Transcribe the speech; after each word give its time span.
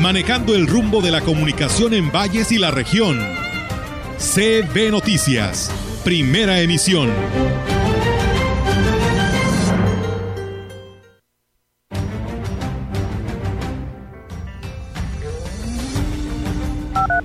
manejando 0.00 0.54
el 0.54 0.66
rumbo 0.66 1.00
de 1.00 1.10
la 1.10 1.20
comunicación 1.20 1.94
en 1.94 2.12
valles 2.12 2.52
y 2.52 2.58
la 2.58 2.70
región. 2.70 3.18
CB 4.18 4.90
Noticias, 4.90 5.70
primera 6.04 6.60
emisión. 6.60 7.10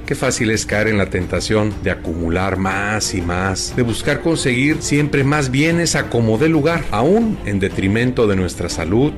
Qué 0.05 0.15
fácil 0.15 0.51
es 0.51 0.65
caer 0.65 0.89
en 0.89 0.97
la 0.97 1.09
tentación 1.09 1.73
de 1.83 1.91
acumular 1.91 2.57
más 2.57 3.13
y 3.13 3.21
más, 3.21 3.73
de 3.77 3.81
buscar 3.83 4.19
conseguir 4.19 4.81
siempre 4.81 5.23
más 5.23 5.51
bienes 5.51 5.95
a 5.95 6.09
como 6.09 6.37
dé 6.37 6.49
lugar, 6.49 6.83
aún 6.91 7.39
en 7.45 7.59
detrimento 7.59 8.27
de 8.27 8.35
nuestra 8.35 8.67
salud. 8.67 9.13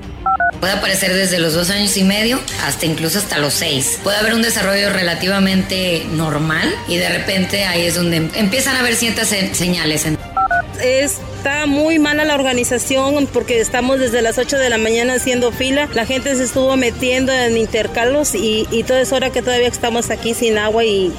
Puede 0.64 0.76
aparecer 0.76 1.14
desde 1.14 1.40
los 1.40 1.56
dos 1.56 1.70
años 1.72 1.98
y 1.98 2.06
medio 2.06 2.40
hasta 2.64 2.86
incluso 2.86 3.20
hasta 3.20 3.38
los 3.38 3.54
seis. 3.54 4.00
Puede 4.02 4.16
haber 4.16 4.34
un 4.34 4.42
desarrollo 4.42 4.92
relativamente 4.92 6.06
normal 6.14 6.74
y 6.88 6.96
de 6.96 7.10
repente 7.10 7.66
ahí 7.66 7.86
es 7.86 7.96
donde 7.96 8.30
empiezan 8.36 8.78
a 8.78 8.80
haber 8.80 8.96
ciertas 8.96 9.28
señales. 9.28 10.06
Está 10.82 11.66
muy 11.66 12.00
mala 12.00 12.24
la 12.24 12.36
organización 12.36 13.28
porque 13.28 13.60
estamos 13.60 14.00
desde 14.00 14.22
las 14.22 14.38
8 14.38 14.58
de 14.58 14.70
la 14.70 14.78
mañana 14.78 15.16
haciendo 15.16 15.52
fila. 15.52 15.90
La 15.94 16.06
gente 16.06 16.34
se 16.34 16.46
estuvo 16.46 16.78
metiendo 16.78 17.34
en 17.34 17.58
intercalos 17.58 18.34
y, 18.34 18.66
y 18.72 18.84
toda 18.84 19.02
es 19.02 19.12
hora 19.12 19.32
que 19.32 19.42
todavía 19.42 19.68
estamos 19.68 20.12
aquí 20.12 20.34
sin 20.34 20.58
agua 20.58 20.86
y 20.86 21.14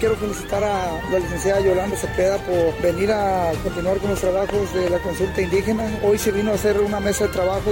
Quiero 0.00 0.16
felicitar 0.16 0.64
a 0.64 0.98
la 1.12 1.18
licenciada 1.18 1.60
Yolanda 1.60 1.96
Cepeda 1.96 2.38
por 2.38 2.82
venir 2.82 3.12
a 3.12 3.52
continuar 3.62 3.98
con 3.98 4.10
los 4.10 4.20
trabajos 4.20 4.72
de 4.72 4.88
la 4.88 4.98
consulta 4.98 5.42
indígena. 5.42 5.84
Hoy 6.02 6.18
se 6.18 6.32
vino 6.32 6.50
a 6.50 6.54
hacer 6.54 6.80
una 6.80 6.98
mesa 7.00 7.26
de 7.26 7.32
trabajo. 7.32 7.70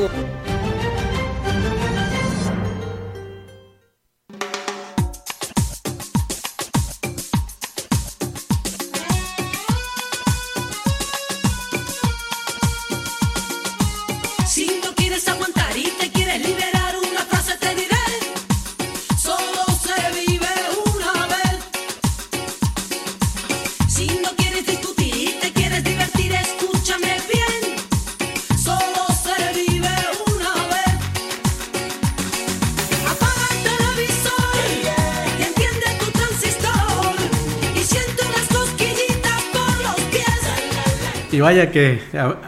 Vaya 41.42 41.70
que 41.70 42.00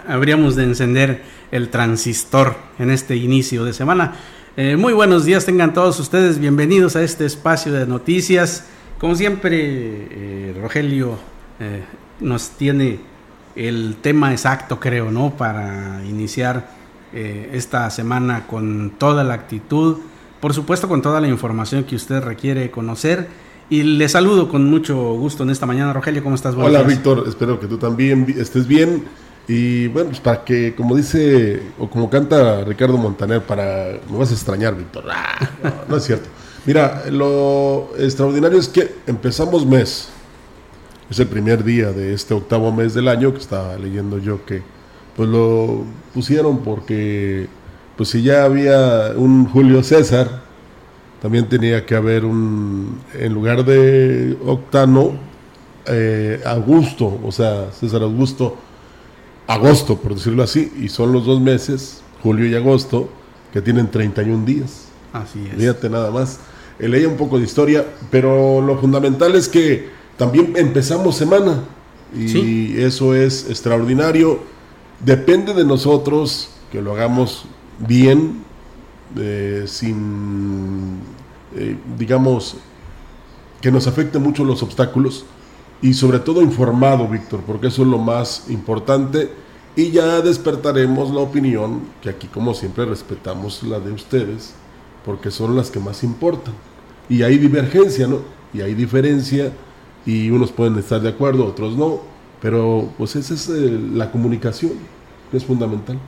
habríamos 0.08 0.56
de 0.56 0.64
encender 0.64 1.22
el 1.50 1.68
transistor 1.68 2.56
en 2.78 2.90
este 2.90 3.16
inicio 3.16 3.64
de 3.64 3.72
semana. 3.72 4.14
Eh, 4.56 4.76
muy 4.76 4.92
buenos 4.92 5.24
días 5.24 5.44
tengan 5.44 5.74
todos 5.74 5.98
ustedes, 5.98 6.38
bienvenidos 6.38 6.94
a 6.94 7.02
este 7.02 7.26
espacio 7.26 7.72
de 7.72 7.86
noticias. 7.86 8.66
Como 8.98 9.16
siempre, 9.16 9.58
eh, 9.60 10.56
Rogelio 10.62 11.18
eh, 11.58 11.82
nos 12.20 12.50
tiene 12.50 13.00
el 13.56 13.96
tema 14.00 14.30
exacto, 14.30 14.78
creo, 14.78 15.10
¿no? 15.10 15.36
Para 15.36 16.00
iniciar 16.04 16.84
esta 17.12 17.88
semana 17.90 18.44
con 18.48 18.94
toda 18.98 19.22
la 19.22 19.34
actitud, 19.34 19.98
por 20.40 20.52
supuesto 20.52 20.88
con 20.88 21.00
toda 21.00 21.20
la 21.20 21.28
información 21.28 21.84
que 21.84 21.94
usted 21.94 22.20
requiere 22.20 22.72
conocer 22.72 23.28
y 23.70 23.82
le 23.82 24.08
saludo 24.08 24.48
con 24.48 24.64
mucho 24.68 25.14
gusto 25.14 25.42
en 25.42 25.50
esta 25.50 25.66
mañana. 25.66 25.92
Rogelio, 25.92 26.22
¿cómo 26.22 26.34
estás? 26.34 26.54
Hola, 26.54 26.82
Víctor. 26.82 27.24
Espero 27.26 27.58
que 27.58 27.66
tú 27.66 27.78
también 27.78 28.26
estés 28.38 28.66
bien. 28.66 29.04
Y 29.46 29.88
bueno, 29.88 30.08
pues 30.08 30.20
para 30.20 30.44
que, 30.44 30.74
como 30.74 30.96
dice, 30.96 31.62
o 31.78 31.88
como 31.88 32.08
canta 32.08 32.64
Ricardo 32.64 32.96
Montaner, 32.96 33.42
para. 33.42 33.98
Me 34.10 34.18
vas 34.18 34.30
a 34.30 34.34
extrañar, 34.34 34.76
Víctor. 34.76 35.04
Ah, 35.10 35.50
no, 35.88 35.96
es 35.96 36.04
cierto. 36.04 36.28
Mira, 36.66 37.04
lo 37.10 37.90
extraordinario 37.98 38.58
es 38.58 38.68
que 38.68 38.94
empezamos 39.06 39.66
mes. 39.66 40.08
Es 41.10 41.18
el 41.18 41.26
primer 41.26 41.62
día 41.62 41.92
de 41.92 42.14
este 42.14 42.32
octavo 42.32 42.72
mes 42.72 42.94
del 42.94 43.08
año 43.08 43.32
que 43.32 43.38
estaba 43.38 43.76
leyendo 43.76 44.18
yo 44.18 44.44
que 44.46 44.62
pues 45.14 45.28
lo 45.28 45.84
pusieron 46.14 46.58
porque 46.58 47.46
pues 47.96 48.08
si 48.08 48.22
ya 48.22 48.44
había 48.44 49.12
un 49.14 49.46
Julio 49.46 49.82
César, 49.82 50.43
también 51.24 51.48
tenía 51.48 51.86
que 51.86 51.94
haber 51.94 52.26
un, 52.26 53.00
en 53.14 53.32
lugar 53.32 53.64
de 53.64 54.36
Octano, 54.44 55.12
eh, 55.86 56.38
Augusto, 56.44 57.18
o 57.24 57.32
sea, 57.32 57.72
César 57.72 58.02
Augusto, 58.02 58.58
agosto, 59.46 59.96
por 59.96 60.16
decirlo 60.16 60.42
así, 60.42 60.70
y 60.78 60.90
son 60.90 61.12
los 61.12 61.24
dos 61.24 61.40
meses, 61.40 62.02
julio 62.22 62.46
y 62.46 62.54
agosto, 62.54 63.08
que 63.54 63.62
tienen 63.62 63.90
31 63.90 64.44
días. 64.44 64.88
Así 65.14 65.48
es. 65.50 65.56
Fíjate 65.56 65.88
nada 65.88 66.10
más. 66.10 66.40
Eh, 66.78 66.88
leía 66.90 67.08
un 67.08 67.16
poco 67.16 67.38
de 67.38 67.46
historia, 67.46 67.86
pero 68.10 68.60
lo 68.60 68.76
fundamental 68.76 69.34
es 69.34 69.48
que 69.48 69.88
también 70.18 70.52
empezamos 70.56 71.16
semana, 71.16 71.64
y 72.14 72.78
eso 72.82 73.14
es 73.14 73.48
extraordinario. 73.48 74.40
Depende 75.02 75.54
de 75.54 75.64
nosotros 75.64 76.50
que 76.70 76.82
lo 76.82 76.92
hagamos 76.92 77.46
bien, 77.78 78.43
eh, 79.16 79.64
sin, 79.66 80.98
eh, 81.56 81.76
digamos, 81.98 82.56
que 83.60 83.70
nos 83.70 83.86
afecten 83.86 84.22
mucho 84.22 84.44
los 84.44 84.62
obstáculos 84.62 85.24
y 85.80 85.94
sobre 85.94 86.18
todo 86.18 86.42
informado, 86.42 87.06
Víctor, 87.08 87.40
porque 87.46 87.68
eso 87.68 87.82
es 87.82 87.88
lo 87.88 87.98
más 87.98 88.46
importante 88.48 89.30
y 89.76 89.90
ya 89.90 90.20
despertaremos 90.20 91.10
la 91.10 91.20
opinión, 91.20 91.80
que 92.00 92.10
aquí 92.10 92.26
como 92.28 92.54
siempre 92.54 92.84
respetamos 92.84 93.62
la 93.62 93.80
de 93.80 93.92
ustedes, 93.92 94.54
porque 95.04 95.30
son 95.30 95.56
las 95.56 95.70
que 95.70 95.80
más 95.80 96.04
importan. 96.04 96.54
Y 97.08 97.22
hay 97.22 97.38
divergencia, 97.38 98.06
¿no? 98.06 98.20
Y 98.52 98.60
hay 98.60 98.74
diferencia 98.74 99.52
y 100.06 100.30
unos 100.30 100.52
pueden 100.52 100.78
estar 100.78 101.00
de 101.00 101.08
acuerdo, 101.08 101.46
otros 101.46 101.76
no, 101.76 102.00
pero 102.40 102.88
pues 102.96 103.16
esa 103.16 103.34
es 103.34 103.48
eh, 103.48 103.80
la 103.92 104.10
comunicación, 104.10 104.72
que 105.30 105.36
es 105.36 105.44
fundamental 105.44 105.98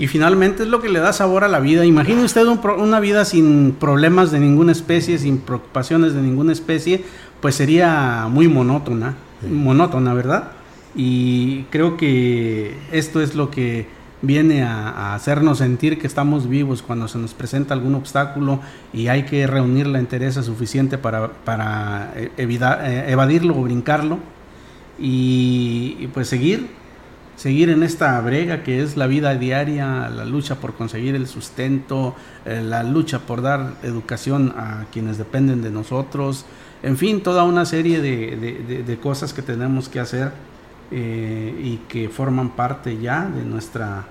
y 0.00 0.06
finalmente 0.06 0.62
es 0.62 0.70
lo 0.70 0.80
que 0.80 0.88
le 0.88 0.98
da 0.98 1.12
sabor 1.12 1.44
a 1.44 1.48
la 1.48 1.60
vida. 1.60 1.84
Imagine 1.84 2.24
usted 2.24 2.46
una 2.46 3.00
vida 3.00 3.26
sin 3.26 3.72
problemas 3.78 4.30
de 4.30 4.40
ninguna 4.40 4.72
especie, 4.72 5.18
sin 5.18 5.36
preocupaciones 5.36 6.14
de 6.14 6.22
ninguna 6.22 6.52
especie, 6.52 7.04
pues 7.42 7.54
sería 7.54 8.26
muy 8.30 8.48
monótona, 8.48 9.16
monótona, 9.46 10.14
¿verdad? 10.14 10.52
Y 10.96 11.64
creo 11.64 11.98
que 11.98 12.78
esto 12.92 13.20
es 13.20 13.34
lo 13.34 13.50
que 13.50 13.88
viene 14.22 14.62
a, 14.62 15.14
hacernos 15.14 15.58
sentir 15.58 15.98
que 15.98 16.06
estamos 16.06 16.48
vivos 16.48 16.80
cuando 16.80 17.06
se 17.06 17.18
nos 17.18 17.34
presenta 17.34 17.74
algún 17.74 17.94
obstáculo 17.94 18.60
y 18.94 19.08
hay 19.08 19.24
que 19.24 19.46
reunir 19.46 19.86
la 19.86 19.98
entereza 19.98 20.42
suficiente 20.42 20.96
para, 20.96 21.28
para 21.28 22.14
eh, 22.16 22.30
eh, 22.38 23.04
evadirlo 23.08 23.54
o 23.54 23.62
brincarlo 23.64 24.18
y 24.98 26.08
pues 26.14 26.28
seguir 26.28 26.79
seguir 27.40 27.70
en 27.70 27.82
esta 27.82 28.20
brega 28.20 28.62
que 28.62 28.82
es 28.82 28.98
la 28.98 29.06
vida 29.06 29.34
diaria, 29.34 30.10
la 30.10 30.26
lucha 30.26 30.56
por 30.56 30.74
conseguir 30.74 31.14
el 31.14 31.26
sustento, 31.26 32.14
eh, 32.44 32.60
la 32.62 32.82
lucha 32.82 33.20
por 33.20 33.40
dar 33.40 33.76
educación 33.82 34.52
a 34.58 34.84
quienes 34.92 35.16
dependen 35.16 35.62
de 35.62 35.70
nosotros, 35.70 36.44
en 36.82 36.98
fin, 36.98 37.22
toda 37.22 37.44
una 37.44 37.64
serie 37.64 38.02
de, 38.02 38.98
cosas 39.02 39.32
que 39.32 39.40
tenemos 39.40 39.88
que 39.88 40.00
hacer 40.00 40.32
eh, 40.90 41.58
y 41.62 41.76
que 41.88 42.10
forman 42.10 42.50
parte 42.50 42.98
ya 42.98 43.24
de 43.24 43.42
nuestra 43.42 44.04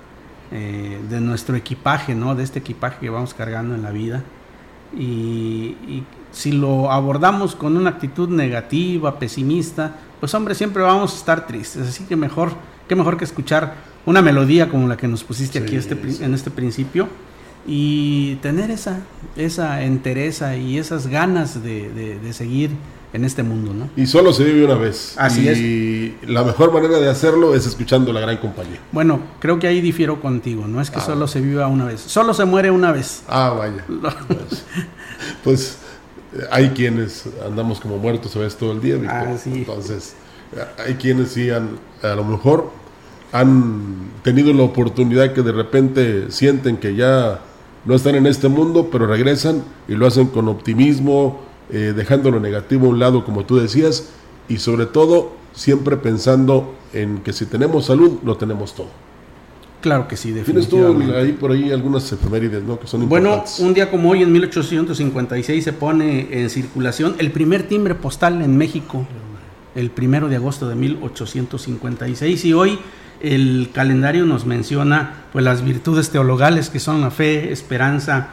eh, 0.52 1.00
de 1.08 1.22
nuestro 1.22 1.56
equipaje, 1.56 2.16
¿no? 2.16 2.34
De 2.34 2.42
este 2.42 2.58
equipaje 2.58 2.98
que 3.00 3.12
vamos 3.12 3.36
cargando 3.36 3.76
en 3.76 3.84
la 3.84 3.92
vida. 3.92 4.24
Y, 4.98 6.04
si 6.32 6.52
lo 6.52 6.92
abordamos 6.92 7.56
con 7.56 7.76
una 7.78 7.90
actitud 7.92 8.30
negativa, 8.30 9.18
pesimista, 9.20 9.96
pues 10.20 10.34
hombre, 10.34 10.56
siempre 10.56 10.84
vamos 10.84 11.14
a 11.14 11.16
estar 11.18 11.48
tristes. 11.48 11.88
Así 11.88 12.04
que 12.06 12.16
mejor 12.16 12.52
qué 12.88 12.96
mejor 12.96 13.18
que 13.18 13.24
escuchar 13.24 13.76
una 14.06 14.22
melodía 14.22 14.70
como 14.70 14.88
la 14.88 14.98
que 14.98 15.08
nos 15.08 15.24
pusiste 15.24 15.60
aquí 15.60 15.76
este, 15.76 15.96
en 16.24 16.34
este 16.34 16.50
principio 16.50 17.08
y 17.68 18.36
tener 18.38 18.72
esa, 18.72 19.00
esa 19.36 19.84
entereza 19.84 20.56
y 20.56 20.78
esas 20.78 21.08
ganas 21.08 21.64
de, 21.64 22.20
seguir 22.32 22.72
en 23.14 23.26
este 23.26 23.44
mundo, 23.44 23.74
¿no? 23.74 23.90
Y 23.96 24.08
solo 24.08 24.34
se 24.34 24.44
vive 24.44 24.66
una 24.66 24.76
vez. 24.76 25.16
Así 25.18 25.42
y 25.42 25.48
es. 25.48 25.58
Y 25.58 26.16
la 26.28 26.44
mejor 26.44 26.72
manera 26.72 27.00
de 27.00 27.10
hacerlo 27.10 27.56
es 27.56 27.66
escuchando 27.66 28.14
la 28.14 28.20
gran 28.22 28.38
compañía. 28.38 28.80
Bueno, 28.92 29.20
creo 29.40 29.60
que 29.60 29.68
ahí 29.68 29.82
difiero 29.82 30.22
contigo, 30.22 30.68
no 30.68 30.82
es 30.82 30.90
que 30.90 31.00
Ah. 31.00 31.06
solo 31.06 31.28
se 31.28 31.42
viva 31.42 31.68
una 31.68 31.86
vez, 31.86 32.02
solo 32.02 32.34
se 32.34 32.46
muere 32.46 32.72
una 32.72 32.92
vez. 32.92 33.24
Ah, 33.28 33.54
vaya. 33.58 33.86
Pues, 35.44 35.78
hay 36.52 36.70
quienes 36.70 37.26
andamos 37.46 37.80
como 37.80 37.98
muertos 37.98 38.36
a 38.36 38.40
veces 38.40 38.58
todo 38.58 38.72
el 38.72 38.82
día. 38.82 38.98
Ah, 39.08 39.36
sí. 39.42 39.52
Entonces, 39.54 40.16
eh, 40.56 40.64
hay 40.86 40.94
quienes 40.96 41.30
sí 41.30 41.50
han, 41.50 41.80
a 42.02 42.16
lo 42.16 42.24
mejor 42.24 42.72
han 43.32 44.12
tenido 44.24 44.54
la 44.54 44.64
oportunidad 44.64 45.34
que 45.34 45.42
de 45.42 45.52
repente 45.52 46.32
sienten 46.32 46.78
que 46.78 46.96
ya 46.96 47.42
no 47.86 47.96
están 47.96 48.16
en 48.16 48.26
este 48.26 48.48
mundo, 48.48 48.90
pero 48.92 49.08
regresan 49.08 49.64
y 49.88 49.94
lo 49.94 50.08
hacen 50.08 50.28
con 50.28 50.48
optimismo, 50.48 51.40
eh, 51.72 51.94
dejando 51.96 52.32
lo 52.32 52.40
negativo 52.40 52.88
a 52.88 52.90
un 52.90 53.00
lado, 53.00 53.24
como 53.24 53.46
tú 53.46 53.58
decías, 53.58 54.10
y 54.48 54.58
sobre 54.58 54.86
todo 54.86 55.34
siempre 55.54 55.98
pensando 55.98 56.74
en 56.94 57.20
que 57.20 57.34
si 57.34 57.46
tenemos 57.46 57.86
salud, 57.86 58.20
lo 58.24 58.38
tenemos 58.38 58.74
todo. 58.74 58.88
Claro 59.82 60.08
que 60.10 60.18
sí, 60.18 60.34
Tienes 60.34 60.46
tú 60.68 60.78
definitivamente. 60.78 61.18
ahí 61.18 61.32
por 61.32 61.52
ahí 61.52 61.72
algunas 61.72 62.12
efemérides, 62.12 62.64
¿no? 62.64 62.78
Que 62.80 62.86
son 62.88 63.08
Bueno, 63.08 63.30
importantes. 63.30 63.60
un 63.60 63.74
día 63.74 63.90
como 63.90 64.10
hoy, 64.10 64.24
en 64.24 64.32
1856, 64.32 65.64
se 65.64 65.72
pone 65.74 66.28
en 66.32 66.50
circulación 66.50 67.16
el 67.18 67.32
primer 67.32 67.64
timbre 67.64 67.96
postal 67.96 68.42
en 68.42 68.58
México, 68.58 69.08
el 69.76 69.90
primero 69.92 70.28
de 70.28 70.36
agosto 70.36 70.68
de 70.68 70.76
1856, 70.76 72.44
y 72.46 72.54
hoy 72.54 72.80
el 73.22 73.70
calendario 73.74 74.26
nos 74.26 74.46
menciona 74.46 75.24
pues 75.32 75.46
las 75.46 75.64
virtudes 75.64 76.10
teologales 76.10 76.70
que 76.70 76.80
son 76.80 77.00
la 77.02 77.12
fe, 77.12 77.52
esperanza 77.54 78.30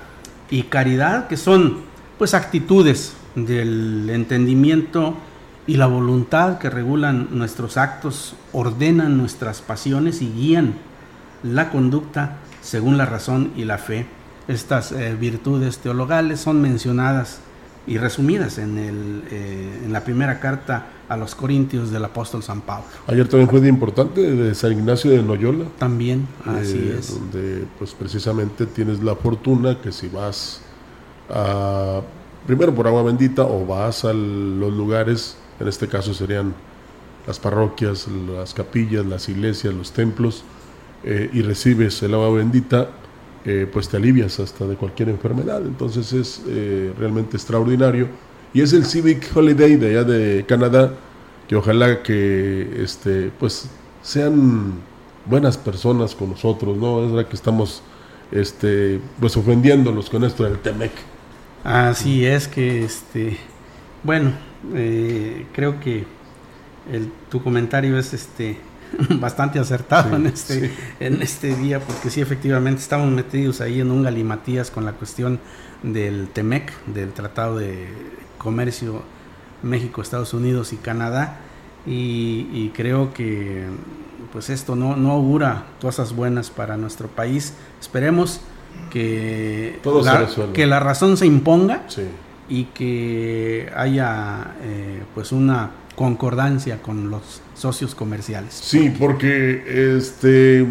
y 0.51 0.65
caridad, 0.65 1.29
que 1.29 1.37
son 1.37 1.79
pues 2.19 2.35
actitudes 2.35 3.15
del 3.37 4.09
entendimiento 4.11 5.15
y 5.67 5.77
la 5.77 5.87
voluntad 5.87 6.59
que 6.59 6.71
regulan 6.71 7.29
nuestros 7.33 7.77
actos, 7.77 8.35
ordenan 8.53 9.17
nuestras 9.19 9.61
pasiones 9.61 10.23
y 10.23 10.31
guían 10.31 10.75
la 11.55 11.71
conducta 11.71 12.39
según 12.63 12.99
la 12.99 13.07
razón 13.07 13.53
y 13.57 13.65
la 13.65 13.79
fe. 13.79 14.07
Estas 14.49 14.93
eh, 14.93 15.17
virtudes 15.19 15.79
teologales 15.79 16.41
son 16.41 16.61
mencionadas 16.61 17.41
y 17.87 17.99
resumidas 17.99 18.59
en, 18.59 18.79
el, 18.79 19.23
eh, 19.31 19.83
en 19.85 19.93
la 19.93 20.03
primera 20.03 20.41
carta 20.41 20.87
a 21.09 21.17
los 21.17 21.35
Corintios 21.35 21.91
del 21.91 22.05
apóstol 22.05 22.43
San 22.43 22.61
Pablo. 22.61 22.87
Ayer 23.07 23.29
también 23.29 23.49
fue 23.49 23.61
día 23.61 23.71
importante 23.71 24.21
de 24.21 24.55
San 24.55 24.73
Ignacio 24.73 25.11
de 25.11 25.23
Loyola. 25.23 25.67
También, 25.79 26.27
así 26.45 26.79
eh, 26.79 26.97
es. 26.99 27.19
Donde 27.19 27.65
pues 27.79 27.95
precisamente 27.95 28.67
tienes 28.67 29.03
la 29.03 29.15
fortuna 29.15 29.81
que 29.81 29.93
si 29.93 30.09
vas 30.09 30.61
a, 31.31 32.01
primero 32.47 32.75
por 32.75 32.89
agua 32.89 33.05
bendita 33.05 33.43
o 33.43 33.65
vas 33.65 34.05
a 34.05 34.13
los 34.13 34.73
lugares, 34.73 35.37
en 35.61 35.69
este 35.69 35.87
caso 35.87 36.13
serían 36.13 36.55
las 37.27 37.39
parroquias, 37.39 38.07
las 38.09 38.55
capillas, 38.55 39.07
las 39.07 39.29
iglesias, 39.29 39.75
los 39.75 39.93
templos, 39.93 40.45
eh, 41.09 41.31
y 41.33 41.41
recibes 41.43 42.03
el 42.03 42.15
agua 42.15 42.31
bendita, 42.31 42.89
eh, 43.45 43.69
pues 43.73 43.89
te 43.89 43.97
alivias 43.97 44.41
hasta 44.41 44.67
de 44.67 44.75
cualquier 44.75 45.09
enfermedad. 45.09 45.63
Entonces 45.65 46.13
es 46.13 46.43
eh, 46.49 46.93
realmente 46.99 47.37
extraordinario. 47.37 48.09
Y 48.53 48.61
es 48.61 48.73
el 48.73 48.85
Civic 48.85 49.31
Holiday 49.33 49.77
de 49.77 49.91
allá 49.91 50.03
de 50.03 50.45
Canadá, 50.49 50.93
que 51.47 51.55
ojalá 51.55 52.03
que 52.03 52.83
este, 52.83 53.31
pues 53.39 53.69
sean 54.03 54.81
buenas 55.27 55.57
personas 55.57 56.13
con 56.13 56.31
nosotros, 56.31 56.77
¿no? 56.77 57.05
Es 57.05 57.13
verdad 57.13 57.29
que 57.29 57.37
estamos 57.37 57.83
este, 58.33 59.01
pues 59.21 59.37
ofendiéndolos 59.37 60.11
con 60.11 60.25
esto 60.25 60.43
del 60.43 60.59
Temec. 60.59 60.91
Así 61.63 62.27
es 62.27 62.49
que, 62.49 62.85
este, 62.85 63.37
bueno, 64.03 64.33
creo 65.53 65.79
que 65.79 66.05
tu 67.29 67.43
comentario 67.43 67.97
es 67.97 68.13
este 68.13 68.57
bastante 69.21 69.59
acertado 69.59 70.11
Sí, 70.11 70.15
en 70.17 70.27
este 70.27 70.61
sí. 70.69 70.75
en 71.01 71.23
este 71.23 71.55
día 71.57 71.81
porque 71.81 72.11
sí 72.11 72.21
efectivamente 72.21 72.81
estamos 72.81 73.11
metidos 73.11 73.61
ahí 73.61 73.81
en 73.81 73.91
un 73.91 74.03
galimatías 74.03 74.71
con 74.71 74.85
la 74.85 74.93
cuestión 74.93 75.39
del 75.83 76.29
Temec, 76.29 76.73
del 76.87 77.13
Tratado 77.13 77.59
de 77.59 77.89
Comercio 78.39 79.03
México, 79.63 80.03
Estados 80.03 80.35
Unidos 80.35 80.73
y 80.73 80.77
Canadá 80.77 81.39
y, 81.87 82.49
y 82.53 82.73
creo 82.75 83.13
que 83.15 83.65
pues 84.33 84.51
esto 84.51 84.77
no, 84.77 84.97
no 84.97 85.13
augura 85.13 85.65
cosas 85.81 86.15
buenas 86.15 86.51
para 86.51 86.77
nuestro 86.77 87.09
país. 87.09 87.55
Esperemos 87.81 88.41
que, 88.91 89.79
Todo 89.83 90.03
la, 90.05 90.29
que 90.53 90.67
la 90.67 90.81
razón 90.81 91.17
se 91.17 91.27
imponga 91.27 91.85
Sí. 91.89 92.03
y 92.49 92.65
que 92.67 93.71
haya 93.75 94.55
eh, 94.63 95.03
pues 95.15 95.33
una 95.33 95.71
concordancia 95.97 96.83
con 96.83 97.11
los 97.11 97.41
socios 97.55 97.95
comerciales. 97.95 98.55
Sí, 98.55 98.95
porque 98.99 99.97
este, 99.97 100.67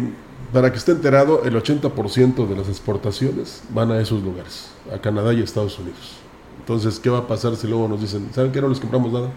para 0.52 0.70
que 0.70 0.78
esté 0.78 0.92
enterado, 0.92 1.44
el 1.44 1.54
80% 1.54 2.46
de 2.46 2.56
las 2.56 2.68
exportaciones 2.68 3.62
van 3.70 3.90
a 3.90 4.00
esos 4.00 4.22
lugares, 4.22 4.70
a 4.94 4.98
Canadá 4.98 5.34
y 5.34 5.42
Estados 5.42 5.78
Unidos. 5.78 6.16
Entonces, 6.60 6.98
¿qué 6.98 7.10
va 7.10 7.18
a 7.18 7.26
pasar 7.26 7.56
si 7.56 7.66
luego 7.66 7.88
nos 7.88 8.00
dicen, 8.00 8.28
¿saben 8.32 8.52
que 8.52 8.60
no 8.60 8.68
les 8.68 8.80
compramos 8.80 9.12
nada? 9.12 9.30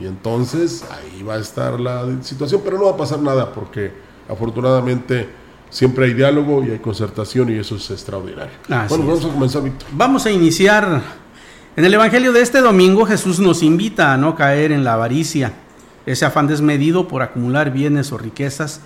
Y 0.00 0.06
entonces 0.06 0.84
ahí 0.90 1.22
va 1.22 1.34
a 1.34 1.38
estar 1.38 1.78
la 1.78 2.06
situación, 2.22 2.60
pero 2.64 2.78
no 2.78 2.84
va 2.84 2.92
a 2.92 2.96
pasar 2.96 3.20
nada 3.20 3.52
porque 3.52 3.92
afortunadamente 4.28 5.28
siempre 5.70 6.06
hay 6.06 6.14
diálogo 6.14 6.64
y 6.64 6.70
hay 6.70 6.78
concertación 6.78 7.50
y 7.50 7.58
eso 7.58 7.76
es 7.76 7.90
extraordinario. 7.90 8.52
Así 8.68 8.96
bueno, 8.96 9.04
es. 9.04 9.20
vamos 9.20 9.24
a 9.24 9.34
comenzar, 9.34 9.62
Víctor. 9.62 9.88
Vamos 9.92 10.26
a 10.26 10.30
iniciar. 10.30 11.02
En 11.78 11.84
el 11.84 11.94
Evangelio 11.94 12.32
de 12.32 12.40
este 12.40 12.60
domingo 12.60 13.06
Jesús 13.06 13.38
nos 13.38 13.62
invita 13.62 14.12
a 14.12 14.16
no 14.16 14.34
caer 14.34 14.72
en 14.72 14.82
la 14.82 14.94
avaricia, 14.94 15.52
ese 16.06 16.24
afán 16.24 16.48
desmedido 16.48 17.06
por 17.06 17.22
acumular 17.22 17.70
bienes 17.70 18.10
o 18.10 18.18
riquezas, 18.18 18.80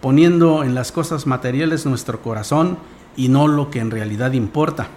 poniendo 0.00 0.64
en 0.64 0.74
las 0.74 0.90
cosas 0.90 1.26
materiales 1.26 1.84
nuestro 1.84 2.22
corazón 2.22 2.78
y 3.18 3.28
no 3.28 3.48
lo 3.48 3.68
que 3.68 3.80
en 3.80 3.90
realidad 3.90 4.32
importa. 4.32 4.88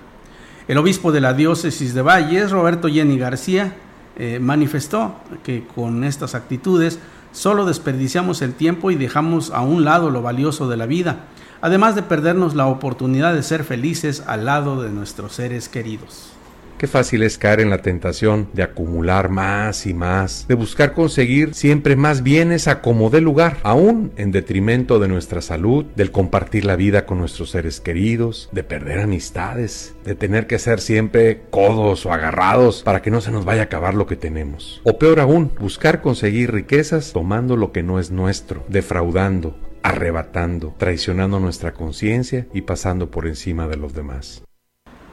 El 0.70 0.78
obispo 0.78 1.12
de 1.12 1.20
la 1.20 1.34
diócesis 1.34 1.94
de 1.94 2.02
Valles, 2.02 2.52
Roberto 2.52 2.88
Jenny 2.88 3.18
García, 3.18 3.76
eh, 4.16 4.40
manifestó 4.40 5.16
que 5.44 5.68
con 5.76 6.06
estas 6.06 6.36
actitudes 6.36 7.00
solo 7.34 7.66
desperdiciamos 7.66 8.42
el 8.42 8.54
tiempo 8.54 8.92
y 8.92 8.96
dejamos 8.96 9.52
a 9.52 9.60
un 9.60 9.84
lado 9.84 10.10
lo 10.10 10.22
valioso 10.22 10.70
de 10.70 10.78
la 10.78 10.86
vida, 10.86 11.26
además 11.60 11.96
de 11.96 12.04
perdernos 12.04 12.56
la 12.56 12.68
oportunidad 12.68 13.34
de 13.34 13.44
ser 13.44 13.66
felices 13.66 14.24
al 14.26 14.46
lado 14.46 14.82
de 14.82 14.90
nuestros 14.90 15.34
seres 15.34 15.68
queridos. 15.68 16.32
Qué 16.82 16.88
fácil 16.88 17.22
es 17.22 17.38
caer 17.38 17.60
en 17.60 17.70
la 17.70 17.84
tentación 17.84 18.50
de 18.54 18.64
acumular 18.64 19.30
más 19.30 19.86
y 19.86 19.94
más, 19.94 20.48
de 20.48 20.56
buscar 20.56 20.94
conseguir 20.94 21.54
siempre 21.54 21.96
más 21.96 22.24
bienes 22.24 22.68
a 22.68 22.82
como 22.82 23.12
dé 23.12 23.22
lugar, 23.22 23.58
aún 23.62 24.12
en 24.16 24.32
detrimento 24.32 24.98
de 24.98 25.08
nuestra 25.08 25.44
salud, 25.44 25.86
del 25.96 26.10
compartir 26.10 26.66
la 26.66 26.76
vida 26.76 27.06
con 27.06 27.20
nuestros 27.20 27.52
seres 27.52 27.82
queridos, 27.82 28.50
de 28.52 28.64
perder 28.64 28.98
amistades, 28.98 29.94
de 30.06 30.16
tener 30.16 30.48
que 30.48 30.58
ser 30.58 30.80
siempre 30.80 31.44
codos 31.52 32.08
o 32.08 32.14
agarrados 32.14 32.82
para 32.82 33.04
que 33.04 33.12
no 33.12 33.22
se 33.22 33.30
nos 33.30 33.46
vaya 33.46 33.62
a 33.62 33.66
acabar 33.66 33.94
lo 33.94 34.08
que 34.08 34.16
tenemos. 34.16 34.82
O 34.84 34.98
peor 34.98 35.20
aún, 35.20 35.52
buscar 35.60 36.02
conseguir 36.02 36.52
riquezas 36.52 37.14
tomando 37.14 37.58
lo 37.58 37.72
que 37.72 37.84
no 37.84 38.00
es 38.00 38.10
nuestro, 38.10 38.66
defraudando, 38.70 39.56
arrebatando, 39.84 40.74
traicionando 40.80 41.40
nuestra 41.40 41.74
conciencia 41.74 42.48
y 42.56 42.62
pasando 42.62 43.12
por 43.12 43.28
encima 43.28 43.68
de 43.68 43.78
los 43.78 43.94
demás. 43.94 44.42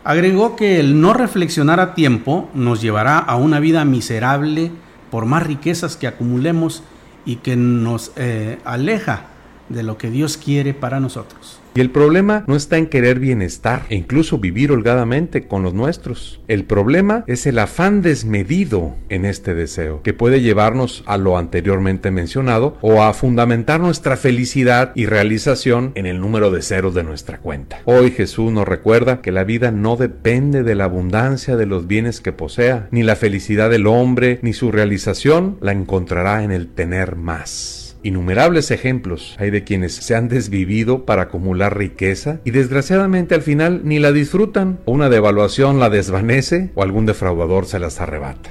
Agregó 0.04 0.56
que 0.56 0.80
el 0.80 1.00
no 1.00 1.12
reflexionar 1.12 1.80
a 1.80 1.94
tiempo 1.94 2.48
nos 2.54 2.80
llevará 2.80 3.18
a 3.18 3.36
una 3.36 3.60
vida 3.60 3.84
miserable 3.84 4.70
por 5.10 5.26
más 5.26 5.42
riquezas 5.42 5.96
que 5.96 6.06
acumulemos 6.06 6.82
y 7.24 7.36
que 7.36 7.56
nos 7.56 8.12
eh, 8.16 8.58
aleja 8.64 9.26
de 9.68 9.82
lo 9.82 9.98
que 9.98 10.10
Dios 10.10 10.36
quiere 10.36 10.72
para 10.72 11.00
nosotros. 11.00 11.60
Y 11.78 11.80
el 11.80 11.92
problema 11.92 12.42
no 12.48 12.56
está 12.56 12.76
en 12.76 12.88
querer 12.88 13.20
bienestar 13.20 13.82
e 13.88 13.94
incluso 13.94 14.38
vivir 14.38 14.72
holgadamente 14.72 15.46
con 15.46 15.62
los 15.62 15.74
nuestros. 15.74 16.40
El 16.48 16.64
problema 16.64 17.22
es 17.28 17.46
el 17.46 17.60
afán 17.60 18.02
desmedido 18.02 18.96
en 19.10 19.24
este 19.24 19.54
deseo, 19.54 20.02
que 20.02 20.12
puede 20.12 20.40
llevarnos 20.40 21.04
a 21.06 21.18
lo 21.18 21.38
anteriormente 21.38 22.10
mencionado 22.10 22.76
o 22.80 23.04
a 23.04 23.14
fundamentar 23.14 23.78
nuestra 23.78 24.16
felicidad 24.16 24.90
y 24.96 25.06
realización 25.06 25.92
en 25.94 26.06
el 26.06 26.20
número 26.20 26.50
de 26.50 26.62
ceros 26.62 26.96
de 26.96 27.04
nuestra 27.04 27.38
cuenta. 27.38 27.78
Hoy 27.84 28.10
Jesús 28.10 28.50
nos 28.50 28.66
recuerda 28.66 29.20
que 29.20 29.30
la 29.30 29.44
vida 29.44 29.70
no 29.70 29.94
depende 29.94 30.64
de 30.64 30.74
la 30.74 30.86
abundancia 30.86 31.56
de 31.56 31.66
los 31.66 31.86
bienes 31.86 32.20
que 32.20 32.32
posea, 32.32 32.88
ni 32.90 33.04
la 33.04 33.14
felicidad 33.14 33.70
del 33.70 33.86
hombre, 33.86 34.40
ni 34.42 34.52
su 34.52 34.72
realización 34.72 35.58
la 35.60 35.70
encontrará 35.70 36.42
en 36.42 36.50
el 36.50 36.66
tener 36.66 37.14
más. 37.14 37.87
Innumerables 38.02 38.70
ejemplos 38.70 39.36
hay 39.38 39.50
de 39.50 39.64
quienes 39.64 39.94
se 39.94 40.14
han 40.14 40.28
desvivido 40.28 41.04
para 41.04 41.22
acumular 41.22 41.76
riqueza 41.76 42.40
y 42.44 42.52
desgraciadamente 42.52 43.34
al 43.34 43.42
final 43.42 43.82
ni 43.84 43.98
la 43.98 44.12
disfrutan, 44.12 44.80
o 44.84 44.92
una 44.92 45.08
devaluación 45.08 45.80
la 45.80 45.90
desvanece 45.90 46.70
o 46.74 46.82
algún 46.82 47.06
defraudador 47.06 47.66
se 47.66 47.78
las 47.78 48.00
arrebata. 48.00 48.50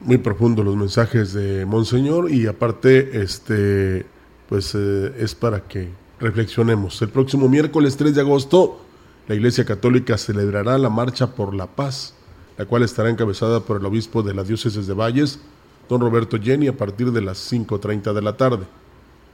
Muy 0.00 0.18
profundo 0.18 0.62
los 0.62 0.76
mensajes 0.76 1.32
de 1.32 1.66
Monseñor 1.66 2.30
y 2.30 2.46
aparte, 2.46 3.20
este, 3.22 4.06
pues 4.48 4.74
eh, 4.74 5.12
es 5.18 5.34
para 5.34 5.60
que 5.60 5.88
reflexionemos. 6.20 7.00
El 7.02 7.08
próximo 7.08 7.48
miércoles 7.48 7.96
3 7.96 8.14
de 8.14 8.20
agosto, 8.20 8.80
la 9.28 9.34
Iglesia 9.34 9.64
Católica 9.64 10.16
celebrará 10.16 10.78
la 10.78 10.90
Marcha 10.90 11.34
por 11.34 11.54
la 11.54 11.66
Paz 11.66 12.14
la 12.58 12.64
cual 12.64 12.82
estará 12.82 13.10
encabezada 13.10 13.60
por 13.60 13.78
el 13.78 13.86
obispo 13.86 14.22
de 14.22 14.34
la 14.34 14.42
diócesis 14.42 14.86
de 14.86 14.94
Valles, 14.94 15.40
don 15.88 16.00
Roberto 16.00 16.38
Jenny, 16.40 16.68
a 16.68 16.76
partir 16.76 17.12
de 17.12 17.20
las 17.20 17.52
5.30 17.52 18.12
de 18.12 18.22
la 18.22 18.36
tarde. 18.36 18.66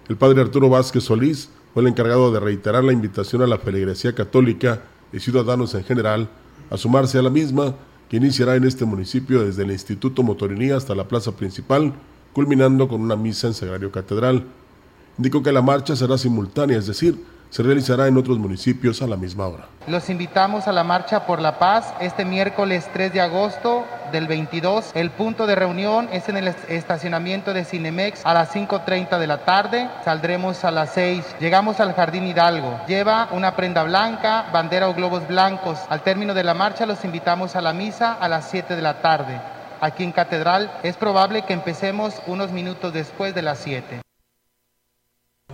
El 0.09 0.16
padre 0.16 0.40
Arturo 0.40 0.68
Vázquez 0.68 1.04
Solís 1.04 1.49
fue 1.73 1.82
el 1.82 1.88
encargado 1.88 2.32
de 2.32 2.40
reiterar 2.40 2.82
la 2.82 2.92
invitación 2.92 3.42
a 3.42 3.47
la 3.47 3.59
feligresía 3.59 4.14
católica 4.14 4.82
y 5.12 5.21
ciudadanos 5.21 5.75
en 5.75 5.85
general 5.85 6.28
a 6.71 6.76
sumarse 6.76 7.18
a 7.18 7.23
la 7.23 7.30
misma 7.30 7.76
que 8.09 8.16
iniciará 8.16 8.56
en 8.56 8.64
este 8.64 8.85
municipio 8.85 9.44
desde 9.44 9.62
el 9.62 9.71
Instituto 9.71 10.23
Motorinía 10.23 10.76
hasta 10.76 10.94
la 10.94 11.06
plaza 11.09 11.32
principal, 11.32 11.94
culminando 12.32 12.88
con 12.88 13.00
una 13.00 13.16
misa 13.16 13.47
en 13.47 13.54
Sagrario 13.54 13.92
Catedral. 13.92 14.44
Indicó 15.18 15.42
que 15.42 15.52
la 15.52 15.62
marcha 15.62 15.94
será 15.94 16.18
simultánea, 16.18 16.78
es 16.78 16.87
decir, 16.87 17.16
se 17.52 17.62
realizará 17.62 18.09
en 18.09 18.16
otros 18.16 18.38
municipios 18.38 19.02
a 19.02 19.06
la 19.06 19.16
misma 19.16 19.47
hora. 19.47 19.66
Los 19.87 20.09
invitamos 20.09 20.68
a 20.68 20.73
la 20.73 20.85
Marcha 20.85 21.26
por 21.26 21.38
la 21.38 21.59
Paz 21.59 21.92
este 22.00 22.25
miércoles 22.25 22.88
3 22.94 23.12
de 23.12 23.21
agosto 23.21 23.85
del 24.11 24.26
22. 24.26 24.92
El 24.94 25.11
punto 25.11 25.47
de 25.47 25.54
reunión 25.54 26.09
es 26.12 26.30
en 26.30 26.38
el 26.38 26.49
estacionamiento 26.49 27.52
de 27.52 27.66
Cinemex 27.66 28.25
a 28.25 28.32
las 28.32 28.54
5.30 28.54 29.18
de 29.18 29.26
la 29.26 29.44
tarde. 29.44 29.90
Saldremos 30.02 30.64
a 30.64 30.71
las 30.71 30.94
6. 30.94 31.37
Llegamos 31.40 31.78
al 31.78 31.92
Jardín 31.92 32.26
Hidalgo. 32.26 32.80
Lleva 32.87 33.28
una 33.32 33.54
prenda 33.54 33.82
blanca, 33.82 34.47
bandera 34.50 34.88
o 34.88 34.94
globos 34.94 35.28
blancos. 35.28 35.78
Al 35.90 36.02
término 36.02 36.32
de 36.32 36.44
la 36.44 36.54
marcha 36.54 36.87
los 36.87 37.04
invitamos 37.04 37.54
a 37.54 37.61
la 37.61 37.75
misa 37.75 38.14
a 38.14 38.28
las 38.30 38.49
7 38.49 38.76
de 38.76 38.82
la 38.82 39.02
tarde. 39.02 39.38
Aquí 39.82 40.04
en 40.04 40.12
Catedral 40.12 40.73
es 40.82 40.97
probable 40.97 41.42
que 41.42 41.52
empecemos 41.52 42.14
unos 42.26 42.50
minutos 42.50 42.94
después 42.94 43.35
de 43.35 43.42
las 43.42 43.59
7. 43.59 44.00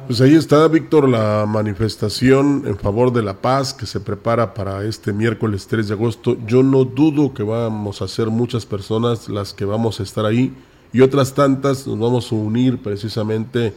Pues 0.09 0.23
ahí 0.23 0.37
está, 0.37 0.67
Víctor, 0.69 1.07
la 1.07 1.45
manifestación 1.47 2.63
en 2.65 2.79
favor 2.79 3.13
de 3.13 3.21
la 3.21 3.43
paz 3.43 3.75
que 3.75 3.85
se 3.85 4.01
prepara 4.01 4.55
para 4.55 4.83
este 4.85 5.13
miércoles 5.13 5.67
3 5.67 5.89
de 5.89 5.93
agosto. 5.93 6.39
Yo 6.47 6.63
no 6.63 6.85
dudo 6.87 7.35
que 7.35 7.43
vamos 7.43 8.01
a 8.01 8.09
ser 8.09 8.29
muchas 8.29 8.65
personas 8.65 9.29
las 9.29 9.53
que 9.53 9.67
vamos 9.67 10.01
a 10.01 10.05
estar 10.05 10.25
ahí 10.25 10.57
y 10.95 11.03
otras 11.03 11.35
tantas 11.35 11.87
nos 11.87 11.99
vamos 11.99 12.33
a 12.33 12.37
unir 12.37 12.79
precisamente 12.83 13.75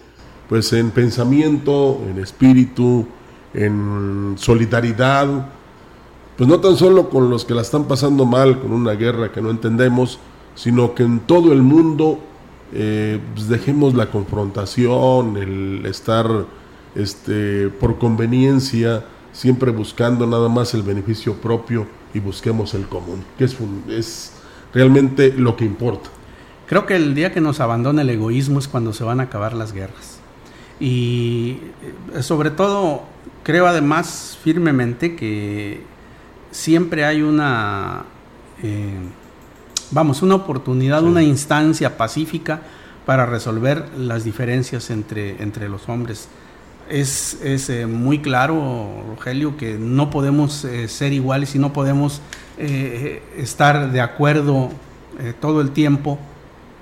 pues 0.48 0.72
en 0.72 0.92
pensamiento, 0.92 2.00
en 2.10 2.18
espíritu, 2.20 3.06
en 3.54 4.36
solidaridad, 4.38 5.50
pues 6.38 6.50
no 6.50 6.62
tan 6.62 6.78
solo 6.78 7.10
con 7.10 7.30
los 7.30 7.44
que 7.44 7.56
la 7.56 7.62
están 7.62 7.90
pasando 7.90 8.24
mal, 8.26 8.62
con 8.62 8.72
una 8.72 8.94
guerra 8.94 9.34
que 9.34 9.42
no 9.42 9.50
entendemos, 9.50 10.18
sino 10.56 10.96
que 10.96 11.04
en 11.04 11.20
todo 11.20 11.52
el 11.52 11.62
mundo 11.62 12.20
eh, 12.74 13.20
pues 13.34 13.48
dejemos 13.48 13.94
la 13.94 14.10
confrontación, 14.10 15.38
el 15.38 15.86
estar 15.86 16.46
este, 16.96 17.70
por 17.70 17.98
conveniencia, 17.98 19.06
siempre 19.34 19.72
buscando 19.72 20.25
nada 20.28 20.50
más 20.50 20.74
el 20.74 20.84
beneficio 20.84 21.36
propio 21.36 21.88
y 22.13 22.20
busquemos 22.20 22.74
el 22.74 22.88
común, 22.88 23.24
que 23.38 23.46
es, 23.46 23.58
es 23.90 24.34
realmente 24.74 25.34
lo 25.34 25.56
que 25.56 25.66
importa. 25.66 26.10
Creo 26.68 26.86
que 26.86 26.96
el 26.96 27.13
día 27.16 27.34
que 27.34 27.42
nos 27.42 27.60
abandona 27.60 28.01
el 28.01 28.10
egoísmo 28.10 28.60
es 28.60 28.68
cuando 28.68 28.94
se 28.94 29.04
van 29.04 29.20
a 29.20 29.24
acabar 29.24 29.54
las 29.54 29.74
guerras. 29.74 30.20
Y 30.80 31.58
eh, 32.13 32.24
sobre 32.24 32.50
todo, 32.50 33.04
creo 33.44 33.68
además 33.68 34.38
firmemente 34.42 35.16
que 35.16 35.84
siempre 36.51 37.06
hay 37.06 37.22
una... 37.22 38.04
Eh, 38.63 39.00
vamos, 39.91 40.21
una 40.21 40.36
oportunidad, 40.36 41.03
una 41.03 41.21
instancia 41.21 41.98
pacífica 41.98 42.62
para 43.05 43.25
resolver 43.25 43.89
las 43.98 44.24
diferencias 44.24 44.89
entre, 44.89 45.41
entre 45.41 45.69
los 45.69 45.89
hombres. 45.89 46.27
Es, 46.89 47.39
es 47.43 47.69
eh, 47.69 47.86
muy 47.86 48.19
claro, 48.19 49.03
Rogelio, 49.07 49.55
que 49.55 49.77
no 49.77 50.10
podemos 50.10 50.65
eh, 50.65 50.88
ser 50.88 51.13
iguales 51.13 51.55
y 51.55 51.60
no 51.60 51.74
podemos 51.74 52.21
eh, 52.57 53.21
estar 53.38 53.91
de 53.91 54.01
acuerdo 54.01 54.69
todo 55.39 55.62
el 55.62 55.71
tiempo, 55.71 56.17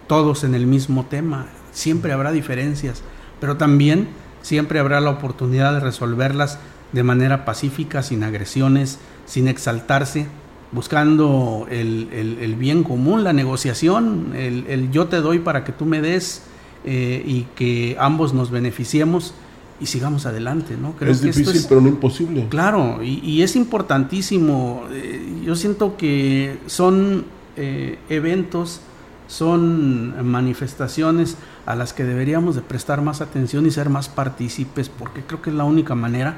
todos 0.07 0.43
en 0.43 0.55
el 0.55 0.65
mismo 0.65 1.05
tema. 1.05 1.47
Siempre 1.73 2.13
habrá 2.13 2.31
diferencias, 2.31 3.01
pero 3.41 3.57
también 3.57 4.07
siempre 4.41 4.79
habrá 4.79 5.01
la 5.01 5.09
oportunidad 5.09 5.73
de 5.73 5.79
resolverlas 5.81 6.59
de 6.91 7.03
manera 7.03 7.43
pacífica, 7.43 8.01
sin 8.01 8.23
agresiones, 8.23 8.99
sin 9.25 9.47
exaltarse, 9.47 10.27
buscando 10.71 11.67
el, 11.69 12.55
bien 12.57 12.83
común, 12.83 13.23
la 13.23 13.33
negociación, 13.33 14.33
el, 14.35 14.91
yo 14.91 15.07
te 15.07 15.17
doy 15.17 15.39
para 15.39 15.63
que 15.63 15.71
tú 15.71 15.85
me 15.85 16.01
des 16.01 16.43
eh, 16.85 17.23
y 17.25 17.43
que 17.55 17.97
ambos 17.99 18.33
nos 18.33 18.51
beneficiemos 18.51 19.33
y 19.81 19.85
sigamos 19.85 20.25
adelante, 20.25 20.75
¿no? 20.79 20.93
es 21.07 21.21
difícil, 21.21 21.65
pero 21.67 21.81
no 21.81 21.87
imposible. 21.87 22.47
Claro, 22.49 23.01
y, 23.01 23.41
es 23.41 23.55
importantísimo. 23.55 24.83
Eh, 24.91 25.41
yo 25.45 25.55
siento 25.55 25.95
que 25.95 26.57
son 26.65 27.25
eh, 27.55 27.97
eventos, 28.09 28.81
son 29.27 30.29
manifestaciones 30.29 31.37
a 31.65 31.75
las 31.75 31.93
que 31.93 32.03
deberíamos 32.03 32.55
de 32.55 32.61
prestar 32.61 33.01
más 33.01 33.21
atención 33.21 33.65
y 33.65 33.71
ser 33.71 33.89
más 33.89 34.09
partícipes, 34.09 34.89
porque 34.89 35.21
creo 35.21 35.41
que 35.41 35.49
es 35.49 35.55
la 35.55 35.63
única 35.63 35.95
manera 35.95 36.37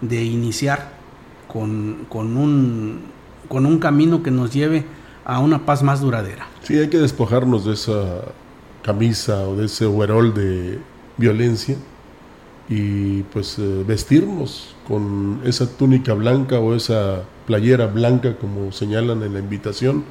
de 0.00 0.24
iniciar 0.24 0.92
con, 1.46 2.06
con 2.08 2.36
un 2.36 3.00
con 3.48 3.66
un 3.66 3.78
camino 3.78 4.22
que 4.22 4.30
nos 4.30 4.52
lleve 4.52 4.84
a 5.24 5.38
una 5.38 5.64
paz 5.64 5.82
más 5.82 6.00
duradera. 6.00 6.46
Sí, 6.62 6.78
hay 6.78 6.88
que 6.88 6.98
despojarnos 6.98 7.64
de 7.64 7.74
esa 7.74 8.22
camisa 8.82 9.46
o 9.46 9.56
de 9.56 9.66
ese 9.66 9.86
overol 9.86 10.34
de 10.34 10.78
violencia 11.16 11.76
y 12.68 13.22
pues 13.24 13.58
eh, 13.58 13.84
vestirnos 13.86 14.74
con 14.86 15.40
esa 15.44 15.68
túnica 15.76 16.14
blanca 16.14 16.58
o 16.58 16.74
esa 16.74 17.22
playera 17.46 17.86
blanca 17.86 18.36
como 18.36 18.72
señalan 18.72 19.22
en 19.22 19.34
la 19.34 19.38
invitación 19.38 20.04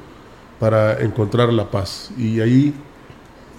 para 0.58 1.00
encontrar 1.00 1.52
la 1.52 1.70
paz. 1.70 2.10
Y 2.16 2.40
ahí 2.40 2.74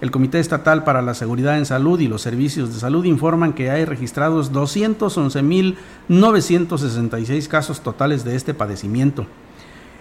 El 0.00 0.10
Comité 0.10 0.40
Estatal 0.40 0.82
para 0.82 1.02
la 1.02 1.12
Seguridad 1.12 1.58
en 1.58 1.66
Salud 1.66 2.00
y 2.00 2.08
los 2.08 2.22
Servicios 2.22 2.72
de 2.72 2.80
Salud 2.80 3.04
informan 3.04 3.52
que 3.52 3.70
hay 3.70 3.84
registrados 3.84 4.50
211.966 4.52 7.48
casos 7.48 7.82
totales 7.82 8.24
de 8.24 8.34
este 8.34 8.54
padecimiento. 8.54 9.26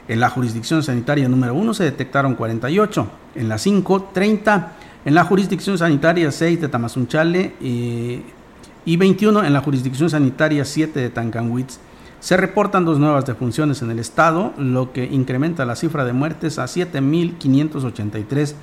En 0.07 0.21
la 0.21 0.29
jurisdicción 0.29 0.83
sanitaria 0.83 1.27
número 1.27 1.53
1 1.53 1.73
se 1.73 1.83
detectaron 1.83 2.35
48, 2.35 3.07
en 3.35 3.49
la 3.49 3.57
5, 3.57 4.11
30, 4.13 4.71
en 5.03 5.15
la 5.15 5.25
jurisdicción 5.25 5.77
sanitaria 5.77 6.31
6 6.31 6.61
de 6.61 6.69
Tamazunchale 6.69 7.55
eh, 7.61 8.21
y 8.85 8.97
21 8.97 9.43
en 9.43 9.53
la 9.53 9.61
jurisdicción 9.61 10.09
sanitaria 10.09 10.63
7 10.63 10.97
de 10.97 11.09
Tancanwitz. 11.09 11.79
Se 12.23 12.37
reportan 12.37 12.85
dos 12.85 12.99
nuevas 12.99 13.25
defunciones 13.25 13.81
en 13.81 13.91
el 13.91 13.99
estado, 13.99 14.53
lo 14.57 14.93
que 14.93 15.03
incrementa 15.03 15.65
la 15.65 15.75
cifra 15.75 16.05
de 16.05 16.13
muertes 16.13 16.57
a 16.57 16.63
7.583. 16.63 18.53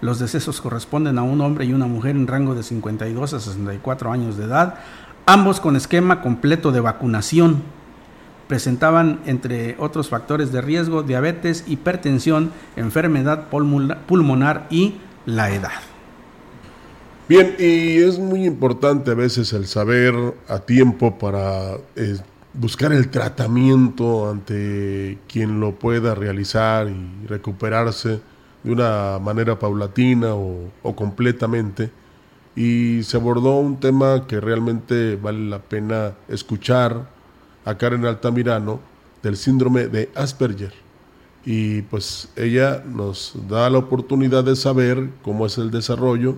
Los 0.00 0.20
decesos 0.20 0.62
corresponden 0.62 1.18
a 1.18 1.22
un 1.22 1.42
hombre 1.42 1.66
y 1.66 1.74
una 1.74 1.84
mujer 1.84 2.16
en 2.16 2.26
rango 2.26 2.54
de 2.54 2.62
52 2.62 3.34
a 3.34 3.40
64 3.40 4.10
años 4.10 4.38
de 4.38 4.44
edad, 4.44 4.76
ambos 5.26 5.60
con 5.60 5.76
esquema 5.76 6.22
completo 6.22 6.72
de 6.72 6.80
vacunación. 6.80 7.62
Presentaban, 8.48 9.20
entre 9.26 9.76
otros 9.78 10.08
factores 10.08 10.50
de 10.50 10.62
riesgo, 10.62 11.02
diabetes, 11.02 11.64
hipertensión, 11.66 12.52
enfermedad 12.74 13.48
pulmonar 13.50 14.66
y 14.70 14.94
la 15.26 15.50
edad. 15.50 15.72
Bien, 17.28 17.54
y 17.58 17.98
es 17.98 18.18
muy 18.18 18.46
importante 18.46 19.10
a 19.10 19.14
veces 19.14 19.52
el 19.52 19.66
saber 19.66 20.14
a 20.48 20.58
tiempo 20.60 21.18
para 21.18 21.74
eh, 21.96 22.16
buscar 22.54 22.92
el 22.92 23.10
tratamiento 23.10 24.30
ante 24.30 25.18
quien 25.28 25.60
lo 25.60 25.72
pueda 25.72 26.14
realizar 26.14 26.88
y 26.88 27.26
recuperarse 27.26 28.20
de 28.62 28.72
una 28.72 29.18
manera 29.18 29.58
paulatina 29.58 30.34
o, 30.34 30.70
completamente. 30.94 31.90
Y 32.56 33.02
se 33.02 33.16
abordó 33.16 33.58
un 33.58 33.80
tema 33.80 34.26
que 34.28 34.40
realmente 34.40 35.16
vale 35.16 35.50
la 35.50 35.58
pena 35.58 36.14
escuchar 36.28 37.10
a 37.64 37.76
Karen 37.76 38.06
Altamirano 38.06 38.80
del 39.22 39.36
síndrome 39.36 39.88
de 39.88 40.10
Asperger. 40.14 40.72
Y 41.44 41.82
pues 41.82 42.28
ella 42.36 42.82
nos 42.86 43.34
da 43.48 43.68
la 43.68 43.78
oportunidad 43.78 44.44
de 44.44 44.56
saber 44.56 45.10
cómo 45.22 45.46
es 45.46 45.58
el 45.58 45.70
desarrollo, 45.70 46.36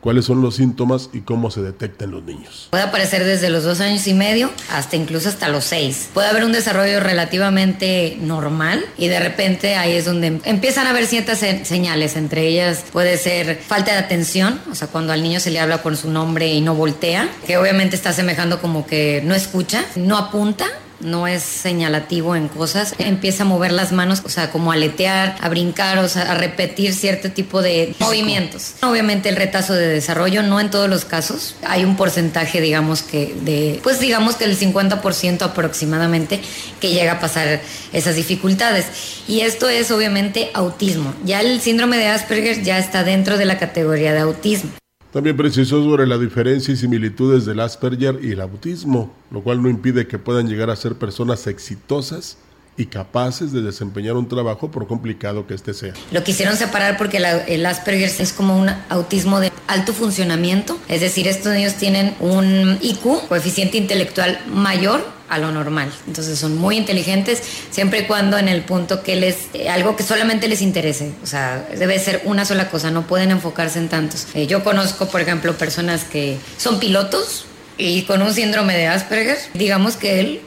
cuáles 0.00 0.24
son 0.24 0.42
los 0.42 0.56
síntomas 0.56 1.10
y 1.12 1.20
cómo 1.20 1.50
se 1.50 1.62
detectan 1.62 2.10
los 2.10 2.22
niños. 2.22 2.68
Puede 2.70 2.84
aparecer 2.84 3.24
desde 3.24 3.50
los 3.50 3.64
dos 3.64 3.80
años 3.80 4.06
y 4.06 4.14
medio 4.14 4.50
hasta 4.70 4.96
incluso 4.96 5.28
hasta 5.28 5.48
los 5.48 5.64
seis. 5.64 6.08
Puede 6.14 6.28
haber 6.28 6.44
un 6.44 6.52
desarrollo 6.52 7.00
relativamente 7.00 8.16
normal 8.20 8.84
y 8.96 9.08
de 9.08 9.20
repente 9.20 9.76
ahí 9.76 9.92
es 9.92 10.04
donde 10.04 10.40
empiezan 10.44 10.86
a 10.86 10.90
haber 10.90 11.06
ciertas 11.06 11.38
señales. 11.38 12.16
Entre 12.16 12.46
ellas 12.46 12.84
puede 12.92 13.16
ser 13.18 13.58
falta 13.58 13.92
de 13.92 13.98
atención, 13.98 14.60
o 14.70 14.74
sea, 14.74 14.88
cuando 14.88 15.12
al 15.12 15.22
niño 15.22 15.40
se 15.40 15.50
le 15.50 15.60
habla 15.60 15.82
con 15.82 15.96
su 15.96 16.10
nombre 16.10 16.48
y 16.48 16.60
no 16.60 16.74
voltea, 16.74 17.28
que 17.46 17.56
obviamente 17.56 17.96
está 17.96 18.12
semejando 18.12 18.60
como 18.60 18.86
que 18.86 19.22
no 19.24 19.34
escucha, 19.34 19.84
no 19.96 20.16
apunta 20.16 20.66
no 21.00 21.26
es 21.26 21.42
señalativo 21.42 22.34
en 22.36 22.48
cosas, 22.48 22.94
empieza 22.98 23.44
a 23.44 23.46
mover 23.46 23.72
las 23.72 23.92
manos, 23.92 24.22
o 24.24 24.28
sea, 24.28 24.50
como 24.50 24.72
a 24.72 24.74
aletear, 24.74 25.36
a 25.40 25.48
brincar, 25.48 25.98
o 25.98 26.08
sea, 26.08 26.32
a 26.32 26.34
repetir 26.34 26.94
cierto 26.94 27.30
tipo 27.30 27.62
de 27.62 27.94
movimientos. 27.98 28.74
Obviamente 28.82 29.28
el 29.28 29.36
retazo 29.36 29.74
de 29.74 29.86
desarrollo, 29.86 30.42
no 30.42 30.60
en 30.60 30.70
todos 30.70 30.88
los 30.88 31.04
casos, 31.04 31.56
hay 31.66 31.84
un 31.84 31.96
porcentaje, 31.96 32.60
digamos 32.60 33.02
que 33.02 33.34
de, 33.42 33.80
pues 33.82 34.00
digamos 34.00 34.36
que 34.36 34.44
el 34.44 34.58
50% 34.58 35.42
aproximadamente 35.42 36.40
que 36.80 36.90
llega 36.90 37.12
a 37.12 37.20
pasar 37.20 37.60
esas 37.92 38.16
dificultades. 38.16 38.86
Y 39.26 39.40
esto 39.40 39.68
es 39.68 39.90
obviamente 39.90 40.50
autismo. 40.54 41.14
Ya 41.24 41.40
el 41.40 41.60
síndrome 41.60 41.98
de 41.98 42.08
Asperger 42.08 42.62
ya 42.62 42.78
está 42.78 43.04
dentro 43.04 43.38
de 43.38 43.44
la 43.44 43.58
categoría 43.58 44.12
de 44.12 44.20
autismo. 44.20 44.70
También 45.12 45.38
precisó 45.38 45.82
sobre 45.82 46.06
la 46.06 46.18
diferencia 46.18 46.74
y 46.74 46.76
similitudes 46.76 47.46
del 47.46 47.60
Asperger 47.60 48.20
y 48.22 48.32
el 48.32 48.42
autismo, 48.42 49.10
lo 49.30 49.42
cual 49.42 49.62
no 49.62 49.70
impide 49.70 50.06
que 50.06 50.18
puedan 50.18 50.48
llegar 50.48 50.68
a 50.68 50.76
ser 50.76 50.96
personas 50.96 51.46
exitosas 51.46 52.36
y 52.76 52.86
capaces 52.86 53.50
de 53.52 53.62
desempeñar 53.62 54.16
un 54.16 54.28
trabajo 54.28 54.70
por 54.70 54.86
complicado 54.86 55.46
que 55.46 55.54
este 55.54 55.72
sea. 55.72 55.94
Lo 56.12 56.22
quisieron 56.22 56.56
separar 56.56 56.98
porque 56.98 57.16
el 57.48 57.66
Asperger 57.66 58.10
es 58.18 58.32
como 58.34 58.58
un 58.58 58.68
autismo 58.90 59.40
de 59.40 59.50
alto 59.66 59.94
funcionamiento, 59.94 60.78
es 60.88 61.00
decir, 61.00 61.26
estos 61.26 61.54
niños 61.54 61.74
tienen 61.74 62.14
un 62.20 62.78
IQ, 62.80 63.28
coeficiente 63.28 63.78
intelectual 63.78 64.38
mayor 64.52 65.17
a 65.28 65.38
lo 65.38 65.50
normal. 65.52 65.92
Entonces 66.06 66.38
son 66.38 66.56
muy 66.56 66.76
inteligentes 66.76 67.42
siempre 67.70 68.00
y 68.00 68.02
cuando 68.04 68.38
en 68.38 68.48
el 68.48 68.62
punto 68.62 69.02
que 69.02 69.16
les, 69.16 69.36
eh, 69.54 69.68
algo 69.68 69.96
que 69.96 70.02
solamente 70.02 70.48
les 70.48 70.62
interese. 70.62 71.12
O 71.22 71.26
sea, 71.26 71.66
debe 71.76 71.98
ser 71.98 72.22
una 72.24 72.44
sola 72.44 72.70
cosa, 72.70 72.90
no 72.90 73.06
pueden 73.06 73.30
enfocarse 73.30 73.78
en 73.78 73.88
tantos. 73.88 74.26
Eh, 74.34 74.46
yo 74.46 74.64
conozco, 74.64 75.06
por 75.06 75.20
ejemplo, 75.20 75.56
personas 75.56 76.04
que 76.04 76.38
son 76.56 76.78
pilotos 76.80 77.46
y 77.76 78.02
con 78.02 78.22
un 78.22 78.32
síndrome 78.32 78.76
de 78.76 78.88
Asperger, 78.88 79.38
digamos 79.54 79.96
que 79.96 80.20
él, 80.20 80.40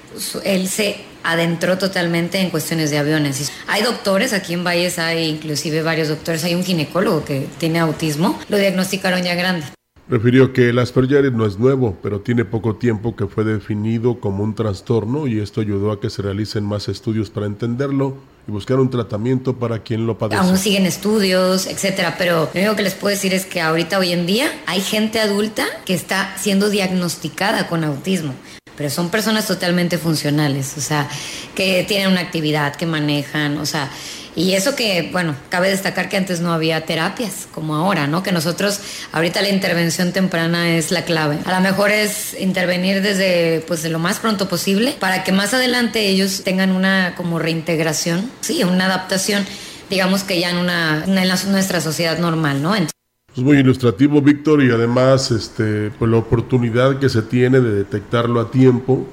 él 0.44 0.68
se 0.68 0.98
adentró 1.24 1.78
totalmente 1.78 2.40
en 2.40 2.50
cuestiones 2.50 2.90
de 2.92 2.98
aviones. 2.98 3.52
Hay 3.68 3.84
doctores, 3.84 4.34
aquí 4.34 4.54
en 4.54 4.64
Valles 4.64 5.00
hay 5.00 5.30
inclusive 5.30 5.82
varios 5.82 6.08
doctores, 6.08 6.44
hay 6.44 6.56
un 6.56 6.64
ginecólogo 6.64 7.24
que 7.24 7.48
tiene 7.58 7.80
autismo, 7.80 8.40
lo 8.50 8.58
diagnosticaron 8.58 9.24
ya 9.24 9.36
grande. 9.36 9.66
Refirió 10.10 10.52
que 10.52 10.70
el 10.70 10.80
Asperger 10.80 11.32
no 11.32 11.46
es 11.46 11.58
nuevo, 11.58 11.98
pero 12.04 12.20
tiene 12.20 12.44
poco 12.44 12.76
tiempo 12.76 13.16
que 13.16 13.28
fue 13.28 13.44
definido 13.44 14.20
como 14.20 14.44
un 14.44 14.56
trastorno 14.56 15.28
y 15.28 15.40
esto 15.40 15.62
ayudó 15.62 15.92
a 15.92 16.02
que 16.02 16.10
se 16.10 16.22
realicen 16.22 16.66
más 16.66 16.90
estudios 16.90 17.30
para 17.30 17.46
entenderlo 17.46 18.18
y 18.48 18.52
buscar 18.52 18.80
un 18.80 18.90
tratamiento 18.90 19.58
para 19.58 19.80
quien 19.80 20.08
lo 20.08 20.18
padece. 20.18 20.42
Aún 20.42 20.58
siguen 20.58 20.86
estudios, 20.86 21.68
etcétera, 21.68 22.16
pero 22.18 22.50
lo 22.54 22.60
único 22.60 22.76
que 22.76 22.84
les 22.84 22.96
puedo 22.96 23.16
decir 23.16 23.34
es 23.34 23.46
que 23.46 23.62
ahorita 23.62 24.00
hoy 24.00 24.12
en 24.12 24.26
día 24.26 24.52
hay 24.66 24.82
gente 24.82 25.20
adulta 25.20 25.66
que 25.86 25.94
está 25.94 26.36
siendo 26.38 26.70
diagnosticada 26.70 27.68
con 27.68 27.84
autismo 27.84 28.34
pero 28.82 28.90
son 28.90 29.10
personas 29.10 29.46
totalmente 29.46 30.00
funcionales, 30.00 30.76
o 30.76 30.82
sea, 30.82 31.08
que 31.54 31.84
tienen 31.88 32.10
una 32.10 32.22
actividad, 32.22 32.76
que 32.76 32.88
manejan, 32.88 33.60
o 33.60 33.66
sea, 33.68 33.92
y 34.36 34.54
eso 34.54 34.76
que, 34.76 35.10
bueno, 35.12 35.36
cabe 35.50 35.70
destacar 35.70 36.10
que 36.10 36.18
antes 36.18 36.40
no 36.40 36.54
había 36.54 36.86
terapias 36.86 37.48
como 37.54 37.76
ahora, 37.76 38.08
¿no? 38.08 38.24
Que 38.24 38.32
nosotros, 38.32 38.80
ahorita 39.12 39.42
la 39.42 39.50
intervención 39.50 40.14
temprana 40.14 40.76
es 40.78 40.92
la 40.92 41.04
clave. 41.04 41.40
A 41.46 41.54
lo 41.54 41.62
mejor 41.62 41.92
es 41.92 42.36
intervenir 42.40 43.02
desde, 43.02 43.64
pues, 43.68 43.84
de 43.84 43.90
lo 43.90 44.00
más 44.00 44.20
pronto 44.20 44.48
posible 44.48 44.96
para 45.00 45.24
que 45.24 45.32
más 45.32 45.54
adelante 45.54 46.08
ellos 46.08 46.44
tengan 46.44 46.72
una 46.72 47.14
como 47.16 47.40
reintegración, 47.40 48.32
sí, 48.42 48.64
una 48.64 48.86
adaptación, 48.86 49.46
digamos 49.90 50.24
que 50.24 50.40
ya 50.40 50.50
en 50.50 50.58
una, 50.58 51.04
en 51.06 51.52
nuestra 51.52 51.82
sociedad 51.82 52.18
normal, 52.20 52.62
¿no? 52.62 52.76
es 52.76 53.42
muy 53.42 53.58
ilustrativo, 53.58 54.22
Víctor, 54.22 54.62
y 54.62 54.72
además, 54.72 55.32
este, 55.32 55.90
pues 55.98 56.12
la 56.12 56.18
oportunidad 56.18 57.00
que 57.00 57.08
se 57.08 57.22
tiene 57.22 57.62
de 57.62 57.72
detectarlo 57.72 58.42
a 58.42 58.52
tiempo 58.52 59.08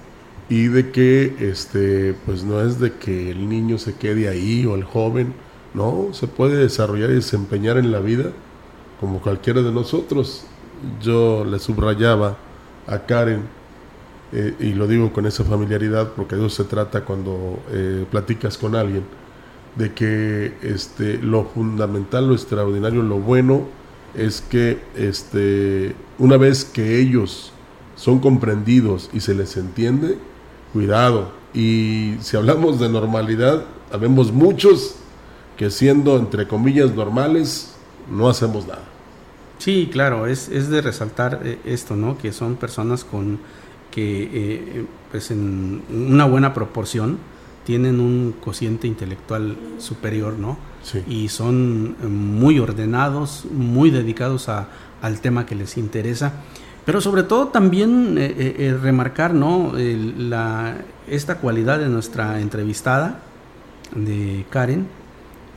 y 0.48 0.68
de 0.68 0.90
que 0.90 1.36
este 1.40 2.14
pues 2.24 2.44
no 2.44 2.60
es 2.60 2.80
de 2.80 2.94
que 2.94 3.30
el 3.30 3.48
niño 3.48 3.78
se 3.78 3.94
quede 3.94 4.28
ahí 4.28 4.64
o 4.66 4.74
el 4.74 4.84
joven, 4.84 5.34
no, 5.74 6.08
se 6.12 6.26
puede 6.26 6.56
desarrollar 6.56 7.10
y 7.10 7.14
desempeñar 7.14 7.76
en 7.76 7.92
la 7.92 8.00
vida 8.00 8.32
como 9.00 9.20
cualquiera 9.20 9.62
de 9.62 9.72
nosotros. 9.72 10.44
Yo 11.02 11.44
le 11.44 11.58
subrayaba 11.58 12.36
a 12.86 13.00
Karen, 13.00 13.42
eh, 14.32 14.54
y 14.60 14.72
lo 14.74 14.86
digo 14.86 15.12
con 15.12 15.26
esa 15.26 15.44
familiaridad 15.44 16.12
porque 16.14 16.34
eso 16.34 16.48
se 16.48 16.64
trata 16.64 17.04
cuando 17.04 17.58
eh, 17.70 18.04
platicas 18.10 18.58
con 18.58 18.74
alguien, 18.74 19.04
de 19.76 19.92
que 19.92 20.54
este, 20.62 21.18
lo 21.18 21.44
fundamental, 21.44 22.28
lo 22.28 22.34
extraordinario, 22.34 23.02
lo 23.02 23.18
bueno 23.18 23.66
es 24.14 24.40
que 24.40 24.80
este, 24.96 25.94
una 26.18 26.36
vez 26.36 26.64
que 26.64 26.98
ellos 26.98 27.52
son 27.94 28.18
comprendidos 28.18 29.10
y 29.12 29.20
se 29.20 29.34
les 29.34 29.56
entiende, 29.56 30.18
cuidado. 30.72 31.32
Y 31.54 32.16
si 32.20 32.36
hablamos 32.36 32.78
de 32.78 32.88
normalidad, 32.88 33.64
habemos 33.90 34.32
muchos 34.32 34.96
que 35.56 35.70
siendo, 35.70 36.16
entre 36.16 36.46
comillas, 36.46 36.94
normales, 36.94 37.74
no 38.10 38.28
hacemos 38.28 38.66
nada. 38.66 38.84
Sí, 39.58 39.88
claro, 39.92 40.26
es, 40.26 40.48
es 40.48 40.70
de 40.70 40.80
resaltar 40.80 41.40
eh, 41.44 41.58
esto, 41.64 41.96
¿no? 41.96 42.16
Que 42.16 42.32
son 42.32 42.54
personas 42.54 43.04
con 43.04 43.40
que, 43.90 44.30
eh, 44.32 44.86
pues 45.10 45.30
en 45.30 45.82
una 45.90 46.26
buena 46.26 46.54
proporción, 46.54 47.18
tienen 47.64 48.00
un 48.00 48.34
cociente 48.40 48.86
intelectual 48.86 49.56
superior, 49.78 50.38
¿no? 50.38 50.56
Sí. 50.82 51.02
Y 51.08 51.28
son 51.28 51.96
eh, 52.02 52.06
muy 52.06 52.60
ordenados, 52.60 53.46
muy 53.50 53.90
dedicados 53.90 54.48
a, 54.48 54.68
al 55.02 55.20
tema 55.20 55.44
que 55.44 55.56
les 55.56 55.76
interesa. 55.76 56.34
Pero 56.88 57.02
sobre 57.02 57.22
todo 57.22 57.48
también 57.48 58.16
eh, 58.16 58.34
eh, 58.38 58.56
eh, 58.60 58.78
remarcar 58.80 59.34
¿no? 59.34 59.74
la, 59.74 60.74
esta 61.06 61.36
cualidad 61.36 61.80
de 61.80 61.90
nuestra 61.90 62.40
entrevistada, 62.40 63.20
de 63.94 64.46
Karen, 64.48 64.86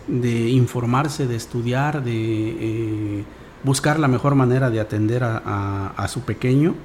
de 0.10 0.50
informarse, 0.50 1.28
de 1.28 1.38
estudiar, 1.38 2.04
de 2.04 3.24
buscar 3.64 3.98
la 3.98 4.10
mejor 4.10 4.36
manera 4.36 4.70
de 4.70 4.82
atender 4.82 5.24
a, 5.24 6.06
su 6.10 6.20
pequeño 6.24 6.76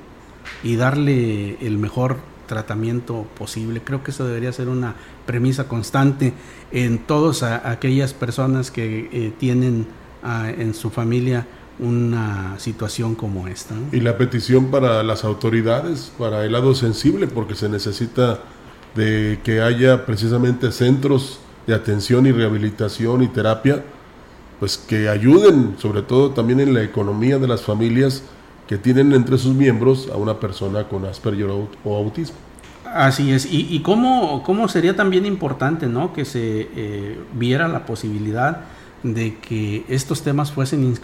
y 0.62 0.76
darle 0.76 1.56
el 1.66 1.76
mejor 1.76 2.18
tratamiento 2.46 3.26
posible. 3.36 3.82
Creo 3.82 4.04
que 4.04 4.12
eso 4.12 4.24
debería 4.24 4.52
ser 4.52 4.68
una 4.68 4.94
premisa 5.26 5.66
constante 5.66 6.34
en 6.70 6.98
todas 6.98 7.42
aquellas 7.42 8.14
personas 8.14 8.70
que 8.70 9.32
tienen 9.40 9.88
ah, 10.22 10.48
en 10.56 10.72
su 10.72 10.90
familia 10.90 11.48
una 11.78 12.58
situación 12.58 13.14
como 13.14 13.48
esta. 13.48 13.74
Y 13.92 14.00
la 14.00 14.16
petición 14.16 14.66
para 14.66 15.02
las 15.02 15.24
autoridades, 15.24 16.12
para 16.18 16.44
el 16.44 16.52
lado 16.52 16.74
sensible, 16.74 17.26
porque 17.26 17.54
se 17.54 17.68
necesita 17.68 18.40
de 18.94 19.40
que 19.44 19.60
haya 19.60 20.06
precisamente 20.06 20.72
centros 20.72 21.40
de 21.66 21.74
atención 21.74 22.26
y 22.26 22.32
rehabilitación 22.32 23.22
y 23.22 23.28
terapia, 23.28 23.84
pues 24.58 24.78
que 24.78 25.08
ayuden, 25.08 25.76
sobre 25.78 26.02
todo 26.02 26.30
también 26.30 26.60
en 26.60 26.72
la 26.72 26.82
economía 26.82 27.38
de 27.38 27.46
las 27.46 27.62
familias 27.62 28.22
que 28.66 28.78
tienen 28.78 29.12
entre 29.12 29.36
sus 29.36 29.54
miembros 29.54 30.08
a 30.12 30.16
una 30.16 30.40
persona 30.40 30.84
con 30.84 31.04
Asperger 31.04 31.50
o 31.50 31.96
autismo. 31.96 32.36
Así 32.96 33.32
es, 33.32 33.44
y, 33.46 33.66
y 33.70 33.80
cómo, 33.80 34.42
cómo, 34.42 34.68
sería 34.68 34.96
también 34.96 35.26
importante 35.26 35.86
¿no? 35.86 36.12
que 36.12 36.24
se 36.24 36.68
eh, 36.74 37.18
viera 37.34 37.68
la 37.68 37.84
posibilidad 37.84 38.62
de 39.14 39.36
que 39.36 39.84
estos 39.88 40.22
temas 40.22 40.52
fuesen 40.52 40.94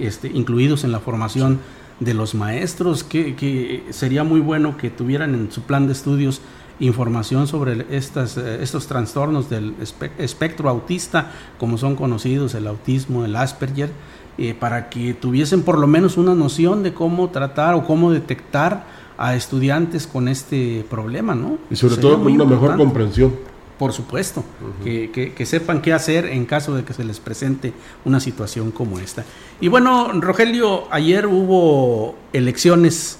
este, 0.00 0.28
incluidos 0.28 0.84
en 0.84 0.92
la 0.92 1.00
formación 1.00 1.60
de 2.00 2.14
los 2.14 2.34
maestros, 2.34 3.04
que, 3.04 3.84
sería 3.90 4.24
muy 4.24 4.40
bueno 4.40 4.76
que 4.76 4.90
tuvieran 4.90 5.34
en 5.34 5.52
su 5.52 5.62
plan 5.62 5.86
de 5.86 5.92
estudios 5.92 6.40
información 6.80 7.46
sobre 7.46 7.86
estas, 7.90 8.36
eh, 8.36 8.58
estos 8.60 8.86
trastornos 8.86 9.48
del 9.48 9.74
espectro 10.18 10.68
autista, 10.68 11.30
como 11.58 11.78
son 11.78 11.94
conocidos, 11.94 12.54
el 12.54 12.66
autismo, 12.66 13.24
el 13.24 13.36
Asperger, 13.36 13.90
eh, 14.38 14.54
para 14.58 14.88
que 14.88 15.14
tuviesen 15.14 15.62
por 15.62 15.78
lo 15.78 15.86
menos 15.86 16.16
una 16.16 16.34
noción 16.34 16.82
de 16.82 16.92
cómo 16.92 17.28
tratar 17.28 17.74
o 17.74 17.84
cómo 17.84 18.10
detectar 18.10 18.84
a 19.18 19.36
estudiantes 19.36 20.06
con 20.06 20.26
este 20.26 20.84
problema, 20.90 21.34
¿no? 21.34 21.58
Y 21.70 21.76
sobre 21.76 21.98
todo 21.98 22.16
una 22.16 22.44
mejor 22.44 22.76
comprensión. 22.76 23.51
Por 23.82 23.92
supuesto, 23.92 24.44
que, 24.84 25.44
sepan 25.44 25.82
qué 25.82 25.92
hacer 25.92 26.26
en 26.26 26.46
caso 26.46 26.72
de 26.76 26.84
que 26.84 26.92
se 26.92 27.02
les 27.02 27.18
presente 27.18 27.72
una 28.04 28.20
situación 28.20 28.70
como 28.70 29.00
esta. 29.00 29.24
Y 29.60 29.66
bueno, 29.66 30.12
Rogelio, 30.20 30.84
ayer 30.92 31.26
hubo 31.26 32.14
elecciones 32.32 33.18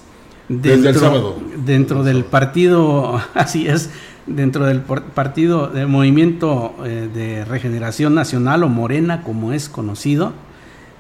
dentro, 0.49 1.37
dentro 1.57 2.05
del 2.05 2.25
partido, 2.25 3.21
así 3.35 3.67
es, 3.67 3.91
dentro 4.29 4.65
del 4.65 4.83
partido 4.83 5.67
del 5.67 5.89
Movimiento 5.89 6.77
eh, 6.85 7.09
de 7.13 7.45
Regeneración 7.45 8.15
Nacional 8.15 8.63
o 8.63 8.69
Morena, 8.69 9.25
como 9.25 9.53
es 9.53 9.69
conocido. 9.69 10.33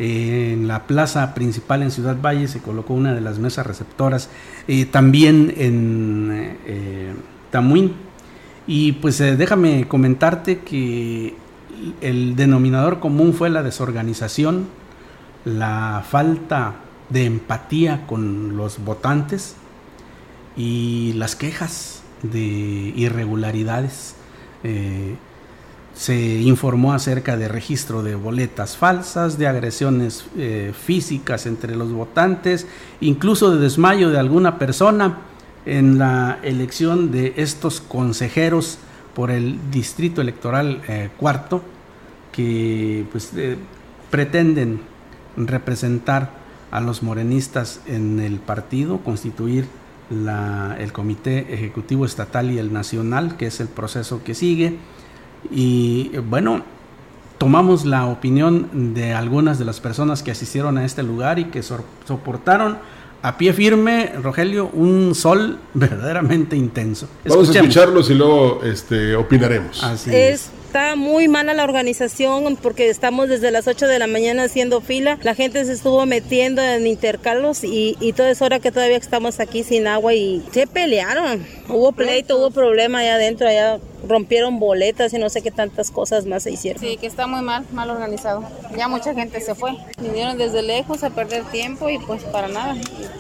Eh, 0.01 0.55
en 0.55 0.66
la 0.66 0.88
plaza 0.88 1.35
principal 1.35 1.85
en 1.85 1.92
Ciudad 1.92 2.16
Valle 2.20 2.48
se 2.48 2.59
colocó 2.59 2.94
una 2.94 3.14
de 3.14 3.20
las 3.20 3.38
mesas 3.38 3.64
receptoras, 3.64 4.29
eh, 4.66 4.87
también 4.87 5.55
en 5.57 6.57
Tamuín 7.53 8.11
y 8.66 8.92
pues 8.92 9.20
eh, 9.20 9.37
déjame 9.37 9.88
comentarte 9.88 10.61
que 10.61 11.35
el 12.01 12.37
denominador 12.37 13.01
común 13.01 13.35
fue 13.35 13.51
la 13.51 13.62
desorganización, 13.62 14.66
la 15.44 16.05
falta 16.09 16.77
de 17.09 17.25
empatía 17.25 18.07
con 18.07 18.57
los 18.57 18.79
votantes 18.85 19.57
y 20.57 21.12
las 21.14 21.35
quejas 21.35 22.03
de 22.22 22.40
irregularidades. 22.40 24.14
Eh, 24.62 25.16
se 25.94 26.40
informó 26.40 26.94
acerca 26.94 27.37
de 27.37 27.48
registro 27.48 28.03
de 28.03 28.14
boletas 28.14 28.79
falsas, 28.79 29.37
de 29.37 29.46
agresiones 29.46 30.25
eh, 30.38 30.72
físicas 30.72 31.44
entre 31.44 31.77
los 31.77 31.92
votantes, 31.92 32.66
incluso 33.01 33.51
de 33.51 33.61
desmayo 33.61 34.09
de 34.09 34.18
alguna 34.18 34.59
persona 34.59 35.18
en 35.66 35.98
la 35.98 36.38
elección 36.42 37.11
de 37.11 37.35
estos 37.37 37.81
consejeros 37.81 38.79
por 39.14 39.31
el 39.31 39.59
distrito 39.70 40.20
electoral 40.20 40.83
eh, 40.88 41.11
cuarto 41.16 41.62
que 42.33 43.05
pues 43.12 43.31
eh, 43.37 43.57
pretenden 44.11 44.81
representar 45.37 46.31
a 46.70 46.81
los 46.81 47.03
morenistas 47.03 47.81
en 47.87 48.18
el 48.20 48.38
partido, 48.38 48.98
constituir 48.98 49.66
la, 50.11 50.77
el 50.79 50.92
comité 50.92 51.53
ejecutivo 51.53 52.07
estatal 52.07 52.51
y 52.51 52.59
el 52.59 52.72
nacional, 52.72 53.37
que 53.37 53.46
es 53.46 53.61
el 53.61 53.68
proceso 53.68 54.25
que 54.25 54.35
sigue. 54.35 54.79
Y 55.51 56.11
bueno, 56.29 56.62
tomamos 57.38 57.85
la 57.85 58.07
opinión 58.07 58.94
de 58.94 59.12
algunas 59.12 59.59
de 59.59 59.64
las 59.64 59.81
personas 59.81 60.22
que 60.22 60.31
asistieron 60.31 60.79
a 60.79 60.85
este 60.85 61.03
lugar 61.03 61.38
y 61.38 61.46
que 61.46 61.62
soportaron 61.62 62.79
a 63.23 63.39
pie 63.39 63.53
firme, 63.53 64.13
Rogelio, 64.21 64.69
un 64.73 65.15
sol 65.15 65.59
verdaderamente 65.75 66.57
intenso. 66.57 67.09
Vamos 67.25 67.49
a 67.49 67.53
escucharlos 67.53 68.11
y 68.11 68.15
luego 68.15 68.61
este, 68.65 69.15
opinaremos. 69.15 69.83
Así 69.83 70.15
es. 70.15 70.51
Está 70.67 70.97
muy 70.97 71.29
mala 71.29 71.53
la 71.53 71.65
organización 71.65 72.57
porque 72.57 72.89
estamos 72.89 73.29
desde 73.29 73.51
las 73.51 73.69
8 73.69 73.87
de 73.89 73.99
la 73.99 74.07
mañana 74.07 74.45
haciendo 74.45 74.81
fila. 74.81 75.19
La 75.23 75.35
gente 75.35 75.63
se 75.67 75.75
estuvo 75.75 76.07
metiendo 76.07 76.63
en 76.63 76.87
intercalos 76.87 77.63
y, 77.63 77.99
y 78.01 78.15
toda 78.15 78.31
esa 78.31 78.47
hora 78.47 78.59
que 78.59 78.73
todavía 78.73 78.97
estamos 78.97 79.39
aquí 79.39 79.65
sin 79.65 79.87
agua 79.87 80.15
y 80.15 80.43
se 80.51 80.67
pelearon. 80.67 81.45
Hubo 81.69 81.93
pleito, 81.93 82.39
hubo 82.39 82.51
problema 82.51 83.01
allá 83.01 83.17
adentro, 83.17 83.47
allá 83.47 83.81
rompieron 84.09 84.59
boletas 84.59 85.12
y 85.12 85.19
no 85.19 85.29
sé 85.29 85.43
qué 85.43 85.51
tantas 85.51 85.91
cosas 85.91 86.27
más 86.27 86.43
se 86.43 86.51
hicieron. 86.51 86.81
Sí, 86.83 86.97
que 86.97 87.07
está 87.07 87.27
muy 87.27 87.43
mal, 87.43 87.65
mal 87.73 87.91
organizado. 87.91 88.45
Ya 88.77 88.88
mucha 88.88 89.15
gente 89.15 89.41
se 89.41 89.55
fue. 89.55 89.73
Vinieron 90.01 90.38
desde 90.38 90.62
lejos 90.62 91.03
a 91.05 91.11
perder 91.11 91.45
tiempo 91.45 91.88
y 91.88 91.99
pues 91.99 92.23
para 92.25 92.49
nada. 92.49 92.77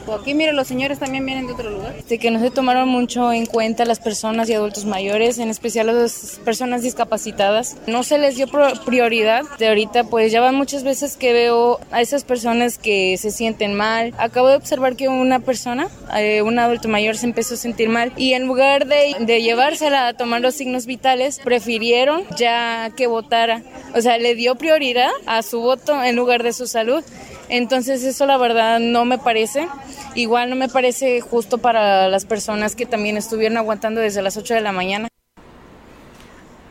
Pues 0.06 0.20
aquí, 0.20 0.34
mire, 0.34 0.52
los 0.52 0.66
señores 0.66 0.98
también 0.98 1.24
vienen 1.24 1.46
de 1.46 1.52
otro 1.52 1.70
lugar. 1.70 1.94
Sí, 2.06 2.18
que 2.18 2.30
no 2.30 2.40
se 2.40 2.50
tomaron 2.50 2.88
mucho 2.88 3.32
en 3.32 3.46
cuenta 3.46 3.84
las 3.84 4.00
personas 4.00 4.48
y 4.48 4.54
adultos 4.54 4.84
mayores, 4.84 5.38
en 5.38 5.50
especial 5.50 5.86
las 5.86 6.40
personas 6.44 6.82
discapacitadas. 6.82 7.76
No 7.86 8.02
se 8.02 8.18
les 8.18 8.36
dio 8.36 8.46
prioridad. 8.84 9.42
De 9.58 9.68
ahorita, 9.68 10.04
pues 10.04 10.32
ya 10.32 10.40
van 10.40 10.54
muchas 10.54 10.84
veces 10.84 11.16
que 11.16 11.32
veo 11.32 11.80
a 11.90 12.00
esas 12.00 12.24
personas 12.24 12.78
que 12.78 13.16
se 13.18 13.30
sienten 13.30 13.74
mal. 13.74 14.14
Acabo 14.18 14.48
de 14.48 14.56
observar 14.56 14.96
que 14.96 15.08
una 15.08 15.40
persona, 15.40 15.88
eh, 16.16 16.42
un 16.42 16.58
adulto 16.58 16.88
mayor, 16.88 17.16
se 17.16 17.26
empezó 17.26 17.54
a 17.54 17.56
sentir 17.56 17.88
mal 17.88 18.12
y 18.16 18.32
en 18.32 18.46
lugar 18.46 18.86
de, 18.86 19.16
de 19.20 19.42
llevársela 19.42 20.08
a 20.08 20.14
tomar 20.14 20.40
los 20.40 20.54
signos 20.54 20.71
vitales, 20.86 21.38
prefirieron 21.38 22.22
ya 22.36 22.90
que 22.96 23.06
votara. 23.06 23.62
O 23.94 24.00
sea, 24.00 24.18
le 24.18 24.34
dio 24.34 24.56
prioridad 24.56 25.10
a 25.26 25.42
su 25.42 25.60
voto 25.60 26.02
en 26.02 26.16
lugar 26.16 26.42
de 26.42 26.52
su 26.52 26.66
salud. 26.66 27.04
Entonces 27.48 28.02
eso 28.02 28.26
la 28.26 28.38
verdad 28.38 28.80
no 28.80 29.04
me 29.04 29.18
parece. 29.18 29.68
Igual 30.14 30.50
no 30.50 30.56
me 30.56 30.68
parece 30.68 31.20
justo 31.20 31.58
para 31.58 32.08
las 32.08 32.24
personas 32.24 32.74
que 32.76 32.86
también 32.86 33.16
estuvieron 33.16 33.58
aguantando 33.58 34.00
desde 34.00 34.22
las 34.22 34.36
8 34.36 34.54
de 34.54 34.60
la 34.60 34.72
mañana. 34.72 35.08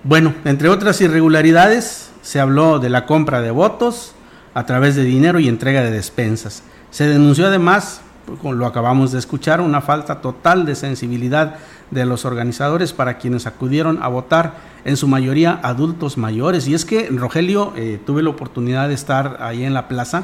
Bueno, 0.03 0.33
entre 0.45 0.69
otras 0.69 0.99
irregularidades, 1.01 2.09
se 2.23 2.39
habló 2.39 2.79
de 2.79 2.89
la 2.89 3.05
compra 3.05 3.41
de 3.41 3.51
votos 3.51 4.15
a 4.53 4.65
través 4.65 4.95
de 4.95 5.03
dinero 5.03 5.39
y 5.39 5.47
entrega 5.47 5.83
de 5.83 5.91
despensas. 5.91 6.63
Se 6.89 7.07
denunció 7.07 7.47
además, 7.47 8.01
como 8.41 8.53
lo 8.53 8.65
acabamos 8.65 9.11
de 9.11 9.19
escuchar, 9.19 9.61
una 9.61 9.81
falta 9.81 10.21
total 10.21 10.65
de 10.65 10.75
sensibilidad 10.75 11.55
de 11.91 12.05
los 12.05 12.25
organizadores 12.25 12.93
para 12.93 13.17
quienes 13.17 13.45
acudieron 13.45 14.01
a 14.01 14.07
votar, 14.07 14.71
en 14.83 14.97
su 14.97 15.07
mayoría 15.07 15.59
adultos 15.61 16.17
mayores. 16.17 16.67
Y 16.67 16.73
es 16.73 16.85
que, 16.85 17.07
Rogelio, 17.09 17.73
eh, 17.75 17.99
tuve 18.03 18.23
la 18.23 18.29
oportunidad 18.29 18.87
de 18.87 18.95
estar 18.95 19.37
ahí 19.41 19.63
en 19.63 19.73
la 19.73 19.87
plaza. 19.87 20.23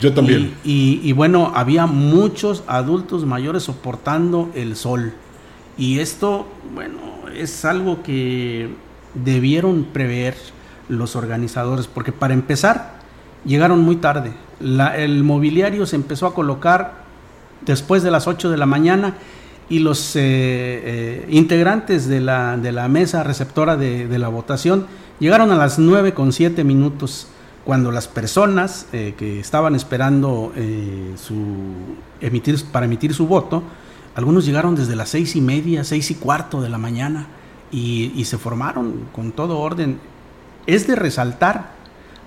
Yo 0.00 0.14
también. 0.14 0.54
Y, 0.64 1.12
bueno, 1.12 1.52
había 1.54 1.86
muchos 1.86 2.64
adultos 2.66 3.26
mayores 3.26 3.64
soportando 3.64 4.50
el 4.54 4.76
sol. 4.76 5.12
Y 5.76 5.98
esto, 5.98 6.46
bueno, 6.74 6.98
es 7.36 7.64
algo 7.66 8.02
que 8.02 8.70
debieron 9.14 9.84
prever 9.92 10.36
los 10.88 11.16
organizadores, 11.16 11.86
porque 11.86 12.12
para 12.12 12.32
empezar, 12.32 12.94
llegaron 13.44 13.80
muy 13.80 13.96
tarde. 13.96 14.32
el 14.96 15.22
mobiliario 15.22 15.84
se 15.86 15.96
empezó 15.96 16.26
a 16.26 16.34
colocar 16.34 17.04
después 17.66 18.02
de 18.02 18.10
las 18.10 18.26
8 18.26 18.50
de 18.50 18.56
la 18.56 18.66
mañana 18.66 19.14
y 19.70 19.78
los 19.78 20.16
eh, 20.16 20.20
eh, 20.22 21.26
integrantes 21.30 22.08
de 22.08 22.20
la, 22.20 22.58
de 22.58 22.72
la, 22.72 22.88
mesa 22.88 23.22
receptora 23.22 23.76
de, 23.76 24.18
la 24.18 24.28
votación 24.28 24.86
llegaron 25.20 25.52
a 25.52 25.54
las 25.54 25.78
9 25.78 26.12
con 26.12 26.32
7 26.32 26.64
minutos 26.64 27.28
cuando 27.64 27.92
las 27.92 28.08
personas 28.08 28.88
eh, 28.92 29.14
que 29.16 29.38
estaban 29.38 29.76
esperando 29.76 30.52
su 31.16 31.36
emitir, 32.20 32.62
para 32.72 32.86
emitir 32.86 33.14
su 33.14 33.28
voto, 33.28 33.62
algunos 34.16 34.44
llegaron 34.44 34.74
desde 34.74 34.96
las 34.96 35.10
seis 35.10 35.36
y 35.36 35.40
media, 35.40 35.84
seis 35.84 36.10
y 36.10 36.16
cuarto 36.16 36.60
de 36.60 36.68
la 36.68 36.78
mañana 36.78 37.28
y, 37.70 38.24
se 38.24 38.38
formaron 38.38 39.08
con 39.12 39.30
todo 39.30 39.58
orden. 39.58 40.00
Es 40.66 40.88
de 40.88 40.96
resaltar 40.96 41.74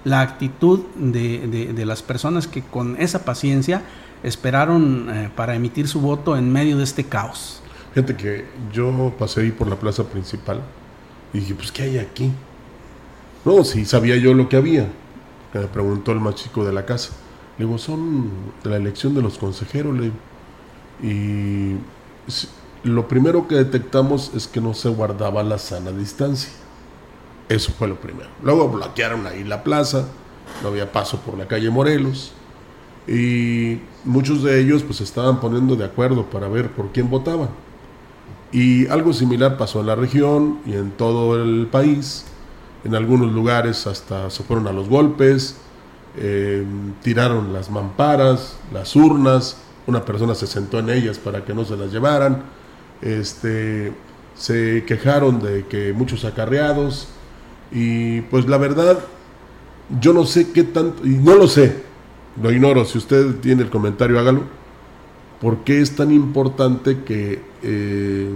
la 0.03 0.21
actitud 0.21 0.81
de, 0.95 1.73
de 1.73 1.85
las 1.85 2.01
personas 2.01 2.47
que 2.47 2.61
con 2.61 2.99
esa 2.99 3.25
paciencia 3.25 3.83
esperaron 4.23 5.09
eh, 5.09 5.29
para 5.35 5.55
emitir 5.55 5.87
su 5.87 5.99
voto 5.99 6.37
en 6.37 6.51
medio 6.51 6.77
de 6.77 6.83
este 6.83 7.03
caos. 7.03 7.61
Gente 7.93 8.15
que 8.15 8.45
yo 8.71 9.13
pasé 9.19 9.51
por 9.51 9.67
la 9.67 9.75
plaza 9.75 10.03
principal 10.05 10.61
y 11.33 11.39
dije, 11.39 11.53
pues, 11.53 11.71
¿qué 11.71 11.83
hay 11.83 11.97
aquí? 11.99 12.31
No, 13.45 13.63
sí, 13.63 13.85
sabía 13.85 14.15
yo 14.17 14.33
lo 14.33 14.49
que 14.49 14.55
había. 14.55 14.87
Me 15.53 15.67
preguntó 15.67 16.11
el 16.11 16.19
más 16.19 16.35
chico 16.35 16.65
de 16.65 16.73
la 16.73 16.85
casa. 16.85 17.11
Le 17.57 17.65
digo, 17.65 17.77
son 17.77 18.31
la 18.63 18.77
elección 18.77 19.13
de 19.13 19.21
los 19.21 19.37
consejeros. 19.37 19.95
Y 21.03 21.75
lo 22.83 23.07
primero 23.07 23.47
que 23.47 23.55
detectamos 23.55 24.31
es 24.33 24.47
que 24.47 24.61
no 24.61 24.73
se 24.73 24.89
guardaba 24.89 25.43
la 25.43 25.59
sana 25.59 25.91
distancia. 25.91 26.51
Eso 27.49 27.71
fue 27.77 27.87
lo 27.87 27.95
primero. 27.95 28.29
Luego 28.41 28.69
bloquearon 28.69 29.27
ahí 29.27 29.43
la 29.43 29.63
plaza, 29.63 30.07
no 30.61 30.69
había 30.69 30.91
paso 30.91 31.19
por 31.19 31.37
la 31.37 31.47
calle 31.47 31.69
Morelos 31.69 32.33
y 33.07 33.79
muchos 34.05 34.43
de 34.43 34.59
ellos 34.61 34.83
pues 34.83 35.01
estaban 35.01 35.39
poniendo 35.39 35.75
de 35.75 35.85
acuerdo 35.85 36.25
para 36.29 36.47
ver 36.47 36.71
por 36.71 36.91
quién 36.91 37.09
votaban. 37.09 37.49
Y 38.51 38.87
algo 38.87 39.13
similar 39.13 39.57
pasó 39.57 39.81
en 39.81 39.87
la 39.87 39.95
región 39.95 40.59
y 40.65 40.73
en 40.73 40.91
todo 40.91 41.41
el 41.41 41.67
país. 41.67 42.25
En 42.83 42.95
algunos 42.95 43.31
lugares 43.31 43.87
hasta 43.87 44.29
se 44.29 44.43
fueron 44.43 44.67
a 44.67 44.71
los 44.71 44.89
golpes, 44.89 45.57
eh, 46.17 46.63
tiraron 47.01 47.51
las 47.53 47.71
mamparas, 47.71 48.57
las 48.71 48.95
urnas, 48.95 49.57
una 49.87 50.05
persona 50.05 50.35
se 50.35 50.47
sentó 50.47 50.79
en 50.79 50.89
ellas 50.89 51.17
para 51.17 51.43
que 51.43 51.53
no 51.53 51.65
se 51.65 51.75
las 51.77 51.91
llevaran. 51.91 52.43
Este, 53.01 53.93
se 54.35 54.83
quejaron 54.85 55.41
de 55.41 55.65
que 55.65 55.93
muchos 55.93 56.23
acarreados 56.23 57.07
y 57.73 58.21
pues 58.21 58.47
la 58.47 58.57
verdad 58.57 58.99
yo 59.99 60.13
no 60.13 60.25
sé 60.25 60.51
qué 60.51 60.63
tanto, 60.63 61.05
y 61.05 61.09
no 61.09 61.35
lo 61.35 61.47
sé, 61.47 61.83
lo 62.41 62.51
ignoro, 62.51 62.85
si 62.85 62.97
usted 62.97 63.35
tiene 63.41 63.63
el 63.63 63.69
comentario, 63.69 64.19
hágalo. 64.19 64.41
¿Por 65.41 65.57
qué 65.65 65.81
es 65.81 65.95
tan 65.95 66.11
importante 66.11 67.03
que 67.03 67.41
eh, 67.63 68.29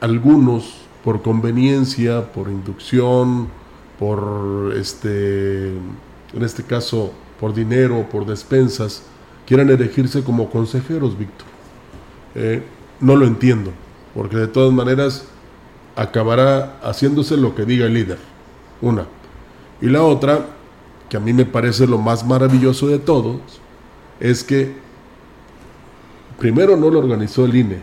algunos, 0.00 0.82
por 1.02 1.22
conveniencia, 1.22 2.32
por 2.32 2.48
inducción, 2.48 3.48
por 3.98 4.74
este, 4.76 5.68
en 5.68 6.42
este 6.42 6.62
caso, 6.62 7.12
por 7.38 7.54
dinero, 7.54 8.06
por 8.10 8.26
despensas, 8.26 9.02
quieran 9.46 9.70
elegirse 9.70 10.22
como 10.22 10.50
consejeros, 10.50 11.18
Víctor. 11.18 11.46
Eh, 12.34 12.62
no 13.00 13.16
lo 13.16 13.26
entiendo, 13.26 13.72
porque 14.14 14.36
de 14.36 14.46
todas 14.46 14.72
maneras 14.72 15.24
acabará 15.96 16.78
haciéndose 16.82 17.36
lo 17.36 17.54
que 17.54 17.64
diga 17.64 17.86
el 17.86 17.94
líder. 17.94 18.29
Una. 18.82 19.06
Y 19.80 19.86
la 19.86 20.02
otra, 20.02 20.46
que 21.08 21.16
a 21.16 21.20
mí 21.20 21.32
me 21.32 21.44
parece 21.44 21.86
lo 21.86 21.98
más 21.98 22.24
maravilloso 22.24 22.88
de 22.88 22.98
todos, 22.98 23.40
es 24.18 24.44
que 24.44 24.74
primero 26.38 26.76
no 26.76 26.90
lo 26.90 26.98
organizó 26.98 27.44
el 27.44 27.56
INE 27.56 27.80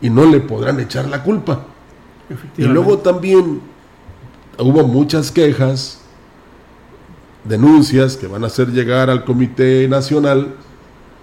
y 0.00 0.10
no 0.10 0.24
le 0.24 0.40
podrán 0.40 0.80
echar 0.80 1.06
la 1.06 1.22
culpa. 1.22 1.64
Y 2.56 2.62
luego 2.64 2.98
también 2.98 3.60
hubo 4.58 4.86
muchas 4.86 5.30
quejas, 5.30 6.00
denuncias 7.44 8.16
que 8.16 8.26
van 8.26 8.44
a 8.44 8.46
hacer 8.46 8.68
llegar 8.68 9.10
al 9.10 9.24
Comité 9.24 9.86
Nacional, 9.88 10.54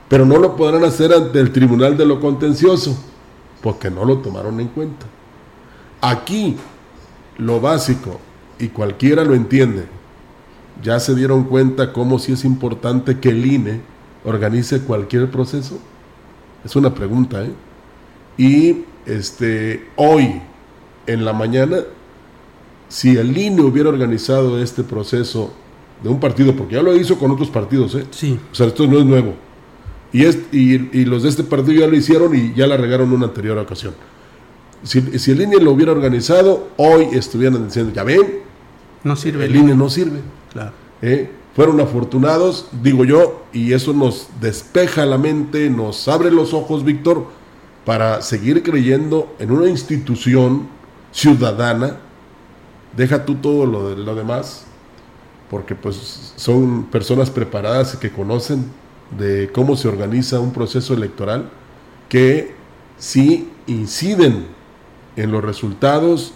pero 0.08 0.26
no 0.26 0.38
lo 0.38 0.56
podrán 0.56 0.84
hacer 0.84 1.14
ante 1.14 1.40
el 1.40 1.52
Tribunal 1.52 1.98
de 1.98 2.06
lo 2.06 2.20
Contencioso, 2.20 2.98
porque 3.62 3.90
no 3.90 4.06
lo 4.06 4.18
tomaron 4.20 4.60
en 4.60 4.68
cuenta. 4.68 5.06
Aquí, 6.02 6.58
lo 7.38 7.60
básico, 7.62 8.20
y 8.62 8.70
cualquiera 8.70 9.26
lo 9.26 9.34
entiende, 9.34 9.86
ya 10.84 11.00
se 11.00 11.16
dieron 11.16 11.46
cuenta 11.46 11.92
cómo 11.94 12.20
si 12.20 12.34
es 12.34 12.46
importante 12.46 13.20
que 13.20 13.30
el 13.30 13.46
INE 13.46 13.82
organice 14.24 14.82
cualquier 14.82 15.30
proceso. 15.30 15.80
Es 16.64 16.76
una 16.76 16.94
pregunta, 16.94 17.44
¿eh? 17.44 17.52
Y 18.38 18.84
este, 19.06 19.88
hoy, 19.96 20.42
en 21.08 21.26
la 21.26 21.34
mañana, 21.34 21.80
si 22.88 23.18
el 23.18 23.36
INE 23.36 23.62
hubiera 23.62 23.90
organizado 23.90 24.62
este 24.62 24.84
proceso 24.84 25.52
de 26.04 26.10
un 26.10 26.20
partido, 26.20 26.56
porque 26.56 26.76
ya 26.76 26.82
lo 26.82 26.96
hizo 26.96 27.18
con 27.18 27.32
otros 27.32 27.50
partidos, 27.50 27.96
¿eh? 27.96 28.06
Sí. 28.12 28.40
O 28.52 28.56
sea, 28.56 28.68
esto 28.68 28.88
no 28.88 29.00
es 29.00 29.06
nuevo. 29.06 29.34
Y, 30.14 30.26
es, 30.26 30.40
y, 30.52 31.06
los 31.06 31.24
de 31.24 31.30
este 31.30 31.44
partido 31.44 31.80
ya 31.82 31.88
lo 31.88 31.96
hicieron 31.96 32.36
y 32.36 32.54
ya 32.54 32.68
la 32.68 32.78
regaron 32.78 33.10
en 33.10 33.16
una 33.16 33.28
anterior 33.28 33.58
ocasión. 33.58 33.94
Si, 34.84 35.02
si 35.20 35.32
el 35.32 35.42
INE 35.42 35.58
lo 35.58 35.72
hubiera 35.72 35.92
organizado, 35.92 36.70
hoy 36.78 37.08
estuvieran 37.14 37.66
diciendo, 37.66 37.94
ya 37.94 38.04
ven, 38.04 38.51
no 39.04 39.16
sirve. 39.16 39.46
El 39.46 39.56
INE 39.56 39.76
no 39.76 39.90
sirve. 39.90 40.20
Claro. 40.52 40.72
¿Eh? 41.02 41.32
Fueron 41.56 41.82
afortunados, 41.82 42.68
digo 42.82 43.04
yo, 43.04 43.44
y 43.52 43.74
eso 43.74 43.92
nos 43.94 44.28
despeja 44.40 45.06
la 45.06 45.18
mente, 45.18 45.70
nos 45.70 46.08
abre 46.08 46.32
los 46.32 46.54
ojos, 46.54 46.86
Víctor, 46.86 47.26
para 47.86 48.22
seguir 48.22 48.64
creyendo 48.64 49.36
en 49.38 49.52
una 49.52 49.68
institución 49.68 50.70
ciudadana. 51.12 51.98
Deja 52.96 53.26
tú 53.26 53.36
todo 53.36 53.66
lo, 53.66 53.90
de, 53.90 53.98
lo 53.98 54.16
demás, 54.16 54.66
porque 55.50 55.76
pues 55.76 56.34
son 56.38 56.86
personas 56.86 57.30
preparadas 57.30 57.96
y 57.96 57.98
que 57.98 58.12
conocen 58.12 58.66
de 59.18 59.50
cómo 59.52 59.76
se 59.76 59.90
organiza 59.90 60.40
un 60.40 60.54
proceso 60.54 60.94
electoral, 60.94 61.50
que 62.08 62.56
sí 62.98 63.50
inciden 63.68 64.46
en 65.18 65.32
los 65.32 65.44
resultados, 65.44 66.34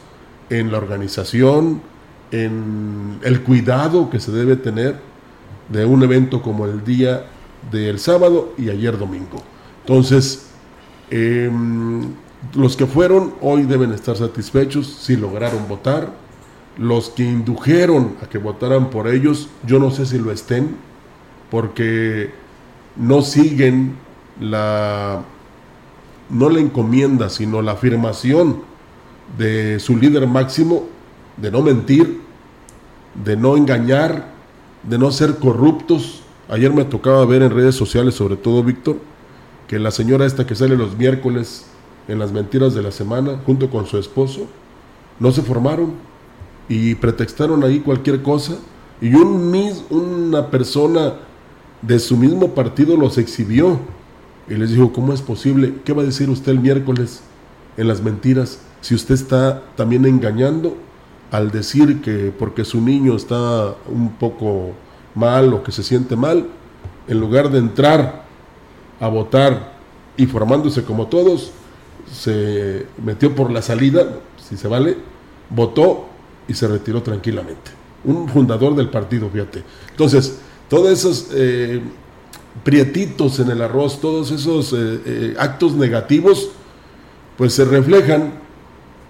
en 0.49 0.71
la 0.71 0.77
organización, 0.77 1.81
en 2.43 3.19
el 3.23 3.41
cuidado 3.41 4.09
que 4.09 4.19
se 4.19 4.31
debe 4.31 4.55
tener 4.55 4.95
de 5.69 5.85
un 5.85 6.03
evento 6.03 6.41
como 6.41 6.65
el 6.65 6.83
día 6.83 7.25
del 7.71 7.99
sábado 7.99 8.53
y 8.57 8.69
ayer 8.69 8.97
domingo. 8.97 9.41
Entonces, 9.81 10.49
em, 11.09 12.13
los 12.53 12.75
que 12.75 12.85
fueron 12.85 13.33
hoy 13.41 13.63
deben 13.63 13.91
estar 13.91 14.15
satisfechos 14.15 14.87
si 14.87 15.15
lograron 15.15 15.67
votar. 15.67 16.13
Los 16.77 17.09
que 17.09 17.23
indujeron 17.23 18.15
a 18.21 18.27
que 18.27 18.37
votaran 18.37 18.89
por 18.89 19.07
ellos, 19.07 19.47
yo 19.65 19.79
no 19.79 19.91
sé 19.91 20.05
si 20.05 20.17
lo 20.17 20.31
estén, 20.31 20.75
porque 21.49 22.31
no 22.97 23.21
siguen 23.21 23.95
la, 24.39 25.23
no 26.29 26.49
la 26.49 26.59
encomienda, 26.59 27.29
sino 27.29 27.61
la 27.61 27.73
afirmación 27.73 28.63
de 29.37 29.79
su 29.79 29.97
líder 29.97 30.27
máximo 30.27 30.83
de 31.37 31.51
no 31.51 31.61
mentir, 31.61 32.24
de 33.23 33.37
no 33.37 33.55
engañar, 33.57 34.27
de 34.83 34.97
no 34.97 35.11
ser 35.11 35.35
corruptos. 35.35 36.21
Ayer 36.49 36.73
me 36.73 36.85
tocaba 36.85 37.25
ver 37.25 37.41
en 37.41 37.51
redes 37.51 37.75
sociales, 37.75 38.15
sobre 38.15 38.35
todo 38.35 38.63
Víctor, 38.63 38.97
que 39.67 39.79
la 39.79 39.91
señora 39.91 40.25
esta 40.25 40.45
que 40.45 40.55
sale 40.55 40.75
los 40.75 40.97
miércoles 40.97 41.65
en 42.07 42.19
las 42.19 42.31
mentiras 42.31 42.75
de 42.75 42.83
la 42.83 42.91
semana, 42.91 43.41
junto 43.45 43.69
con 43.69 43.85
su 43.85 43.97
esposo, 43.97 44.47
no 45.19 45.31
se 45.31 45.41
formaron 45.41 45.93
y 46.69 46.95
pretextaron 46.95 47.63
ahí 47.63 47.79
cualquier 47.79 48.21
cosa. 48.21 48.57
Y 49.01 49.13
un 49.13 49.53
una 49.89 50.49
persona 50.49 51.13
de 51.81 51.99
su 51.99 52.17
mismo 52.17 52.53
partido 52.53 52.97
los 52.97 53.17
exhibió 53.17 53.79
y 54.47 54.55
les 54.55 54.71
dijo, 54.71 54.93
¿cómo 54.93 55.13
es 55.13 55.21
posible? 55.21 55.75
¿Qué 55.83 55.93
va 55.93 56.03
a 56.03 56.05
decir 56.05 56.29
usted 56.29 56.51
el 56.51 56.59
miércoles 56.59 57.21
en 57.77 57.87
las 57.87 58.01
mentiras 58.01 58.59
si 58.81 58.95
usted 58.95 59.15
está 59.15 59.63
también 59.75 60.05
engañando 60.05 60.77
al 61.31 61.51
decir 61.51 62.01
que 62.01 62.33
porque 62.37 62.65
su 62.65 62.81
niño 62.81 63.15
está 63.15 63.75
un 63.87 64.13
poco 64.19 64.73
mal 65.15 65.53
o 65.53 65.63
que 65.63 65.71
se 65.71 65.83
siente 65.83 66.15
mal, 66.15 66.47
en 67.07 67.19
lugar 67.19 67.49
de 67.49 67.59
entrar 67.59 68.25
a 68.99 69.07
votar 69.07 69.75
y 70.17 70.25
formándose 70.25 70.83
como 70.83 71.07
todos, 71.07 71.51
se 72.11 72.85
metió 73.03 73.35
por 73.35 73.51
la 73.51 73.61
salida, 73.61 74.19
si 74.37 74.57
se 74.57 74.67
vale, 74.67 74.97
votó 75.49 76.07
y 76.47 76.53
se 76.53 76.67
retiró 76.67 77.01
tranquilamente. 77.01 77.71
Un 78.03 78.29
fundador 78.29 78.75
del 78.75 78.89
partido, 78.89 79.29
fíjate. 79.29 79.63
Entonces, 79.91 80.39
todos 80.69 80.89
esos 80.89 81.29
eh, 81.33 81.81
prietitos 82.63 83.39
en 83.39 83.49
el 83.49 83.61
arroz, 83.61 83.99
todos 83.99 84.31
esos 84.31 84.73
eh, 84.73 85.01
eh, 85.05 85.35
actos 85.37 85.73
negativos, 85.73 86.49
pues 87.37 87.53
se 87.53 87.65
reflejan 87.65 88.33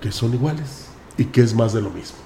que 0.02 0.12
son 0.12 0.34
iguales 0.34 0.85
y 1.18 1.26
que 1.26 1.42
es 1.42 1.54
más 1.54 1.74
de 1.74 1.82
lo 1.82 1.90
mismo. 1.90 2.18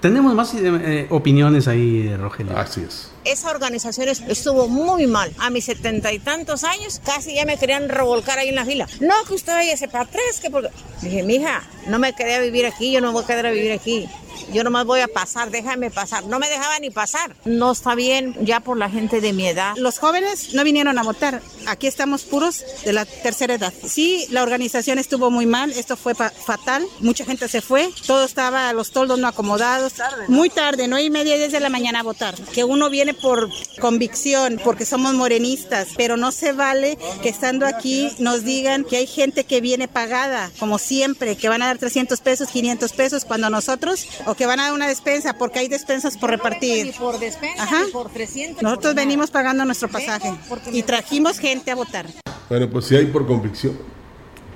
Tenemos 0.00 0.34
más 0.34 0.52
eh, 0.54 1.06
opiniones 1.10 1.66
ahí, 1.68 2.14
Rogelio. 2.16 2.56
Así 2.56 2.82
es. 2.82 3.10
Esa 3.24 3.50
organización 3.50 4.08
estuvo 4.08 4.68
muy 4.68 5.06
mal. 5.06 5.32
A 5.38 5.50
mis 5.50 5.64
setenta 5.64 6.12
y 6.12 6.18
tantos 6.18 6.64
años 6.64 7.00
casi 7.04 7.34
ya 7.34 7.44
me 7.44 7.56
querían 7.56 7.88
revolcar 7.88 8.38
ahí 8.38 8.50
en 8.50 8.54
la 8.54 8.64
fila. 8.64 8.86
No, 9.00 9.14
que 9.26 9.34
usted 9.34 9.54
vaya 9.54 9.74
para 9.88 10.04
atrás. 10.04 10.40
Que 10.40 10.50
por... 10.50 10.70
Dije, 11.00 11.22
mija, 11.22 11.62
no 11.88 11.98
me 11.98 12.12
quería 12.12 12.40
vivir 12.40 12.66
aquí, 12.66 12.92
yo 12.92 13.00
no 13.00 13.10
voy 13.12 13.24
a 13.24 13.26
quedar 13.26 13.46
a 13.46 13.50
vivir 13.50 13.72
aquí. 13.72 14.06
Yo 14.52 14.64
nomás 14.64 14.86
voy 14.86 15.00
a 15.00 15.08
pasar, 15.08 15.50
déjame 15.50 15.90
pasar. 15.90 16.24
No 16.24 16.38
me 16.38 16.48
dejaba 16.48 16.78
ni 16.78 16.90
pasar. 16.90 17.34
No 17.44 17.72
está 17.72 17.94
bien 17.94 18.34
ya 18.40 18.60
por 18.60 18.76
la 18.76 18.90
gente 18.90 19.20
de 19.20 19.32
mi 19.32 19.46
edad. 19.46 19.74
Los 19.76 19.98
jóvenes 19.98 20.54
no 20.54 20.64
vinieron 20.64 20.98
a 20.98 21.02
votar. 21.02 21.42
Aquí 21.66 21.86
estamos 21.86 22.22
puros 22.22 22.64
de 22.84 22.92
la 22.92 23.04
tercera 23.04 23.54
edad. 23.54 23.72
Sí, 23.86 24.26
la 24.30 24.42
organización 24.42 24.98
estuvo 24.98 25.30
muy 25.30 25.46
mal. 25.46 25.72
Esto 25.72 25.96
fue 25.96 26.14
fatal. 26.14 26.86
Mucha 27.00 27.24
gente 27.24 27.48
se 27.48 27.60
fue. 27.60 27.90
Todo 28.06 28.24
estaba, 28.24 28.72
los 28.72 28.90
toldos 28.90 29.18
no 29.18 29.28
acomodados. 29.28 29.94
Muy 30.28 30.50
tarde, 30.50 30.88
no 30.88 30.98
y 30.98 31.10
media, 31.10 31.38
desde 31.38 31.60
la 31.60 31.68
mañana 31.68 32.00
a 32.00 32.02
votar. 32.02 32.34
Que 32.52 32.64
uno 32.64 32.90
viene 32.90 33.14
por 33.14 33.50
convicción, 33.80 34.60
porque 34.62 34.84
somos 34.84 35.14
morenistas. 35.14 35.88
Pero 35.96 36.16
no 36.16 36.32
se 36.32 36.52
vale 36.52 36.98
que 37.22 37.28
estando 37.28 37.66
aquí 37.66 38.10
nos 38.18 38.44
digan 38.44 38.84
que 38.84 38.96
hay 38.96 39.06
gente 39.06 39.44
que 39.44 39.60
viene 39.60 39.88
pagada, 39.88 40.50
como 40.58 40.78
siempre, 40.78 41.36
que 41.36 41.48
van 41.48 41.62
a 41.62 41.66
dar 41.66 41.78
300 41.78 42.20
pesos, 42.20 42.48
500 42.48 42.92
pesos, 42.92 43.24
cuando 43.24 43.50
nosotros 43.50 44.06
o 44.26 44.34
que 44.34 44.46
van 44.46 44.60
a 44.60 44.64
dar 44.64 44.72
una 44.72 44.88
despensa 44.88 45.34
porque 45.34 45.60
hay 45.60 45.68
despensas 45.68 46.16
por 46.18 46.30
repartir. 46.30 46.94
por 46.98 47.18
despensa, 47.18 47.66
por 47.92 48.10
300. 48.10 48.62
Nosotros 48.62 48.94
venimos 48.94 49.30
pagando 49.30 49.64
nuestro 49.64 49.88
pasaje 49.88 50.32
y 50.72 50.82
trajimos 50.82 51.38
gente 51.38 51.70
a 51.70 51.74
votar. 51.74 52.06
Bueno, 52.48 52.68
pues 52.68 52.86
sí 52.86 52.96
hay 52.96 53.06
por 53.06 53.26
convicción. 53.26 53.76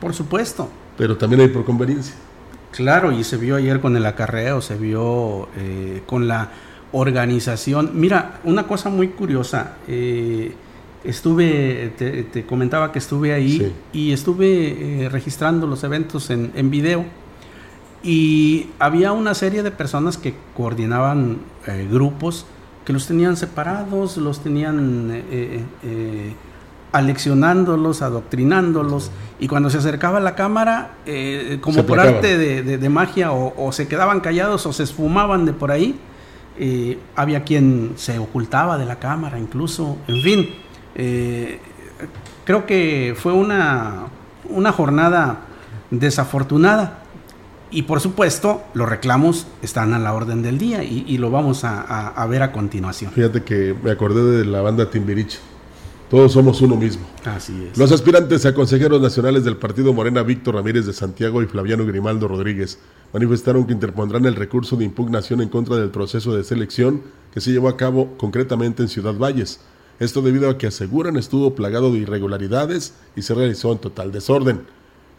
Por 0.00 0.14
supuesto. 0.14 0.68
Pero 0.96 1.16
también 1.16 1.40
hay 1.40 1.48
por 1.48 1.64
conveniencia. 1.64 2.14
Claro, 2.72 3.10
y 3.12 3.24
se 3.24 3.36
vio 3.36 3.56
ayer 3.56 3.80
con 3.80 3.96
el 3.96 4.04
acarreo, 4.06 4.60
se 4.60 4.76
vio 4.76 5.48
eh, 5.56 6.02
con 6.06 6.28
la 6.28 6.50
organización. 6.92 7.92
Mira, 7.94 8.40
una 8.44 8.66
cosa 8.66 8.90
muy 8.90 9.08
curiosa. 9.08 9.76
Eh, 9.88 10.52
estuve, 11.04 11.92
te, 11.96 12.44
comentaba 12.44 12.92
que 12.92 12.98
estuve 12.98 13.32
ahí 13.32 13.74
y 13.92 14.12
estuve 14.12 15.04
eh, 15.04 15.08
registrando 15.08 15.66
los 15.66 15.82
eventos 15.84 16.30
en, 16.30 16.52
en 16.54 16.70
video 16.70 17.04
y 18.02 18.70
había 18.78 19.12
una 19.12 19.34
serie 19.34 19.62
de 19.62 19.70
personas 19.70 20.16
que 20.16 20.34
coordinaban 20.56 21.38
eh, 21.66 21.86
grupos 21.90 22.46
que 22.84 22.92
los 22.92 23.06
tenían 23.06 23.36
separados, 23.36 24.16
los 24.16 24.42
tenían 24.42 25.10
eh, 25.12 25.62
eh, 25.82 26.34
aleccionándolos, 26.92 28.00
adoctrinándolos, 28.00 29.10
y 29.38 29.48
cuando 29.48 29.68
se 29.68 29.78
acercaba 29.78 30.18
la 30.18 30.34
cámara, 30.34 30.92
como 31.60 31.84
por 31.84 32.00
arte 32.00 32.36
de, 32.36 32.88
magia, 32.88 33.32
o, 33.32 33.70
se 33.70 33.86
quedaban 33.86 34.20
callados 34.20 34.66
o 34.66 34.72
se 34.72 34.82
esfumaban 34.82 35.44
de 35.44 35.52
por 35.52 35.70
ahí, 35.70 36.00
había 37.14 37.44
quien 37.44 37.92
se 37.96 38.18
ocultaba 38.18 38.76
de 38.76 38.86
la 38.86 38.98
cámara 38.98 39.38
incluso, 39.38 39.98
en 40.08 40.22
fin, 40.22 40.48
creo 42.44 42.66
que 42.66 43.14
fue 43.16 43.34
una, 43.34 44.06
una 44.48 44.72
jornada 44.72 45.42
desafortunada 45.90 47.00
Y 47.70 47.82
por 47.82 48.00
supuesto, 48.00 48.62
los 48.74 48.88
reclamos 48.88 49.46
están 49.62 49.94
a 49.94 49.98
la 49.98 50.12
orden 50.12 50.42
del 50.42 50.58
día 50.58 50.82
y, 50.82 51.16
lo 51.18 51.30
vamos 51.30 51.62
a, 51.64 52.26
ver 52.28 52.42
a 52.42 52.52
continuación. 52.52 53.12
Fíjate 53.12 53.42
que 53.42 53.74
me 53.82 53.90
acordé 53.90 54.38
de 54.38 54.44
la 54.44 54.60
banda 54.60 54.90
Timbiriche. 54.90 55.38
Todos 56.10 56.32
somos 56.32 56.60
uno 56.60 56.74
mismo. 56.74 57.06
Así 57.24 57.68
es. 57.70 57.78
Los 57.78 57.92
aspirantes 57.92 58.44
a 58.44 58.52
consejeros 58.52 59.00
nacionales 59.00 59.44
del 59.44 59.56
Partido 59.56 59.92
Morena, 59.92 60.24
Víctor 60.24 60.56
Ramírez 60.56 60.84
de 60.84 60.92
Santiago 60.92 61.40
y 61.40 61.46
Flaviano 61.46 61.86
Grimaldo 61.86 62.26
Rodríguez, 62.26 62.80
manifestaron 63.12 63.64
que 63.64 63.72
interpondrán 63.72 64.26
el 64.26 64.34
recurso 64.34 64.74
de 64.74 64.84
impugnación 64.84 65.40
en 65.40 65.48
contra 65.48 65.76
del 65.76 65.90
proceso 65.90 66.34
de 66.34 66.42
selección 66.42 67.02
que 67.32 67.40
se 67.40 67.52
llevó 67.52 67.68
a 67.68 67.76
cabo 67.76 68.16
concretamente 68.18 68.82
en 68.82 68.88
Ciudad 68.88 69.14
Valles. 69.14 69.60
Esto 70.00 70.20
debido 70.20 70.50
a 70.50 70.58
que 70.58 70.66
aseguran 70.66 71.16
estuvo 71.16 71.54
plagado 71.54 71.92
de 71.92 71.98
irregularidades 71.98 72.94
y 73.14 73.22
se 73.22 73.34
realizó 73.34 73.70
en 73.70 73.78
total 73.78 74.10
desorden. 74.10 74.62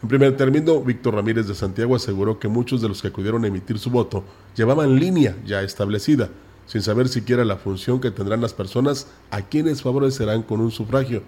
En 0.02 0.08
primer 0.08 0.36
término, 0.36 0.80
Víctor 0.80 1.14
Ramírez 1.14 1.46
de 1.46 1.54
Santiago 1.54 1.94
aseguró 1.94 2.40
que 2.40 2.48
muchos 2.48 2.82
de 2.82 2.88
los 2.88 3.00
que 3.00 3.08
acudieron 3.08 3.44
a 3.44 3.46
emitir 3.46 3.78
su 3.78 3.88
voto 3.88 4.24
llevaban 4.56 4.96
línea 4.96 5.36
ya 5.46 5.62
establecida, 5.62 6.28
sin 6.66 6.82
saber 6.82 7.08
siquiera 7.08 7.44
la 7.44 7.56
función 7.56 8.00
que 8.00 8.10
tendrán 8.10 8.40
las 8.40 8.52
personas 8.52 9.06
a 9.30 9.42
quienes 9.42 9.82
favorecerán 9.82 10.42
con 10.42 10.60
un 10.60 10.72
sufragio. 10.72 11.22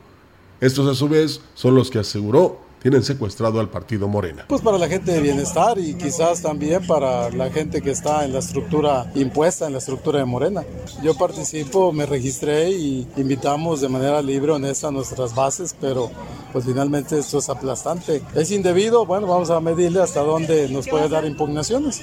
Estos 0.60 0.88
a 0.88 0.94
su 0.96 1.08
vez 1.08 1.40
son 1.54 1.76
los 1.76 1.88
que 1.88 2.00
aseguró 2.00 2.64
tienen 2.82 3.02
secuestrado 3.02 3.60
al 3.60 3.70
partido 3.70 4.08
Morena. 4.08 4.44
Pues 4.48 4.60
para 4.60 4.76
la 4.76 4.88
gente 4.88 5.12
de 5.12 5.22
bienestar 5.22 5.78
y 5.78 5.94
quizás 5.94 6.42
también 6.42 6.86
para 6.86 7.30
la 7.30 7.50
gente 7.50 7.80
que 7.80 7.90
está 7.90 8.26
en 8.26 8.32
la 8.34 8.40
estructura 8.40 9.10
impuesta, 9.14 9.66
en 9.66 9.72
la 9.72 9.78
estructura 9.78 10.18
de 10.18 10.26
Morena. 10.26 10.64
Yo 11.02 11.14
participo, 11.14 11.92
me 11.92 12.04
registré 12.04 12.70
y 12.72 13.08
invitamos 13.16 13.80
de 13.80 13.88
manera 13.88 14.20
libre, 14.20 14.52
honesta 14.52 14.90
nuestras 14.90 15.34
bases, 15.34 15.74
pero 15.80 16.10
pues 16.54 16.66
finalmente 16.66 17.18
esto 17.18 17.38
es 17.38 17.48
aplastante. 17.48 18.22
¿Es 18.32 18.52
indebido? 18.52 19.04
Bueno, 19.04 19.26
vamos 19.26 19.50
a 19.50 19.58
medirle 19.58 20.00
hasta 20.00 20.20
dónde 20.20 20.68
nos 20.68 20.86
puede 20.86 21.08
dar 21.08 21.24
impugnaciones, 21.24 22.00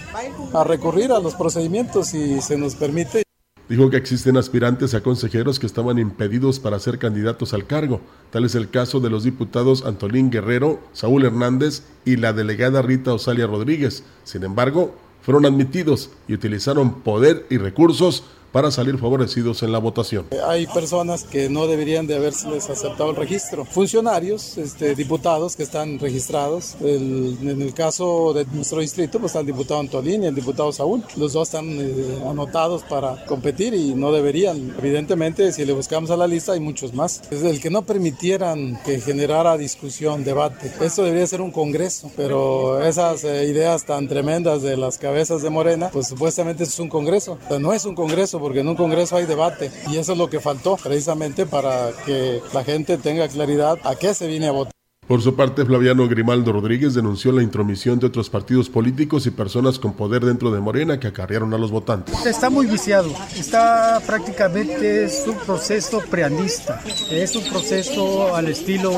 a 0.53 0.65
recurrir 0.65 1.13
a 1.13 1.19
los 1.19 1.35
procedimientos 1.35 2.09
si 2.09 2.41
se 2.41 2.57
nos 2.57 2.75
permite. 2.75 3.23
Dijo 3.69 3.89
que 3.89 3.95
existen 3.95 4.35
aspirantes 4.35 4.93
a 4.93 5.01
consejeros 5.01 5.57
que 5.57 5.67
estaban 5.67 5.99
impedidos 5.99 6.59
para 6.59 6.77
ser 6.79 6.99
candidatos 6.99 7.53
al 7.53 7.65
cargo. 7.65 8.01
Tal 8.29 8.43
es 8.43 8.53
el 8.53 8.69
caso 8.69 8.99
de 8.99 9.09
los 9.09 9.23
diputados 9.23 9.85
Antolín 9.85 10.29
Guerrero, 10.29 10.81
Saúl 10.91 11.23
Hernández 11.23 11.83
y 12.03 12.17
la 12.17 12.33
delegada 12.33 12.81
Rita 12.81 13.13
Osalia 13.13 13.47
Rodríguez. 13.47 14.03
Sin 14.25 14.43
embargo, 14.43 14.93
fueron 15.21 15.45
admitidos 15.45 16.09
y 16.27 16.33
utilizaron 16.33 17.03
poder 17.03 17.45
y 17.49 17.57
recursos 17.57 18.25
para 18.51 18.71
salir 18.71 18.97
favorecidos 18.97 19.63
en 19.63 19.71
la 19.71 19.79
votación. 19.79 20.27
Hay 20.47 20.67
personas 20.67 21.23
que 21.23 21.49
no 21.49 21.67
deberían 21.67 22.07
de 22.07 22.15
haberse 22.15 22.47
aceptado 22.47 23.11
el 23.11 23.15
registro. 23.15 23.65
Funcionarios, 23.65 24.57
este, 24.57 24.95
diputados 24.95 25.55
que 25.55 25.63
están 25.63 25.99
registrados. 25.99 26.75
en 26.81 27.61
el 27.61 27.73
caso 27.73 28.33
de 28.33 28.45
nuestro 28.53 28.79
distrito, 28.79 29.19
pues 29.19 29.31
está 29.31 29.39
el 29.39 29.45
diputado 29.45 29.79
Antolín 29.79 30.23
y 30.23 30.27
el 30.27 30.35
diputado 30.35 30.71
Saúl. 30.71 31.03
Los 31.15 31.33
dos 31.33 31.47
están 31.47 31.65
eh, 31.69 32.21
anotados 32.27 32.83
para 32.83 33.25
competir 33.25 33.73
y 33.73 33.93
no 33.93 34.11
deberían. 34.11 34.75
Evidentemente, 34.77 35.51
si 35.51 35.65
le 35.65 35.73
buscamos 35.73 36.11
a 36.11 36.17
la 36.17 36.27
lista, 36.27 36.53
hay 36.53 36.59
muchos 36.59 36.93
más. 36.93 37.21
Es 37.31 37.43
el 37.43 37.59
que 37.59 37.69
no 37.69 37.83
permitieran 37.83 38.79
que 38.83 38.99
generara 38.99 39.57
discusión, 39.57 40.23
debate. 40.23 40.71
Esto 40.81 41.03
debería 41.03 41.27
ser 41.27 41.41
un 41.41 41.51
congreso, 41.51 42.11
pero 42.15 42.83
esas 42.83 43.23
eh, 43.23 43.45
ideas 43.45 43.85
tan 43.85 44.07
tremendas 44.07 44.61
de 44.61 44.77
las 44.77 44.97
cabezas 44.97 45.41
de 45.41 45.49
Morena, 45.49 45.89
pues 45.91 46.07
supuestamente 46.07 46.63
es 46.63 46.79
un 46.79 46.89
congreso. 46.89 47.37
Pero 47.47 47.59
no 47.59 47.73
es 47.73 47.85
un 47.85 47.95
congreso 47.95 48.39
porque 48.41 48.59
en 48.59 48.67
un 48.67 48.75
Congreso 48.75 49.15
hay 49.15 49.25
debate 49.25 49.71
y 49.89 49.97
eso 49.97 50.11
es 50.13 50.17
lo 50.17 50.29
que 50.29 50.39
faltó 50.39 50.77
precisamente 50.77 51.45
para 51.45 51.91
que 52.05 52.41
la 52.53 52.63
gente 52.63 52.97
tenga 52.97 53.27
claridad 53.27 53.79
a 53.83 53.95
qué 53.95 54.13
se 54.13 54.27
viene 54.27 54.47
a 54.47 54.51
votar. 54.51 54.70
Por 55.11 55.21
su 55.21 55.35
parte, 55.35 55.65
Flaviano 55.65 56.07
Grimaldo 56.07 56.53
Rodríguez 56.53 56.93
denunció 56.93 57.33
la 57.33 57.43
intromisión 57.43 57.99
de 57.99 58.07
otros 58.07 58.29
partidos 58.29 58.69
políticos 58.69 59.25
y 59.25 59.31
personas 59.31 59.77
con 59.77 59.91
poder 59.91 60.23
dentro 60.23 60.51
de 60.51 60.61
Morena 60.61 61.01
que 61.01 61.07
acarrearon 61.07 61.53
a 61.53 61.57
los 61.57 61.69
votantes. 61.69 62.25
Está 62.25 62.49
muy 62.49 62.65
viciado, 62.65 63.13
está 63.35 64.01
prácticamente 64.07 65.03
es 65.03 65.25
un 65.27 65.35
proceso 65.39 66.01
preanista, 66.09 66.81
es 67.11 67.35
un 67.35 67.43
proceso 67.43 68.33
al 68.33 68.47
estilo 68.47 68.93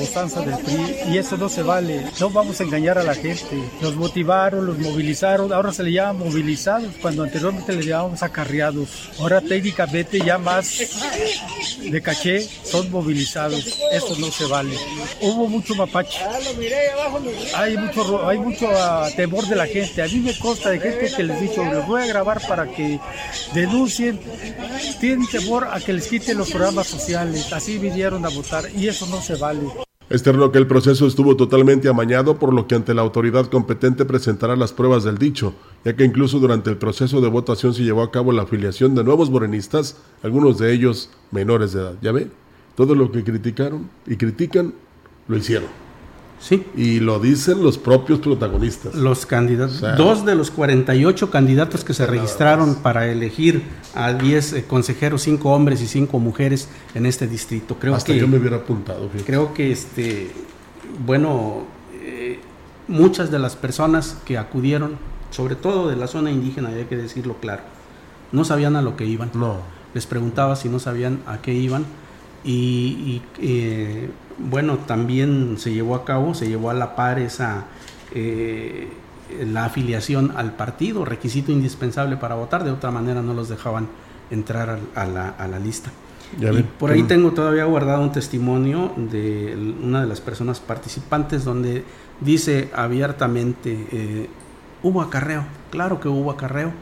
Ostanza 0.00 0.42
del 0.42 0.56
PRI 0.56 1.12
y 1.12 1.18
eso 1.18 1.36
no 1.36 1.48
se 1.48 1.64
vale, 1.64 2.12
no 2.20 2.30
vamos 2.30 2.60
a 2.60 2.62
engañar 2.62 2.96
a 2.98 3.02
la 3.02 3.16
gente. 3.16 3.60
Los 3.82 3.96
motivaron, 3.96 4.66
los 4.66 4.78
movilizaron, 4.78 5.52
ahora 5.52 5.72
se 5.72 5.82
le 5.82 5.90
llama 5.90 6.26
movilizados 6.26 6.94
cuando 7.02 7.24
anteriormente 7.24 7.74
le 7.74 7.84
llamábamos 7.84 8.22
acarreados. 8.22 9.10
Ahora 9.18 9.40
técnicamente 9.40 10.20
ya 10.20 10.38
más 10.38 10.78
de 11.90 12.02
caché 12.02 12.42
son 12.42 12.88
movilizados, 12.92 13.80
eso 13.90 14.16
no 14.20 14.30
se 14.30 14.44
vale. 14.46 14.76
Hubo 15.20 15.55
mucho 15.56 15.74
mapache. 15.74 16.20
Hay 17.54 17.76
mucho, 17.76 18.28
hay 18.28 18.38
mucho 18.38 18.68
ah, 18.70 19.08
temor 19.16 19.46
de 19.46 19.56
la 19.56 19.66
gente. 19.66 20.02
A 20.02 20.06
mí 20.06 20.20
me 20.20 20.38
consta 20.38 20.70
de 20.70 20.80
gente 20.80 21.10
que 21.16 21.22
les 21.22 21.40
dicho, 21.40 21.64
les 21.64 21.86
voy 21.86 22.02
a 22.02 22.06
grabar 22.06 22.40
para 22.46 22.70
que 22.70 23.00
denuncien. 23.54 24.20
Tienen 25.00 25.26
temor 25.26 25.68
a 25.70 25.80
que 25.80 25.92
les 25.92 26.06
quiten 26.06 26.38
los 26.38 26.50
programas 26.50 26.86
sociales. 26.86 27.52
Así 27.52 27.78
vinieron 27.78 28.24
a 28.24 28.28
votar 28.28 28.64
y 28.76 28.88
eso 28.88 29.06
no 29.06 29.20
se 29.20 29.36
vale. 29.36 29.60
Externo 30.08 30.52
que 30.52 30.58
el 30.58 30.68
proceso 30.68 31.06
estuvo 31.08 31.36
totalmente 31.36 31.88
amañado, 31.88 32.38
por 32.38 32.54
lo 32.54 32.68
que 32.68 32.76
ante 32.76 32.94
la 32.94 33.02
autoridad 33.02 33.46
competente 33.46 34.04
presentará 34.04 34.54
las 34.54 34.72
pruebas 34.72 35.02
del 35.02 35.18
dicho, 35.18 35.52
ya 35.84 35.96
que 35.96 36.04
incluso 36.04 36.38
durante 36.38 36.70
el 36.70 36.76
proceso 36.76 37.20
de 37.20 37.28
votación 37.28 37.74
se 37.74 37.82
llevó 37.82 38.02
a 38.02 38.12
cabo 38.12 38.30
la 38.30 38.42
afiliación 38.42 38.94
de 38.94 39.02
nuevos 39.02 39.30
morenistas, 39.30 39.96
algunos 40.22 40.58
de 40.58 40.72
ellos 40.72 41.10
menores 41.32 41.72
de 41.72 41.80
edad. 41.80 41.94
¿Ya 42.02 42.12
ve? 42.12 42.30
Todo 42.76 42.94
lo 42.94 43.10
que 43.10 43.24
criticaron 43.24 43.90
y 44.06 44.16
critican 44.16 44.74
lo 45.28 45.36
hicieron. 45.36 45.68
Sí. 46.38 46.64
Y 46.76 47.00
lo 47.00 47.18
dicen 47.18 47.62
los 47.62 47.78
propios 47.78 48.18
protagonistas. 48.18 48.94
Los 48.94 49.24
candidatos. 49.24 49.80
dos 49.96 50.24
de 50.26 50.34
los 50.34 50.50
48 50.50 51.30
candidatos 51.30 51.82
que 51.82 51.94
se 51.94 52.06
registraron 52.06 52.76
para 52.76 53.10
elegir 53.10 53.62
a 53.94 54.12
10 54.12 54.52
eh, 54.52 54.64
consejeros, 54.66 55.22
5 55.22 55.50
hombres 55.50 55.80
y 55.80 55.86
5 55.86 56.18
mujeres 56.18 56.68
en 56.94 57.06
este 57.06 57.26
distrito. 57.26 57.76
Creo 57.80 57.94
Hasta 57.94 58.12
que, 58.12 58.18
yo 58.18 58.28
me 58.28 58.36
hubiera 58.36 58.56
apuntado. 58.56 59.08
Creo 59.24 59.54
que, 59.54 59.72
este, 59.72 60.30
bueno, 61.04 61.64
eh, 62.02 62.38
muchas 62.86 63.30
de 63.30 63.38
las 63.38 63.56
personas 63.56 64.18
que 64.26 64.36
acudieron, 64.36 64.98
sobre 65.30 65.54
todo 65.54 65.88
de 65.88 65.96
la 65.96 66.06
zona 66.06 66.30
indígena, 66.30 66.68
hay 66.68 66.84
que 66.84 66.96
decirlo 66.96 67.36
claro, 67.40 67.62
no 68.32 68.44
sabían 68.44 68.76
a 68.76 68.82
lo 68.82 68.96
que 68.96 69.06
iban. 69.06 69.30
No. 69.34 69.60
Les 69.94 70.06
preguntaba 70.06 70.56
si 70.56 70.68
no 70.68 70.78
sabían 70.78 71.20
a 71.26 71.40
qué 71.40 71.54
iban. 71.54 71.86
Y, 72.44 73.22
eh, 73.40 74.10
bueno, 74.38 74.78
también 74.78 75.56
se 75.58 75.72
llevó 75.72 75.94
a 75.94 76.04
cabo, 76.04 76.34
se 76.34 76.48
llevó 76.48 76.70
a 76.70 76.74
la 76.74 76.94
par 76.96 77.18
esa 77.18 77.64
eh, 78.14 78.88
la 79.44 79.64
afiliación 79.64 80.32
al 80.36 80.52
partido, 80.52 81.04
requisito 81.04 81.52
indispensable 81.52 82.16
para 82.16 82.34
votar, 82.34 82.64
de 82.64 82.70
otra 82.70 82.90
manera 82.90 83.22
no 83.22 83.34
los 83.34 83.48
dejaban 83.48 83.88
entrar 84.30 84.78
a, 84.94 85.06
la, 85.06 85.58
lista. 85.58 85.90
y 86.40 86.62
por 86.62 86.90
ahí 86.90 87.02
tengo 87.04 87.32
todavía 87.32 87.64
guardado 87.64 88.02
un 88.02 88.12
testimonio 88.12 88.92
de 88.96 89.74
una 89.82 90.00
de 90.00 90.06
las 90.06 90.20
personas 90.20 90.60
participantes 90.60 91.44
donde 91.44 91.84
dice 92.20 92.70
abiertamente, 92.74 93.86
eh, 93.92 94.28
hubo 94.82 95.02
acarreo, 95.02 95.44
claro 95.70 96.00
que 96.00 96.08
hubo 96.08 96.30
acarreo, 96.30 96.72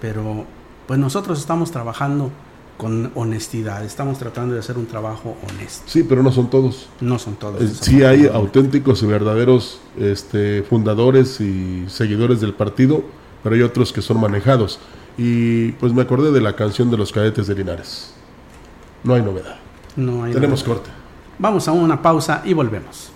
pero 0.00 0.44
pues 0.86 0.98
nosotros 0.98 1.38
estamos 1.38 1.70
trabajando 1.70 2.30
con 2.76 3.12
honestidad. 3.14 3.84
Estamos 3.84 4.18
tratando 4.18 4.54
de 4.54 4.60
hacer 4.60 4.76
un 4.76 4.86
trabajo 4.86 5.36
honesto. 5.48 5.84
Sí, 5.86 6.02
pero 6.02 6.22
no 6.22 6.32
son 6.32 6.50
todos. 6.50 6.88
No 7.00 7.18
son 7.18 7.36
todos. 7.36 7.62
Eh, 7.62 7.68
sí 7.68 8.02
hay 8.02 8.26
auténticos 8.26 9.02
y 9.02 9.06
verdaderos 9.06 9.80
este, 9.98 10.62
fundadores 10.62 11.40
y 11.40 11.84
seguidores 11.88 12.40
del 12.40 12.54
partido, 12.54 13.02
pero 13.42 13.54
hay 13.54 13.62
otros 13.62 13.92
que 13.92 14.02
son 14.02 14.20
manejados. 14.20 14.80
Y 15.16 15.72
pues 15.72 15.92
me 15.92 16.02
acordé 16.02 16.32
de 16.32 16.40
la 16.40 16.56
canción 16.56 16.90
de 16.90 16.96
los 16.96 17.12
cadetes 17.12 17.46
de 17.46 17.54
Linares. 17.54 18.12
No 19.04 19.14
hay 19.14 19.22
novedad. 19.22 19.56
No 19.96 20.24
hay 20.24 20.32
Tenemos 20.32 20.64
corte. 20.64 20.90
Vamos 21.38 21.68
a 21.68 21.72
una 21.72 22.02
pausa 22.02 22.42
y 22.44 22.52
volvemos. 22.54 23.10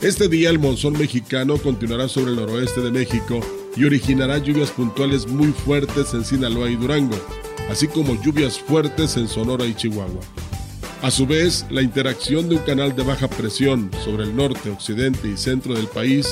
Este 0.00 0.28
día 0.28 0.50
el 0.50 0.58
monzón 0.58 0.92
mexicano 0.92 1.56
continuará 1.56 2.08
sobre 2.08 2.32
el 2.32 2.36
noroeste 2.36 2.82
de 2.82 2.90
México 2.90 3.40
y 3.76 3.84
originará 3.84 4.38
lluvias 4.38 4.70
puntuales 4.70 5.26
muy 5.26 5.48
fuertes 5.48 6.14
en 6.14 6.24
Sinaloa 6.24 6.70
y 6.70 6.76
Durango, 6.76 7.16
así 7.70 7.88
como 7.88 8.20
lluvias 8.22 8.58
fuertes 8.58 9.16
en 9.16 9.28
Sonora 9.28 9.66
y 9.66 9.74
Chihuahua. 9.74 10.20
A 11.02 11.10
su 11.10 11.26
vez, 11.26 11.66
la 11.70 11.82
interacción 11.82 12.48
de 12.48 12.56
un 12.56 12.62
canal 12.62 12.96
de 12.96 13.02
baja 13.02 13.28
presión 13.28 13.90
sobre 14.02 14.24
el 14.24 14.34
norte, 14.34 14.70
occidente 14.70 15.28
y 15.28 15.36
centro 15.36 15.74
del 15.74 15.86
país, 15.86 16.26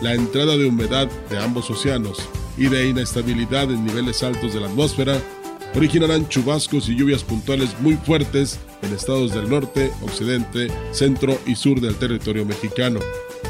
la 0.00 0.14
entrada 0.14 0.56
de 0.56 0.66
humedad 0.66 1.08
de 1.28 1.38
ambos 1.38 1.70
océanos 1.70 2.18
y 2.56 2.66
de 2.66 2.88
inestabilidad 2.88 3.70
en 3.70 3.84
niveles 3.84 4.22
altos 4.22 4.54
de 4.54 4.60
la 4.60 4.68
atmósfera 4.68 5.20
originarán 5.74 6.28
chubascos 6.28 6.88
y 6.88 6.94
lluvias 6.94 7.24
puntuales 7.24 7.70
muy 7.80 7.96
fuertes 7.96 8.60
en 8.82 8.92
estados 8.92 9.32
del 9.32 9.48
norte, 9.48 9.90
occidente, 10.02 10.68
centro 10.92 11.38
y 11.46 11.54
sur 11.54 11.80
del 11.80 11.96
territorio 11.96 12.44
mexicano. 12.44 13.00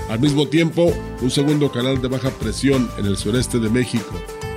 Al 0.09 0.21
mismo 0.21 0.47
tiempo, 0.47 0.93
un 1.21 1.31
segundo 1.31 1.73
canal 1.73 2.01
de 2.03 2.09
baja 2.09 2.31
presión 2.31 2.91
en 2.99 3.07
el 3.07 3.17
sureste 3.17 3.59
de 3.59 3.71
México, 3.71 4.13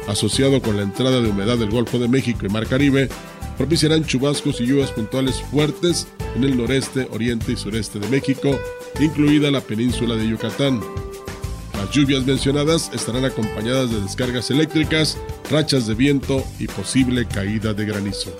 asociado 0.07 0.61
con 0.61 0.77
la 0.77 0.83
entrada 0.83 1.21
de 1.21 1.29
humedad 1.29 1.57
del 1.57 1.71
Golfo 1.71 1.97
de 1.97 2.07
México 2.07 2.45
y 2.45 2.49
Mar 2.49 2.67
Caribe, 2.67 3.09
propiciarán 3.57 4.03
chubascos 4.03 4.59
y 4.59 4.65
lluvias 4.65 4.91
puntuales 4.91 5.41
fuertes 5.51 6.07
en 6.35 6.43
el 6.43 6.57
noreste, 6.57 7.07
oriente 7.11 7.53
y 7.53 7.55
sureste 7.55 7.99
de 7.99 8.09
México, 8.09 8.59
incluida 8.99 9.49
la 9.51 9.61
península 9.61 10.15
de 10.15 10.27
Yucatán. 10.27 10.81
Las 11.73 11.91
lluvias 11.91 12.25
mencionadas 12.25 12.91
estarán 12.93 13.25
acompañadas 13.25 13.91
de 13.91 14.01
descargas 14.01 14.51
eléctricas, 14.51 15.17
rachas 15.49 15.87
de 15.87 15.95
viento 15.95 16.43
y 16.59 16.67
posible 16.67 17.25
caída 17.25 17.73
de 17.73 17.85
granizo. 17.85 18.35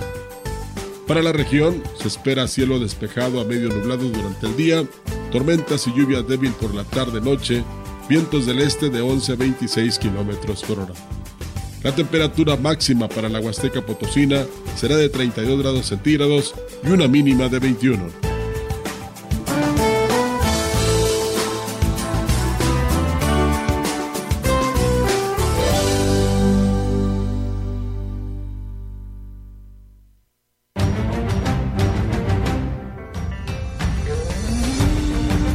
Para 1.07 1.21
la 1.21 1.31
región 1.31 1.83
se 2.01 2.07
espera 2.07 2.47
cielo 2.47 2.79
despejado 2.79 3.39
a 3.39 3.45
medio 3.45 3.69
nublado 3.69 4.09
durante 4.09 4.47
el 4.47 4.57
día, 4.57 4.83
tormentas 5.35 5.85
y 5.85 5.91
lluvia 5.91 6.21
débil 6.21 6.53
por 6.53 6.73
la 6.73 6.85
tarde-noche, 6.85 7.61
vientos 8.07 8.45
del 8.45 8.61
este 8.61 8.89
de 8.89 9.01
11 9.01 9.33
a 9.33 9.35
26 9.35 9.99
kilómetros 9.99 10.63
por 10.63 10.79
hora. 10.79 10.93
La 11.83 11.93
temperatura 11.93 12.55
máxima 12.55 13.09
para 13.09 13.27
la 13.27 13.41
Huasteca 13.41 13.85
Potosina 13.85 14.45
será 14.77 14.95
de 14.95 15.09
32 15.09 15.59
grados 15.59 15.87
centígrados 15.87 16.55
y 16.85 16.89
una 16.89 17.09
mínima 17.09 17.49
de 17.49 17.59
21. 17.59 18.34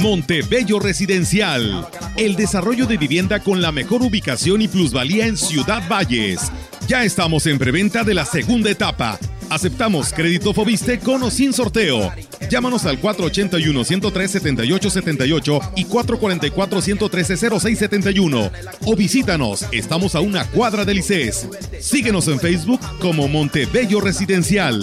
Montebello 0.00 0.80
Residencial. 0.80 1.86
El 2.16 2.34
desarrollo 2.34 2.86
de 2.86 2.96
vivienda 2.96 3.40
con 3.40 3.60
la 3.60 3.70
mejor 3.70 4.00
ubicación 4.02 4.62
y 4.62 4.68
plusvalía 4.68 5.26
en 5.26 5.36
Ciudad 5.36 5.86
Valles. 5.90 6.50
Ya 6.88 7.04
estamos 7.04 7.46
en 7.46 7.58
preventa 7.58 8.02
de 8.02 8.14
la 8.14 8.24
segunda 8.24 8.70
etapa. 8.70 9.18
Aceptamos 9.50 10.14
crédito 10.14 10.54
Fobiste 10.54 11.00
con 11.00 11.22
o 11.22 11.30
sin 11.30 11.52
sorteo. 11.52 12.10
Llámanos 12.48 12.86
al 12.86 12.98
481-103-7878 13.02 15.72
y 15.76 15.84
444-113-0671. 15.84 18.50
O 18.86 18.96
visítanos, 18.96 19.66
estamos 19.70 20.14
a 20.14 20.20
una 20.20 20.46
cuadra 20.46 20.86
del 20.86 20.96
ICES. 20.98 21.46
Síguenos 21.80 22.26
en 22.28 22.40
Facebook 22.40 22.80
como 23.00 23.28
Montebello 23.28 24.00
Residencial. 24.00 24.80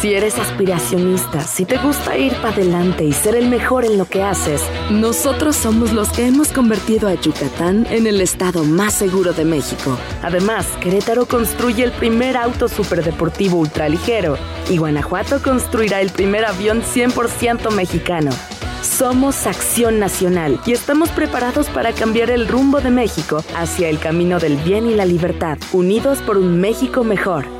Si 0.00 0.14
eres 0.14 0.38
aspiracionista, 0.38 1.42
si 1.42 1.66
te 1.66 1.76
gusta 1.76 2.16
ir 2.16 2.32
para 2.36 2.54
adelante 2.54 3.04
y 3.04 3.12
ser 3.12 3.34
el 3.34 3.50
mejor 3.50 3.84
en 3.84 3.98
lo 3.98 4.06
que 4.06 4.22
haces, 4.22 4.62
nosotros 4.90 5.56
somos 5.56 5.92
los 5.92 6.08
que 6.08 6.26
hemos 6.26 6.48
convertido 6.52 7.06
a 7.06 7.16
Yucatán 7.16 7.86
en 7.90 8.06
el 8.06 8.22
estado 8.22 8.64
más 8.64 8.94
seguro 8.94 9.34
de 9.34 9.44
México. 9.44 9.98
Además, 10.22 10.66
Querétaro 10.80 11.26
construye 11.26 11.84
el 11.84 11.92
primer 11.92 12.38
auto 12.38 12.66
superdeportivo 12.68 13.58
ultraligero 13.58 14.38
y 14.70 14.78
Guanajuato 14.78 15.42
construirá 15.42 16.00
el 16.00 16.08
primer 16.08 16.46
avión 16.46 16.80
100% 16.80 17.70
mexicano. 17.70 18.30
Somos 18.80 19.46
Acción 19.46 19.98
Nacional 19.98 20.58
y 20.64 20.72
estamos 20.72 21.10
preparados 21.10 21.68
para 21.68 21.92
cambiar 21.92 22.30
el 22.30 22.48
rumbo 22.48 22.80
de 22.80 22.88
México 22.88 23.44
hacia 23.54 23.90
el 23.90 23.98
camino 23.98 24.38
del 24.38 24.56
bien 24.56 24.86
y 24.86 24.94
la 24.94 25.04
libertad, 25.04 25.58
unidos 25.74 26.20
por 26.22 26.38
un 26.38 26.58
México 26.58 27.04
mejor. 27.04 27.59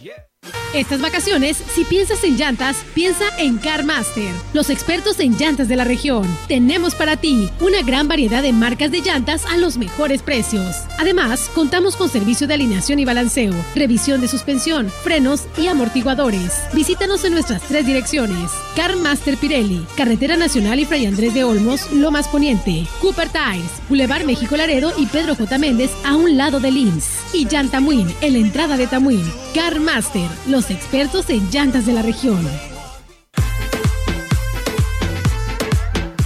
Estas 0.73 1.01
vacaciones, 1.01 1.61
si 1.75 1.83
piensas 1.83 2.23
en 2.23 2.37
llantas, 2.37 2.77
piensa 2.93 3.25
en 3.37 3.57
CarMaster, 3.57 4.33
los 4.53 4.69
expertos 4.69 5.19
en 5.19 5.37
llantas 5.37 5.67
de 5.67 5.75
la 5.75 5.83
región. 5.83 6.25
Tenemos 6.47 6.95
para 6.95 7.17
ti 7.17 7.49
una 7.59 7.81
gran 7.81 8.07
variedad 8.07 8.41
de 8.41 8.53
marcas 8.53 8.89
de 8.89 9.01
llantas 9.01 9.45
a 9.45 9.57
los 9.57 9.77
mejores 9.77 10.21
precios. 10.21 10.77
Además, 10.97 11.51
contamos 11.53 11.97
con 11.97 12.07
servicio 12.07 12.47
de 12.47 12.53
alineación 12.53 12.99
y 12.99 13.05
balanceo, 13.05 13.53
revisión 13.75 14.21
de 14.21 14.29
suspensión, 14.29 14.89
frenos 15.03 15.41
y 15.57 15.67
amortiguadores. 15.67 16.53
Visítanos 16.71 17.25
en 17.25 17.33
nuestras 17.33 17.61
tres 17.63 17.85
direcciones: 17.85 18.49
CarMaster 18.77 19.35
Pirelli, 19.35 19.85
Carretera 19.97 20.37
Nacional 20.37 20.79
y 20.79 20.85
Fray 20.85 21.05
Andrés 21.05 21.33
de 21.33 21.43
Olmos, 21.43 21.91
Lomas 21.91 22.29
Poniente, 22.29 22.87
Cooper 23.01 23.27
Tires, 23.27 23.71
Boulevard 23.89 24.23
México 24.23 24.55
Laredo 24.55 24.93
y 24.97 25.05
Pedro 25.07 25.35
J. 25.35 25.57
Méndez 25.57 25.91
a 26.05 26.15
un 26.15 26.37
lado 26.37 26.61
de 26.61 26.71
Lins. 26.71 27.09
Y 27.33 27.45
Llantamuin, 27.45 28.07
en 28.21 28.33
la 28.33 28.39
entrada 28.39 28.77
de 28.77 28.87
Tamuín. 28.87 29.29
CarMaster, 29.53 30.29
los 30.47 30.69
expertos 30.69 31.29
en 31.29 31.49
llantas 31.49 31.85
de 31.85 31.93
la 31.93 32.01
región. 32.01 32.45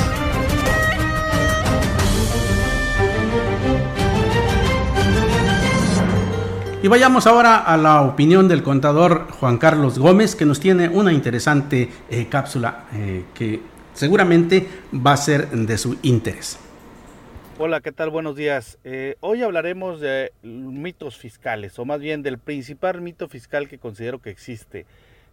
Y 6.83 6.87
vayamos 6.89 7.25
ahora 7.25 7.59
a 7.59 7.77
la 7.77 8.01
opinión 8.01 8.49
del 8.49 8.61
contador 8.61 9.27
Juan 9.39 9.57
Carlos 9.57 9.97
Gómez, 9.97 10.35
que 10.35 10.45
nos 10.45 10.59
tiene 10.59 10.89
una 10.89 11.13
interesante 11.13 11.89
eh, 12.09 12.27
cápsula 12.29 12.87
eh, 12.91 13.23
que 13.33 13.61
seguramente 13.93 14.67
va 14.93 15.13
a 15.13 15.17
ser 15.17 15.49
de 15.49 15.77
su 15.77 15.95
interés. 16.01 16.59
Hola, 17.63 17.81
¿qué 17.81 17.91
tal? 17.91 18.09
Buenos 18.09 18.35
días. 18.35 18.79
Eh, 18.83 19.17
hoy 19.19 19.43
hablaremos 19.43 19.99
de 20.01 20.33
mitos 20.41 21.15
fiscales, 21.15 21.77
o 21.77 21.85
más 21.85 21.99
bien 21.99 22.23
del 22.23 22.39
principal 22.39 23.01
mito 23.01 23.27
fiscal 23.27 23.69
que 23.69 23.77
considero 23.77 24.19
que 24.19 24.31
existe, 24.31 24.87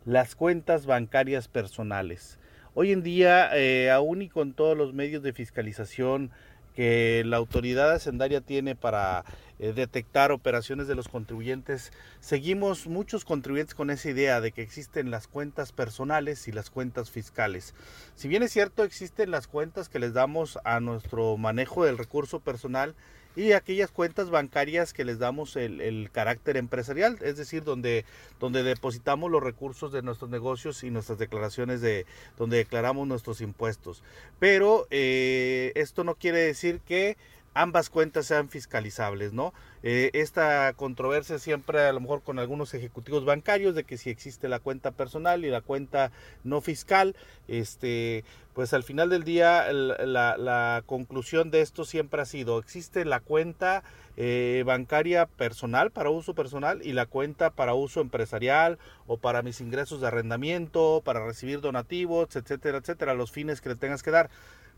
las 0.05 0.35
cuentas 0.37 0.85
bancarias 0.85 1.49
personales. 1.49 2.39
Hoy 2.75 2.93
en 2.93 3.03
día, 3.03 3.51
aún 3.95 4.21
y 4.21 4.29
con 4.29 4.53
todos 4.53 4.77
los 4.77 4.93
medios 4.93 5.23
de 5.23 5.33
fiscalización 5.33 6.31
que 6.77 7.23
la 7.25 7.39
autoridad 7.39 7.93
hacendaria 7.93 8.43
tiene 8.43 8.77
para 8.77 9.25
eh, 9.59 9.73
detectar 9.73 10.33
operaciones 10.33 10.87
de 10.89 10.95
los 10.95 11.09
contribuyentes, 11.09 11.93
seguimos 12.21 12.87
muchos 12.87 13.25
contribuyentes 13.25 13.75
con 13.75 13.91
esa 13.91 14.11
idea 14.11 14.41
de 14.41 14.53
que 14.53 14.63
existen 14.63 15.11
las 15.11 15.27
cuentas 15.27 15.73
personales 15.73 16.49
y 16.49 16.53
las 16.53 16.71
cuentas 16.71 17.11
fiscales. 17.11 17.75
Si 18.15 18.29
bien 18.29 18.43
es 18.43 18.53
cierto, 18.53 18.85
existen 18.85 19.31
las 19.31 19.47
cuentas 19.47 19.89
que 19.89 19.99
les 19.99 20.13
damos 20.13 20.59
a 20.65 20.81
nuestro 20.81 21.37
manejo 21.37 21.85
del 21.85 21.99
recurso 21.99 22.41
personal, 22.41 22.95
y 23.39 23.53
aquellas 23.53 23.93
cuentas 23.93 24.31
bancarias 24.31 24.93
que 24.93 25.05
les 25.05 25.21
damos 25.21 25.55
el, 25.55 26.11
carácter 26.11 26.57
empresarial, 26.57 27.19
es 27.23 27.37
decir, 27.37 27.63
donde, 27.63 28.05
donde 28.41 28.65
depositamos 28.65 29.31
los 29.31 29.41
recursos 29.41 29.93
de 29.93 30.03
nuestros 30.03 30.29
negocios 30.29 30.83
y 30.83 30.91
nuestras 30.91 31.19
declaraciones 31.19 31.81
de 31.81 32.05
donde 32.37 32.57
declaramos 32.57 33.07
nuestros 33.07 33.41
impuestos. 33.41 34.03
Pero 34.41 34.89
eh, 34.91 35.71
esto 35.77 36.03
no 36.03 36.17
quiere 36.17 36.39
decir 36.39 36.81
que 36.81 37.17
ambas 37.59 37.91
cuentas 37.91 38.27
sean 38.27 38.49
fiscalizables, 38.49 39.33
¿no? 39.33 39.53
Eh, 39.83 40.11
esta 40.13 40.73
controversia 40.75 41.39
siempre 41.39 41.81
a 41.87 41.93
lo 41.93 42.01
mejor 42.01 42.23
con 42.23 42.39
algunos 42.39 42.73
ejecutivos 42.73 43.25
bancarios 43.25 43.75
de 43.75 43.83
que 43.83 43.99
si 43.99 44.11
existe 44.11 44.49
la 44.49 44.61
cuenta 44.61 44.93
personal 44.93 45.45
y 45.45 45.51
la 45.51 45.61
cuenta 45.61 46.13
no 46.45 46.61
fiscal, 46.61 47.17
este, 47.49 48.25
pues 48.55 48.73
al 48.75 48.85
final 48.85 49.11
del 49.11 49.25
día 49.25 49.73
la, 49.73 50.83
conclusión 50.87 51.51
de 51.51 51.61
esto 51.61 51.85
siempre 51.85 52.23
ha 52.23 52.27
sido, 52.27 52.61
existe 52.61 53.05
la 53.05 53.19
cuenta 53.21 53.83
eh, 54.17 54.63
bancaria 54.65 55.27
personal 55.27 55.91
para 55.91 56.11
uso 56.11 56.35
personal 56.35 56.81
y 56.85 56.93
la 56.93 57.07
cuenta 57.07 57.51
para 57.51 57.75
uso 57.75 58.01
empresarial 58.01 58.79
o 59.07 59.17
para 59.17 59.43
mis 59.43 59.61
ingresos 59.61 60.01
de 60.01 60.07
arrendamiento, 60.07 61.03
para 61.05 61.25
recibir 61.25 61.61
donativos, 61.61 62.37
etcétera, 62.37 62.79
etcétera, 62.79 63.15
los 63.15 63.33
fines 63.33 63.61
que 63.61 63.71
le 63.71 63.77
tengas 63.77 64.03
que 64.03 64.13
dar. 64.13 64.31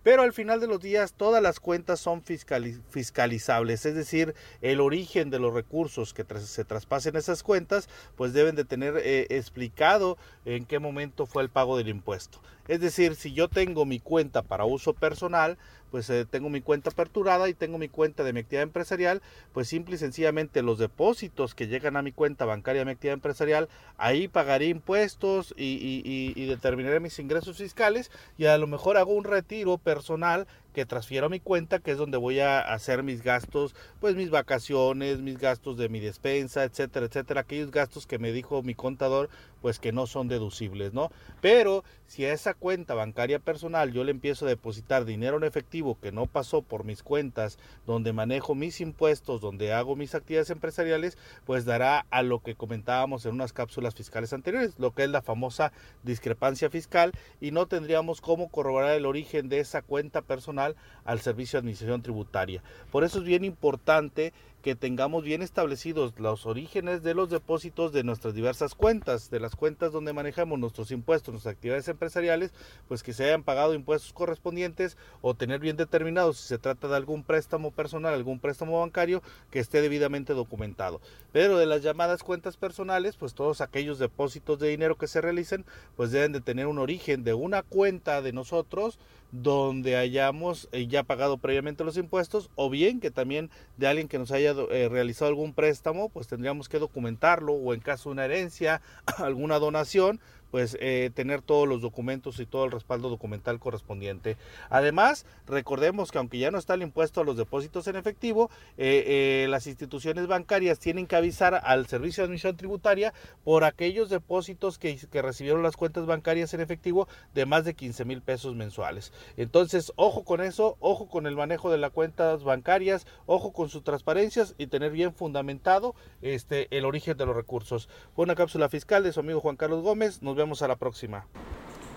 Pero 0.02 0.22
al 0.22 0.32
final 0.32 0.60
de 0.60 0.66
los 0.66 0.80
días 0.80 1.12
todas 1.12 1.42
las 1.42 1.60
cuentas 1.60 2.00
son 2.00 2.22
fiscalizables, 2.22 3.84
es 3.84 3.94
decir, 3.94 4.34
el 4.62 4.80
origen 4.80 5.28
de 5.28 5.38
los 5.38 5.52
recursos 5.52 6.14
que 6.14 6.24
se 6.38 6.64
traspasen 6.64 7.16
esas 7.16 7.42
cuentas, 7.42 7.88
pues 8.16 8.32
deben 8.32 8.54
de 8.54 8.64
tener 8.64 8.96
eh, 8.96 9.26
explicado 9.28 10.16
en 10.46 10.64
qué 10.64 10.78
momento 10.78 11.26
fue 11.26 11.42
el 11.42 11.50
pago 11.50 11.76
del 11.76 11.88
impuesto. 11.88 12.40
Es 12.66 12.80
decir, 12.80 13.16
si 13.16 13.32
yo 13.32 13.48
tengo 13.48 13.84
mi 13.84 13.98
cuenta 13.98 14.42
para 14.42 14.64
uso 14.64 14.94
personal, 14.94 15.58
pues 15.90 16.08
eh, 16.08 16.24
tengo 16.24 16.50
mi 16.50 16.60
cuenta 16.60 16.90
aperturada 16.90 17.48
y 17.48 17.54
tengo 17.54 17.78
mi 17.78 17.88
cuenta 17.88 18.22
de 18.22 18.32
mi 18.32 18.40
actividad 18.40 18.62
empresarial, 18.62 19.22
pues 19.52 19.66
simple 19.66 19.96
y 19.96 19.98
sencillamente 19.98 20.62
los 20.62 20.78
depósitos 20.78 21.56
que 21.56 21.66
llegan 21.66 21.96
a 21.96 22.02
mi 22.02 22.12
cuenta 22.12 22.44
bancaria 22.44 22.82
de 22.82 22.84
mi 22.84 22.92
actividad 22.92 23.14
empresarial, 23.14 23.68
ahí 23.98 24.28
pagaré 24.28 24.66
impuestos 24.66 25.52
y, 25.56 26.02
y 26.04 26.46
determinaré 26.46 27.00
mis 27.00 27.18
ingresos 27.18 27.58
fiscales 27.58 28.12
y 28.38 28.44
a 28.44 28.56
lo 28.56 28.68
mejor 28.68 28.96
hago 28.96 29.14
un 29.14 29.24
retiro 29.24 29.78
personal 29.94 30.46
que 30.70 30.86
transfiero 30.86 31.26
a 31.26 31.28
mi 31.30 31.40
cuenta, 31.40 31.78
que 31.80 31.92
es 31.92 31.98
donde 31.98 32.16
voy 32.16 32.40
a 32.40 32.60
hacer 32.60 33.02
mis 33.02 33.22
gastos, 33.22 33.74
pues 34.00 34.16
mis 34.16 34.30
vacaciones, 34.30 35.20
mis 35.20 35.38
gastos 35.38 35.76
de 35.76 35.88
mi 35.88 36.00
despensa, 36.00 36.64
etcétera, 36.64 37.06
etcétera, 37.06 37.42
aquellos 37.42 37.70
gastos 37.70 38.06
que 38.06 38.18
me 38.18 38.32
dijo 38.32 38.62
mi 38.62 38.74
contador, 38.74 39.28
pues 39.60 39.78
que 39.78 39.92
no 39.92 40.06
son 40.06 40.28
deducibles, 40.28 40.92
¿no? 40.92 41.10
Pero 41.40 41.84
si 42.06 42.24
a 42.24 42.32
esa 42.32 42.54
cuenta 42.54 42.94
bancaria 42.94 43.38
personal 43.38 43.92
yo 43.92 44.04
le 44.04 44.10
empiezo 44.10 44.46
a 44.46 44.48
depositar 44.48 45.04
dinero 45.04 45.36
en 45.36 45.44
efectivo 45.44 45.98
que 46.00 46.12
no 46.12 46.26
pasó 46.26 46.62
por 46.62 46.84
mis 46.84 47.02
cuentas, 47.02 47.58
donde 47.86 48.12
manejo 48.12 48.54
mis 48.54 48.80
impuestos, 48.80 49.40
donde 49.40 49.72
hago 49.72 49.96
mis 49.96 50.14
actividades 50.14 50.50
empresariales, 50.50 51.18
pues 51.44 51.64
dará 51.64 52.06
a 52.10 52.22
lo 52.22 52.40
que 52.40 52.54
comentábamos 52.54 53.26
en 53.26 53.34
unas 53.34 53.52
cápsulas 53.52 53.94
fiscales 53.94 54.32
anteriores, 54.32 54.74
lo 54.78 54.92
que 54.92 55.04
es 55.04 55.10
la 55.10 55.22
famosa 55.22 55.72
discrepancia 56.02 56.70
fiscal 56.70 57.12
y 57.40 57.50
no 57.50 57.66
tendríamos 57.66 58.20
cómo 58.20 58.48
corroborar 58.48 58.94
el 58.94 59.06
origen 59.06 59.48
de 59.48 59.60
esa 59.60 59.82
cuenta 59.82 60.22
personal 60.22 60.59
al 61.04 61.20
Servicio 61.20 61.56
de 61.56 61.60
Administración 61.60 62.02
Tributaria. 62.02 62.62
Por 62.90 63.04
eso 63.04 63.18
es 63.18 63.24
bien 63.24 63.44
importante 63.44 64.32
que 64.62 64.74
tengamos 64.74 65.24
bien 65.24 65.42
establecidos 65.42 66.12
los 66.18 66.44
orígenes 66.44 67.02
de 67.02 67.14
los 67.14 67.30
depósitos 67.30 67.92
de 67.92 68.04
nuestras 68.04 68.34
diversas 68.34 68.74
cuentas, 68.74 69.30
de 69.30 69.40
las 69.40 69.56
cuentas 69.56 69.92
donde 69.92 70.12
manejamos 70.12 70.58
nuestros 70.58 70.90
impuestos, 70.90 71.32
nuestras 71.32 71.54
actividades 71.54 71.88
empresariales, 71.88 72.52
pues 72.86 73.02
que 73.02 73.12
se 73.12 73.24
hayan 73.24 73.42
pagado 73.42 73.74
impuestos 73.74 74.12
correspondientes 74.12 74.98
o 75.22 75.34
tener 75.34 75.60
bien 75.60 75.76
determinado 75.76 76.32
si 76.34 76.46
se 76.46 76.58
trata 76.58 76.88
de 76.88 76.96
algún 76.96 77.22
préstamo 77.24 77.70
personal, 77.70 78.12
algún 78.12 78.38
préstamo 78.38 78.80
bancario 78.80 79.22
que 79.50 79.60
esté 79.60 79.80
debidamente 79.80 80.34
documentado. 80.34 81.00
Pero 81.32 81.56
de 81.56 81.66
las 81.66 81.82
llamadas 81.82 82.22
cuentas 82.22 82.56
personales, 82.56 83.16
pues 83.16 83.34
todos 83.34 83.60
aquellos 83.62 83.98
depósitos 83.98 84.58
de 84.58 84.68
dinero 84.68 84.96
que 84.96 85.06
se 85.06 85.22
realicen, 85.22 85.64
pues 85.96 86.10
deben 86.10 86.32
de 86.32 86.40
tener 86.40 86.66
un 86.66 86.78
origen 86.78 87.24
de 87.24 87.32
una 87.32 87.62
cuenta 87.62 88.20
de 88.20 88.32
nosotros 88.32 88.98
donde 89.32 89.96
hayamos 89.96 90.68
eh, 90.72 90.86
ya 90.86 91.02
pagado 91.02 91.38
previamente 91.38 91.84
los 91.84 91.96
impuestos 91.96 92.50
o 92.54 92.70
bien 92.70 93.00
que 93.00 93.10
también 93.10 93.50
de 93.76 93.86
alguien 93.86 94.08
que 94.08 94.18
nos 94.18 94.30
haya 94.32 94.54
eh, 94.70 94.88
realizado 94.88 95.28
algún 95.28 95.52
préstamo, 95.52 96.08
pues 96.08 96.26
tendríamos 96.26 96.68
que 96.68 96.78
documentarlo 96.78 97.52
o 97.52 97.74
en 97.74 97.80
caso 97.80 98.08
de 98.08 98.14
una 98.14 98.24
herencia, 98.24 98.82
alguna 99.18 99.58
donación, 99.58 100.20
pues 100.50 100.76
eh, 100.80 101.10
tener 101.14 101.42
todos 101.42 101.68
los 101.68 101.80
documentos 101.80 102.38
y 102.40 102.46
todo 102.46 102.64
el 102.64 102.70
respaldo 102.70 103.08
documental 103.08 103.58
correspondiente. 103.58 104.36
Además, 104.68 105.26
recordemos 105.46 106.10
que 106.10 106.18
aunque 106.18 106.38
ya 106.38 106.50
no 106.50 106.58
está 106.58 106.74
el 106.74 106.82
impuesto 106.82 107.20
a 107.20 107.24
los 107.24 107.36
depósitos 107.36 107.86
en 107.86 107.96
efectivo, 107.96 108.50
eh, 108.78 109.44
eh, 109.44 109.46
las 109.48 109.66
instituciones 109.66 110.26
bancarias 110.26 110.78
tienen 110.78 111.06
que 111.06 111.16
avisar 111.16 111.60
al 111.64 111.86
Servicio 111.86 112.22
de 112.22 112.26
Administración 112.26 112.56
Tributaria 112.56 113.14
por 113.44 113.64
aquellos 113.64 114.08
depósitos 114.10 114.78
que, 114.78 114.96
que 115.10 115.22
recibieron 115.22 115.62
las 115.62 115.76
cuentas 115.76 116.06
bancarias 116.06 116.54
en 116.54 116.60
efectivo 116.60 117.08
de 117.34 117.46
más 117.46 117.64
de 117.64 117.74
15 117.74 118.04
mil 118.04 118.22
pesos 118.22 118.54
mensuales. 118.54 119.12
Entonces, 119.36 119.92
ojo 119.96 120.24
con 120.24 120.40
eso, 120.40 120.76
ojo 120.80 121.08
con 121.08 121.26
el 121.26 121.36
manejo 121.36 121.70
de 121.70 121.78
las 121.78 121.90
cuentas 121.90 122.44
bancarias, 122.44 123.06
ojo 123.26 123.52
con 123.52 123.68
sus 123.68 123.84
transparencias 123.84 124.54
y 124.58 124.66
tener 124.66 124.92
bien 124.92 125.14
fundamentado 125.14 125.94
este, 126.22 126.68
el 126.76 126.84
origen 126.84 127.16
de 127.16 127.26
los 127.26 127.36
recursos. 127.36 127.88
Fue 128.14 128.24
una 128.24 128.34
cápsula 128.34 128.68
fiscal 128.68 129.02
de 129.02 129.12
su 129.12 129.20
amigo 129.20 129.40
Juan 129.40 129.56
Carlos 129.56 129.82
Gómez. 129.82 130.22
Nos 130.22 130.36
vemos 130.40 130.62
a 130.62 130.68
la 130.68 130.76
próxima. 130.76 131.24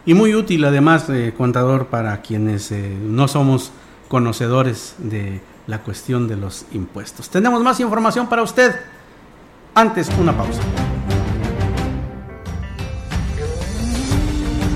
Y 0.06 0.14
muy 0.14 0.36
útil 0.36 0.66
además, 0.66 1.10
eh, 1.10 1.34
contador, 1.36 1.88
para 1.88 2.22
quienes 2.22 2.72
eh, 2.72 2.96
no 3.02 3.28
somos 3.28 3.72
conocedores 4.10 4.94
de 4.98 5.42
la 5.66 5.80
cuestión 5.80 6.28
de 6.28 6.36
los 6.36 6.66
impuestos. 6.74 7.30
Tenemos 7.30 7.64
más 7.64 7.80
información 7.80 8.28
para 8.28 8.44
usted. 8.44 8.76
Antes, 9.74 10.10
una 10.20 10.36
pausa. 10.36 10.62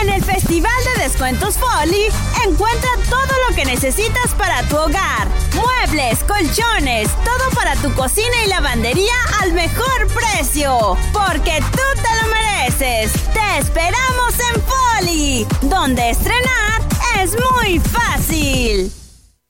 En 0.00 0.10
el 0.10 0.24
Festival 0.24 0.72
de 0.94 1.02
Descuentos 1.02 1.56
Folly, 1.56 2.06
encuentra 2.44 2.90
todo 3.10 3.32
lo 3.48 3.54
que 3.56 3.64
necesitas 3.64 4.32
para 4.36 4.62
tu 4.64 4.76
hogar. 4.76 5.28
Muebles, 5.54 6.20
colchones, 6.24 7.08
todo 7.24 7.50
para 7.54 7.74
tu 7.76 7.92
cocina 7.94 8.44
y 8.44 8.48
lavandería 8.48 9.14
al 9.40 9.52
mejor 9.52 10.06
precio. 10.08 10.96
Porque 11.12 11.60
tú 11.72 12.02
te 12.02 12.22
lo 12.22 12.28
mereces. 12.30 13.12
Te 13.32 13.58
esperamos 13.58 14.34
en 14.54 14.62
Poli, 14.62 15.46
donde 15.62 16.10
estrenar 16.10 16.82
es 17.20 17.36
muy 17.52 17.80
fácil. 17.80 18.97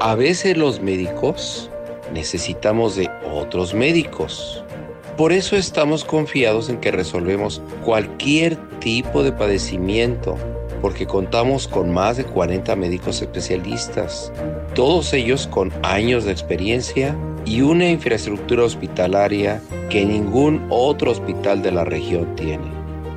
A 0.00 0.14
veces 0.14 0.56
los 0.56 0.80
médicos 0.80 1.70
necesitamos 2.12 2.96
de 2.96 3.08
otros 3.32 3.72
médicos. 3.72 4.62
Por 5.16 5.32
eso 5.32 5.56
estamos 5.56 6.04
confiados 6.04 6.68
en 6.68 6.78
que 6.78 6.90
resolvemos 6.90 7.62
cualquier 7.84 8.56
tipo 8.80 9.22
de 9.22 9.32
padecimiento, 9.32 10.36
porque 10.82 11.06
contamos 11.06 11.66
con 11.68 11.92
más 11.92 12.16
de 12.18 12.24
40 12.24 12.76
médicos 12.76 13.22
especialistas, 13.22 14.32
todos 14.74 15.12
ellos 15.14 15.46
con 15.46 15.72
años 15.82 16.24
de 16.24 16.32
experiencia 16.32 17.16
y 17.46 17.62
una 17.62 17.88
infraestructura 17.88 18.64
hospitalaria 18.64 19.62
que 19.88 20.04
ningún 20.04 20.66
otro 20.68 21.10
hospital 21.10 21.62
de 21.62 21.72
la 21.72 21.84
región 21.84 22.34
tiene. 22.36 22.70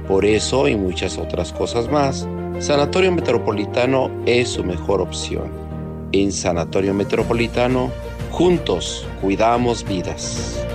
Por 0.07 0.25
eso 0.25 0.67
y 0.67 0.75
muchas 0.75 1.17
otras 1.17 1.51
cosas 1.51 1.89
más, 1.89 2.27
Sanatorio 2.59 3.11
Metropolitano 3.11 4.09
es 4.25 4.49
su 4.49 4.63
mejor 4.63 5.01
opción. 5.01 5.51
En 6.13 6.31
Sanatorio 6.31 6.93
Metropolitano, 6.93 7.91
juntos 8.31 9.05
cuidamos 9.21 9.83
vidas. 9.83 10.65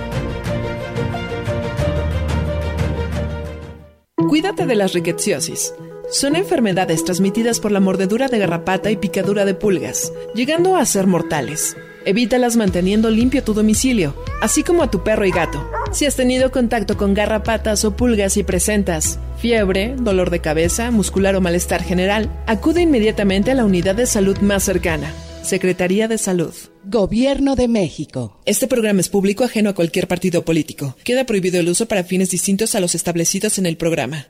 Cuídate 4.15 4.65
de 4.65 4.75
las 4.75 4.93
rickettsiosis. 4.93 5.73
Son 6.11 6.35
enfermedades 6.35 7.05
transmitidas 7.05 7.61
por 7.61 7.71
la 7.71 7.79
mordedura 7.79 8.27
de 8.27 8.37
garrapata 8.37 8.91
y 8.91 8.97
picadura 8.97 9.45
de 9.45 9.53
pulgas, 9.53 10.11
llegando 10.35 10.75
a 10.75 10.85
ser 10.85 11.07
mortales. 11.07 11.77
Evítalas 12.05 12.57
manteniendo 12.57 13.09
limpio 13.09 13.43
tu 13.43 13.53
domicilio, 13.53 14.13
así 14.41 14.61
como 14.61 14.83
a 14.83 14.91
tu 14.91 15.03
perro 15.05 15.23
y 15.23 15.31
gato. 15.31 15.65
Si 15.93 16.05
has 16.05 16.17
tenido 16.17 16.51
contacto 16.51 16.97
con 16.97 17.13
garrapatas 17.13 17.85
o 17.85 17.95
pulgas 17.95 18.35
y 18.35 18.43
presentas 18.43 19.19
fiebre, 19.37 19.95
dolor 19.97 20.31
de 20.31 20.39
cabeza, 20.39 20.91
muscular 20.91 21.35
o 21.35 21.41
malestar 21.41 21.81
general, 21.81 22.29
acude 22.45 22.81
inmediatamente 22.81 23.51
a 23.51 23.55
la 23.55 23.65
unidad 23.65 23.95
de 23.95 24.05
salud 24.05 24.37
más 24.39 24.63
cercana. 24.63 25.13
Secretaría 25.43 26.07
de 26.07 26.17
Salud. 26.17 26.53
Gobierno 26.83 27.55
de 27.55 27.67
México. 27.67 28.39
Este 28.45 28.67
programa 28.67 28.99
es 28.99 29.09
público 29.09 29.43
ajeno 29.45 29.71
a 29.71 29.75
cualquier 29.75 30.07
partido 30.07 30.43
político. 30.43 30.95
Queda 31.03 31.23
prohibido 31.25 31.59
el 31.59 31.69
uso 31.69 31.87
para 31.87 32.03
fines 32.03 32.29
distintos 32.29 32.75
a 32.75 32.79
los 32.79 32.95
establecidos 32.95 33.57
en 33.57 33.65
el 33.65 33.77
programa. 33.77 34.27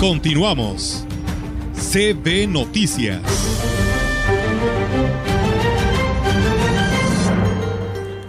Continuamos. 0.00 1.04
CB 1.74 2.46
Noticias. 2.46 3.20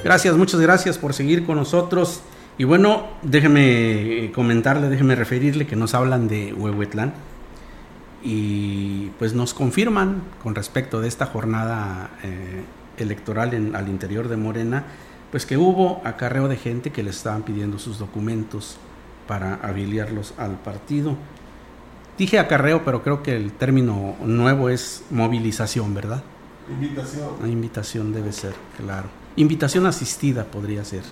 Gracias, 0.03 0.35
muchas 0.35 0.59
gracias 0.61 0.97
por 0.97 1.13
seguir 1.13 1.45
con 1.45 1.57
nosotros. 1.57 2.21
Y 2.57 2.63
bueno, 2.63 3.05
déjeme 3.21 4.31
comentarle, 4.33 4.89
déjeme 4.89 5.13
referirle 5.13 5.67
que 5.67 5.75
nos 5.75 5.93
hablan 5.93 6.27
de 6.27 6.53
Huehuetlán 6.53 7.13
y 8.23 9.11
pues 9.19 9.35
nos 9.35 9.53
confirman 9.53 10.23
con 10.41 10.55
respecto 10.55 11.01
de 11.01 11.07
esta 11.07 11.27
jornada 11.27 12.09
eh, 12.23 12.63
electoral 12.97 13.75
al 13.75 13.87
interior 13.89 14.27
de 14.27 14.37
Morena, 14.37 14.85
pues 15.29 15.45
que 15.45 15.57
hubo 15.57 16.01
acarreo 16.03 16.47
de 16.47 16.57
gente 16.57 16.89
que 16.89 17.03
le 17.03 17.11
estaban 17.11 17.43
pidiendo 17.43 17.77
sus 17.77 17.99
documentos 17.99 18.77
para 19.27 19.53
afiliarlos 19.53 20.33
al 20.39 20.57
partido. 20.57 21.15
Dije 22.19 22.37
acarreo, 22.37 22.83
pero 22.83 23.01
creo 23.01 23.23
que 23.23 23.33
el 23.37 23.53
término 23.53 24.17
nuevo 24.25 24.67
es 24.67 25.03
movilización, 25.09 25.93
¿verdad? 25.93 26.21
Invitación. 26.69 27.29
Una 27.39 27.47
invitación 27.47 28.11
debe 28.11 28.33
ser, 28.33 28.53
claro. 28.77 29.07
Invitación 29.37 29.85
asistida 29.85 30.43
podría 30.43 30.83
ser. 30.83 31.03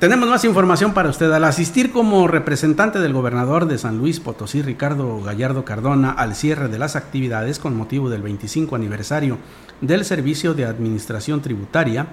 Tenemos 0.00 0.28
más 0.28 0.44
información 0.44 0.94
para 0.94 1.10
usted. 1.10 1.30
Al 1.30 1.44
asistir 1.44 1.92
como 1.92 2.26
representante 2.26 2.98
del 2.98 3.12
gobernador 3.12 3.66
de 3.66 3.78
San 3.78 3.96
Luis 3.96 4.18
Potosí, 4.18 4.62
Ricardo 4.62 5.22
Gallardo 5.22 5.64
Cardona, 5.64 6.10
al 6.10 6.34
cierre 6.34 6.66
de 6.66 6.80
las 6.80 6.96
actividades 6.96 7.60
con 7.60 7.76
motivo 7.76 8.10
del 8.10 8.22
25 8.22 8.74
aniversario 8.74 9.38
del 9.80 10.04
Servicio 10.04 10.54
de 10.54 10.64
Administración 10.64 11.40
Tributaria, 11.40 12.08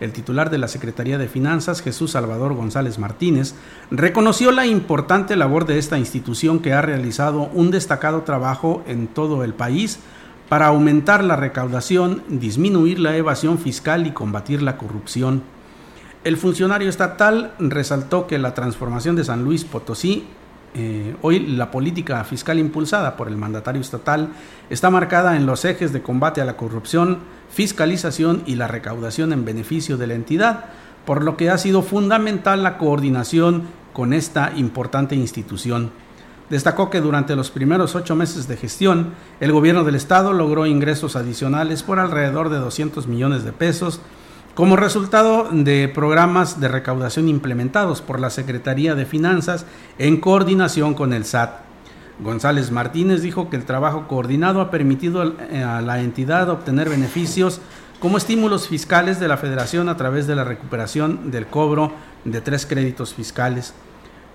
el 0.00 0.12
titular 0.12 0.50
de 0.50 0.58
la 0.58 0.68
Secretaría 0.68 1.18
de 1.18 1.28
Finanzas, 1.28 1.82
Jesús 1.82 2.12
Salvador 2.12 2.54
González 2.54 2.98
Martínez, 2.98 3.54
reconoció 3.90 4.50
la 4.50 4.66
importante 4.66 5.36
labor 5.36 5.66
de 5.66 5.78
esta 5.78 5.98
institución 5.98 6.60
que 6.60 6.72
ha 6.72 6.82
realizado 6.82 7.50
un 7.52 7.70
destacado 7.70 8.22
trabajo 8.22 8.82
en 8.86 9.06
todo 9.06 9.44
el 9.44 9.54
país 9.54 10.00
para 10.48 10.66
aumentar 10.66 11.22
la 11.22 11.36
recaudación, 11.36 12.24
disminuir 12.28 12.98
la 12.98 13.16
evasión 13.16 13.58
fiscal 13.58 14.06
y 14.06 14.10
combatir 14.10 14.62
la 14.62 14.78
corrupción. 14.78 15.42
El 16.24 16.36
funcionario 16.36 16.88
estatal 16.88 17.54
resaltó 17.58 18.26
que 18.26 18.36
la 18.36 18.52
transformación 18.52 19.16
de 19.16 19.24
San 19.24 19.44
Luis 19.44 19.64
Potosí, 19.64 20.24
eh, 20.74 21.14
hoy 21.22 21.40
la 21.40 21.70
política 21.70 22.22
fiscal 22.24 22.58
impulsada 22.58 23.16
por 23.16 23.28
el 23.28 23.36
mandatario 23.36 23.80
estatal, 23.80 24.30
está 24.70 24.90
marcada 24.90 25.36
en 25.36 25.46
los 25.46 25.64
ejes 25.64 25.92
de 25.92 26.02
combate 26.02 26.40
a 26.40 26.44
la 26.44 26.56
corrupción, 26.56 27.18
fiscalización 27.50 28.42
y 28.46 28.54
la 28.54 28.68
recaudación 28.68 29.32
en 29.32 29.44
beneficio 29.44 29.96
de 29.96 30.06
la 30.06 30.14
entidad, 30.14 30.66
por 31.04 31.24
lo 31.24 31.36
que 31.36 31.50
ha 31.50 31.58
sido 31.58 31.82
fundamental 31.82 32.62
la 32.62 32.78
coordinación 32.78 33.64
con 33.92 34.12
esta 34.12 34.52
importante 34.56 35.14
institución. 35.14 35.90
Destacó 36.48 36.90
que 36.90 37.00
durante 37.00 37.36
los 37.36 37.50
primeros 37.50 37.94
ocho 37.94 38.16
meses 38.16 38.48
de 38.48 38.56
gestión, 38.56 39.14
el 39.38 39.52
gobierno 39.52 39.84
del 39.84 39.94
estado 39.94 40.32
logró 40.32 40.66
ingresos 40.66 41.14
adicionales 41.14 41.82
por 41.82 42.00
alrededor 42.00 42.48
de 42.48 42.58
200 42.58 43.06
millones 43.06 43.44
de 43.44 43.52
pesos 43.52 44.00
como 44.54 44.76
resultado 44.76 45.48
de 45.52 45.88
programas 45.88 46.60
de 46.60 46.68
recaudación 46.68 47.28
implementados 47.28 48.02
por 48.02 48.18
la 48.18 48.30
Secretaría 48.30 48.96
de 48.96 49.06
Finanzas 49.06 49.64
en 49.98 50.20
coordinación 50.20 50.94
con 50.94 51.12
el 51.12 51.24
SAT. 51.24 51.69
González 52.22 52.70
Martínez 52.70 53.22
dijo 53.22 53.48
que 53.48 53.56
el 53.56 53.64
trabajo 53.64 54.06
coordinado 54.06 54.60
ha 54.60 54.70
permitido 54.70 55.22
a 55.22 55.80
la 55.80 56.00
entidad 56.00 56.50
obtener 56.50 56.88
beneficios 56.88 57.60
como 57.98 58.18
estímulos 58.18 58.68
fiscales 58.68 59.20
de 59.20 59.28
la 59.28 59.36
Federación 59.36 59.88
a 59.88 59.96
través 59.96 60.26
de 60.26 60.34
la 60.34 60.44
recuperación 60.44 61.30
del 61.30 61.46
cobro 61.46 61.92
de 62.24 62.40
tres 62.40 62.66
créditos 62.66 63.14
fiscales. 63.14 63.74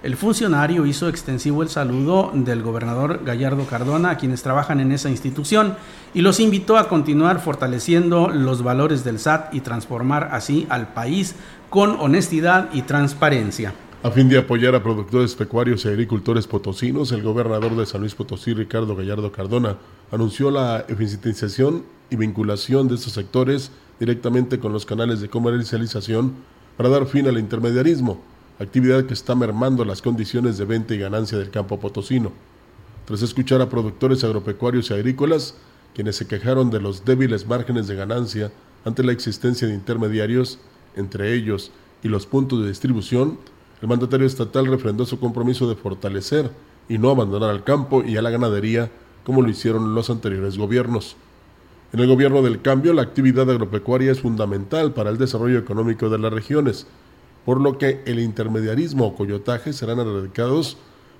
El 0.03 0.17
funcionario 0.17 0.85
hizo 0.85 1.09
extensivo 1.09 1.63
el 1.63 1.69
saludo 1.69 2.29
del 2.33 2.61
gobernador 2.61 3.21
Gallardo 3.25 3.65
Cardona 3.65 4.11
a 4.11 4.17
quienes 4.17 4.43
trabajan 4.43 4.79
en 4.79 4.91
esa 4.91 5.09
institución 5.09 5.75
y 6.13 6.21
los 6.21 6.39
invitó 6.39 6.77
a 6.77 6.87
continuar 6.87 7.39
fortaleciendo 7.39 8.29
los 8.29 8.61
valores 8.61 9.03
del 9.03 9.17
SAT 9.17 9.53
y 9.55 9.61
transformar 9.61 10.29
así 10.31 10.67
al 10.69 10.89
país 10.93 11.35
con 11.71 11.99
honestidad 11.99 12.69
y 12.71 12.83
transparencia. 12.83 13.73
A 14.05 14.11
fin 14.11 14.29
de 14.29 14.37
apoyar 14.37 14.75
a 14.75 14.83
productores 14.83 15.33
pecuarios 15.33 15.83
y 15.83 15.87
agricultores 15.87 16.45
potosinos, 16.45 17.11
el 17.11 17.23
gobernador 17.23 17.75
de 17.75 17.87
San 17.87 18.01
Luis 18.01 18.13
Potosí, 18.13 18.53
Ricardo 18.53 18.95
Gallardo 18.95 19.31
Cardona, 19.31 19.77
anunció 20.11 20.51
la 20.51 20.85
eficientización 20.87 21.83
y 22.11 22.15
vinculación 22.15 22.87
de 22.87 22.93
estos 22.93 23.13
sectores 23.13 23.71
directamente 23.99 24.59
con 24.59 24.71
los 24.73 24.85
canales 24.85 25.21
de 25.21 25.29
comercialización 25.29 26.35
para 26.77 26.89
dar 26.89 27.07
fin 27.07 27.27
al 27.27 27.39
intermediarismo 27.39 28.21
actividad 28.59 29.05
que 29.05 29.15
está 29.15 29.33
mermando 29.33 29.83
las 29.83 30.03
condiciones 30.03 30.59
de 30.59 30.65
venta 30.65 30.93
y 30.93 30.99
ganancia 30.99 31.39
del 31.39 31.49
campo 31.49 31.79
potosino. 31.79 32.31
Tras 33.05 33.23
escuchar 33.23 33.59
a 33.61 33.69
productores 33.69 34.23
agropecuarios 34.23 34.91
y 34.91 34.93
agrícolas, 34.93 35.57
quienes 35.95 36.15
se 36.15 36.27
quejaron 36.27 36.69
de 36.69 36.79
los 36.79 37.05
débiles 37.05 37.47
márgenes 37.47 37.87
de 37.87 37.95
ganancia 37.95 38.51
ante 38.85 39.03
la 39.03 39.13
existencia 39.13 39.67
de 39.67 39.73
intermediarios, 39.73 40.59
entre 40.95 41.33
ellos 41.33 41.71
y 42.03 42.07
los 42.07 42.27
puntos 42.27 42.61
de 42.61 42.67
distribución, 42.67 43.39
el 43.81 43.87
mandatario 43.87 44.25
estatal 44.25 44.67
refrendó 44.67 45.05
su 45.05 45.19
compromiso 45.19 45.67
de 45.67 45.75
fortalecer 45.75 46.51
y 46.87 46.97
no 46.97 47.09
abandonar 47.09 47.49
al 47.49 47.63
campo 47.63 48.03
y 48.03 48.17
a 48.17 48.21
la 48.21 48.29
ganadería 48.29 48.89
como 49.23 49.41
lo 49.41 49.49
hicieron 49.49 49.95
los 49.95 50.09
anteriores 50.09 50.57
gobiernos. 50.57 51.17
En 51.93 51.99
el 51.99 52.07
gobierno 52.07 52.41
del 52.41 52.61
cambio, 52.61 52.93
la 52.93 53.01
actividad 53.01 53.49
agropecuaria 53.49 54.11
es 54.11 54.21
fundamental 54.21 54.93
para 54.93 55.09
el 55.09 55.17
desarrollo 55.17 55.57
económico 55.57 56.09
de 56.09 56.19
las 56.19 56.31
regiones, 56.31 56.87
por 57.45 57.61
lo 57.61 57.77
que 57.77 58.01
el 58.05 58.19
intermediarismo 58.19 59.05
o 59.05 59.15
coyotaje 59.15 59.73
serán 59.73 59.99
erradicados 59.99 60.77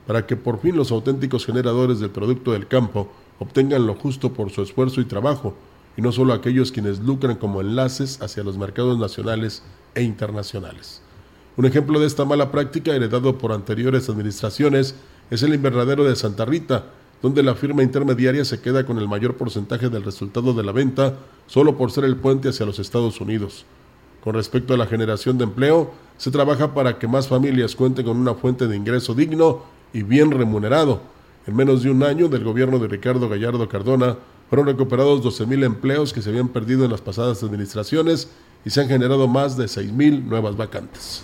para 0.07 0.27
que 0.27 0.35
por 0.35 0.59
fin 0.59 0.75
los 0.75 0.91
auténticos 0.91 1.45
generadores 1.45 1.99
del 1.99 2.09
producto 2.09 2.51
del 2.51 2.67
campo 2.67 3.09
obtengan 3.39 3.87
lo 3.87 3.95
justo 3.95 4.33
por 4.33 4.51
su 4.51 4.61
esfuerzo 4.61 5.01
y 5.01 5.05
trabajo, 5.05 5.55
y 5.97 6.01
no 6.01 6.11
solo 6.11 6.33
aquellos 6.33 6.71
quienes 6.71 6.99
lucran 6.99 7.37
como 7.37 7.61
enlaces 7.61 8.21
hacia 8.21 8.43
los 8.43 8.57
mercados 8.57 8.99
nacionales 8.99 9.63
e 9.93 10.03
internacionales. 10.03 11.01
Un 11.57 11.65
ejemplo 11.65 12.01
de 12.01 12.07
esta 12.07 12.25
mala 12.25 12.51
práctica 12.51 12.93
heredado 12.93 13.37
por 13.37 13.53
anteriores 13.53 14.09
administraciones 14.09 14.95
es 15.31 15.41
el 15.41 15.53
invernadero 15.53 16.03
de 16.03 16.17
Santa 16.17 16.43
Rita, 16.43 16.85
donde 17.21 17.43
la 17.43 17.55
firma 17.55 17.81
intermediaria 17.81 18.43
se 18.43 18.59
queda 18.59 18.85
con 18.85 18.97
el 18.97 19.07
mayor 19.07 19.35
porcentaje 19.37 19.87
del 19.87 20.03
resultado 20.03 20.53
de 20.53 20.63
la 20.63 20.73
venta 20.73 21.13
solo 21.47 21.77
por 21.77 21.91
ser 21.91 22.03
el 22.03 22.17
puente 22.17 22.49
hacia 22.49 22.65
los 22.65 22.79
Estados 22.79 23.21
Unidos. 23.21 23.65
Con 24.21 24.35
respecto 24.35 24.73
a 24.73 24.77
la 24.77 24.85
generación 24.85 25.37
de 25.37 25.45
empleo, 25.45 25.93
se 26.17 26.29
trabaja 26.29 26.73
para 26.73 26.99
que 26.99 27.07
más 27.07 27.29
familias 27.29 27.73
cuenten 27.73 28.05
con 28.05 28.17
una 28.17 28.33
fuente 28.33 28.67
de 28.67 28.75
ingreso 28.75 29.13
digno 29.13 29.63
y 29.93 30.03
bien 30.03 30.31
remunerado. 30.31 31.01
En 31.47 31.55
menos 31.55 31.83
de 31.83 31.91
un 31.91 32.03
año 32.03 32.27
del 32.27 32.43
gobierno 32.43 32.79
de 32.79 32.89
Ricardo 32.89 33.29
Gallardo 33.29 33.69
Cardona, 33.69 34.17
fueron 34.49 34.67
recuperados 34.67 35.23
12.000 35.23 35.63
empleos 35.63 36.11
que 36.11 36.21
se 36.21 36.31
habían 36.31 36.49
perdido 36.49 36.83
en 36.83 36.91
las 36.91 37.01
pasadas 37.01 37.43
administraciones 37.43 38.29
y 38.65 38.71
se 38.71 38.81
han 38.81 38.89
generado 38.89 39.27
más 39.27 39.55
de 39.55 39.65
6.000 39.65 40.23
nuevas 40.23 40.57
vacantes. 40.57 41.23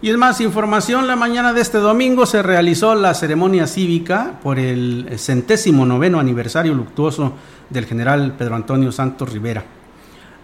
Y 0.00 0.10
es 0.10 0.16
más 0.16 0.40
información, 0.40 1.08
la 1.08 1.16
mañana 1.16 1.52
de 1.52 1.60
este 1.60 1.78
domingo 1.78 2.24
se 2.24 2.40
realizó 2.40 2.94
la 2.94 3.14
ceremonia 3.14 3.66
cívica 3.66 4.38
por 4.40 4.60
el 4.60 5.08
centésimo 5.18 5.84
noveno 5.84 6.20
aniversario 6.20 6.72
luctuoso 6.72 7.32
del 7.68 7.84
general 7.84 8.34
Pedro 8.38 8.54
Antonio 8.54 8.92
Santos 8.92 9.32
Rivera. 9.32 9.64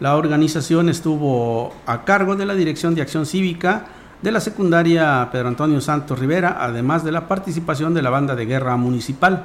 La 0.01 0.17
organización 0.17 0.89
estuvo 0.89 1.73
a 1.87 2.05
cargo 2.05 2.35
de 2.35 2.47
la 2.47 2.57
Dirección 2.57 2.97
de 2.97 3.03
Acción 3.03 3.27
Cívica 3.27 3.87
de 4.23 4.33
la 4.33 4.41
secundaria 4.41 5.29
Pedro 5.31 5.47
Antonio 5.47 5.81
Santos 5.81 6.19
Rivera, 6.19 6.57
además 6.59 7.05
de 7.05 7.13
la 7.13 7.29
participación 7.29 7.95
de 7.95 8.03
la 8.03 8.11
banda 8.11 8.35
de 8.35 8.47
guerra 8.47 8.77
municipal. 8.77 9.45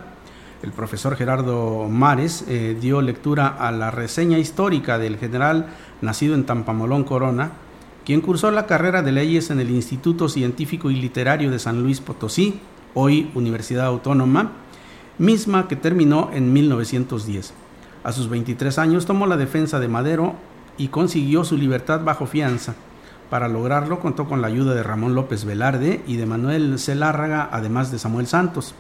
El 0.64 0.72
profesor 0.72 1.18
Gerardo 1.18 1.88
Mares 1.88 2.46
eh, 2.48 2.76
dio 2.82 3.04
lectura 3.04 3.50
a 3.60 3.72
la 3.72 3.92
reseña 3.92 4.40
histórica 4.40 4.98
del 4.98 5.18
general 5.18 5.68
nacido 6.02 6.34
en 6.34 6.46
Tampamolón, 6.46 7.04
Corona, 7.04 7.52
quien 8.10 8.22
cursó 8.22 8.50
la 8.50 8.66
carrera 8.66 9.04
de 9.04 9.12
leyes 9.12 9.52
en 9.52 9.60
el 9.60 9.70
Instituto 9.70 10.30
Científico 10.30 10.90
y 10.90 10.96
Literario 10.96 11.52
de 11.52 11.60
San 11.60 11.84
Luis 11.84 12.02
Potosí, 12.02 12.60
hoy 12.96 13.30
Universidad 13.36 13.86
Autónoma, 13.86 14.54
misma 15.20 15.68
que 15.68 15.76
terminó 15.76 16.32
en 16.34 16.52
1910. 16.52 17.54
A 18.04 18.12
sus 18.12 18.28
23 18.28 18.80
años 18.80 19.06
tomó 19.06 19.28
la 19.28 19.38
defensa 19.38 19.80
de 19.80 19.90
Madero 19.90 20.34
y 20.76 20.88
consiguió 20.88 21.44
su 21.44 21.56
libertad 21.56 22.04
bajo 22.04 22.26
fianza. 22.26 22.74
Para 23.30 23.48
lograrlo 23.48 24.00
contó 24.00 24.28
con 24.28 24.42
la 24.42 24.48
ayuda 24.48 24.74
de 24.74 24.82
Ramón 24.82 25.14
López 25.14 25.46
Velarde 25.46 26.02
y 26.08 26.18
de 26.18 26.26
Manuel 26.26 26.80
Celárraga, 26.80 27.48
además 27.52 27.92
de 27.92 28.00
Samuel 28.00 28.26
Santos. 28.26 28.74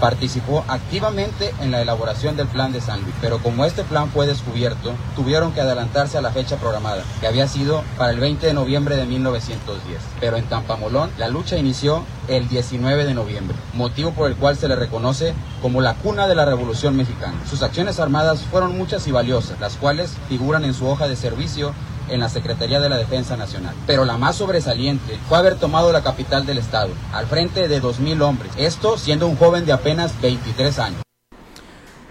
Participó 0.00 0.64
activamente 0.68 1.54
en 1.60 1.70
la 1.70 1.82
elaboración 1.82 2.36
del 2.36 2.46
plan 2.46 2.72
de 2.72 2.80
San 2.80 3.02
Luis, 3.02 3.14
pero 3.20 3.38
como 3.38 3.64
este 3.64 3.84
plan 3.84 4.10
fue 4.10 4.26
descubierto, 4.26 4.94
tuvieron 5.14 5.52
que 5.52 5.60
adelantarse 5.60 6.18
a 6.18 6.22
la 6.22 6.30
fecha 6.30 6.56
programada, 6.56 7.02
que 7.20 7.26
había 7.26 7.48
sido 7.48 7.82
para 7.96 8.10
el 8.10 8.20
20 8.20 8.46
de 8.46 8.54
noviembre 8.54 8.96
de 8.96 9.06
1910. 9.06 9.98
Pero 10.20 10.36
en 10.36 10.44
Tampamolón 10.44 11.10
la 11.18 11.28
lucha 11.28 11.56
inició 11.56 12.04
el 12.28 12.48
19 12.48 13.04
de 13.04 13.14
noviembre, 13.14 13.56
motivo 13.74 14.12
por 14.12 14.28
el 14.28 14.36
cual 14.36 14.56
se 14.56 14.68
le 14.68 14.76
reconoce 14.76 15.34
como 15.62 15.80
la 15.80 15.94
cuna 15.94 16.26
de 16.28 16.34
la 16.34 16.44
Revolución 16.44 16.96
Mexicana. 16.96 17.34
Sus 17.48 17.62
acciones 17.62 18.00
armadas 18.00 18.42
fueron 18.42 18.76
muchas 18.76 19.06
y 19.06 19.12
valiosas, 19.12 19.60
las 19.60 19.76
cuales 19.76 20.12
figuran 20.28 20.64
en 20.64 20.74
su 20.74 20.86
hoja 20.86 21.08
de 21.08 21.16
servicio 21.16 21.72
en 22.08 22.20
la 22.20 22.28
Secretaría 22.28 22.80
de 22.80 22.88
la 22.88 22.96
Defensa 22.96 23.36
Nacional. 23.36 23.74
Pero 23.86 24.04
la 24.04 24.18
más 24.18 24.36
sobresaliente 24.36 25.18
fue 25.28 25.38
haber 25.38 25.56
tomado 25.56 25.92
la 25.92 26.02
capital 26.02 26.46
del 26.46 26.58
estado, 26.58 26.90
al 27.12 27.26
frente 27.26 27.68
de 27.68 27.82
2.000 27.82 28.22
hombres, 28.22 28.52
esto 28.56 28.98
siendo 28.98 29.26
un 29.26 29.36
joven 29.36 29.66
de 29.66 29.72
apenas 29.72 30.20
23 30.20 30.78
años. 30.78 31.02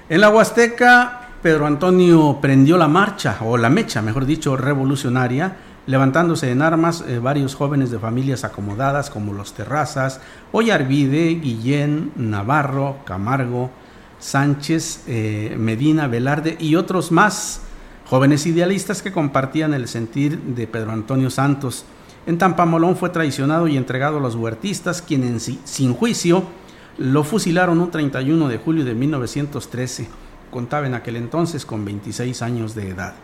En 0.07 0.21
la 0.21 0.29
Huasteca, 0.29 1.29
Pedro 1.41 1.65
Antonio 1.65 2.39
prendió 2.41 2.77
la 2.77 2.87
marcha, 2.87 3.37
o 3.41 3.57
la 3.57 3.69
mecha, 3.69 4.01
mejor 4.01 4.25
dicho, 4.25 4.55
revolucionaria, 4.55 5.57
levantándose 5.87 6.51
en 6.51 6.61
armas 6.61 7.03
eh, 7.07 7.19
varios 7.19 7.55
jóvenes 7.55 7.91
de 7.91 7.99
familias 7.99 8.43
acomodadas 8.43 9.09
como 9.09 9.33
los 9.33 9.53
Terrazas, 9.53 10.21
Ollarvide, 10.51 11.35
Guillén, 11.35 12.11
Navarro, 12.15 12.97
Camargo, 13.05 13.69
Sánchez, 14.19 15.03
eh, 15.07 15.55
Medina, 15.57 16.07
Velarde 16.07 16.57
y 16.59 16.75
otros 16.75 17.11
más 17.11 17.61
jóvenes 18.05 18.45
idealistas 18.45 19.01
que 19.01 19.11
compartían 19.11 19.73
el 19.73 19.87
sentir 19.87 20.39
de 20.39 20.67
Pedro 20.67 20.91
Antonio 20.91 21.29
Santos. 21.29 21.85
En 22.27 22.37
Tampamolón 22.37 22.95
fue 22.95 23.09
traicionado 23.09 23.67
y 23.67 23.77
entregado 23.77 24.17
a 24.17 24.21
los 24.21 24.35
huertistas, 24.35 25.01
quienes 25.01 25.51
sin 25.63 25.93
juicio 25.93 26.43
lo 26.97 27.23
fusilaron 27.23 27.79
un 27.79 27.91
31 27.91 28.47
de 28.47 28.57
julio 28.57 28.85
de 28.85 28.95
1913. 28.95 30.07
Contaba 30.51 30.87
en 30.87 30.93
aquel 30.93 31.17
entonces 31.17 31.65
con 31.65 31.83
26 31.83 32.41
años 32.41 32.75
de 32.75 32.89
edad. 32.89 33.15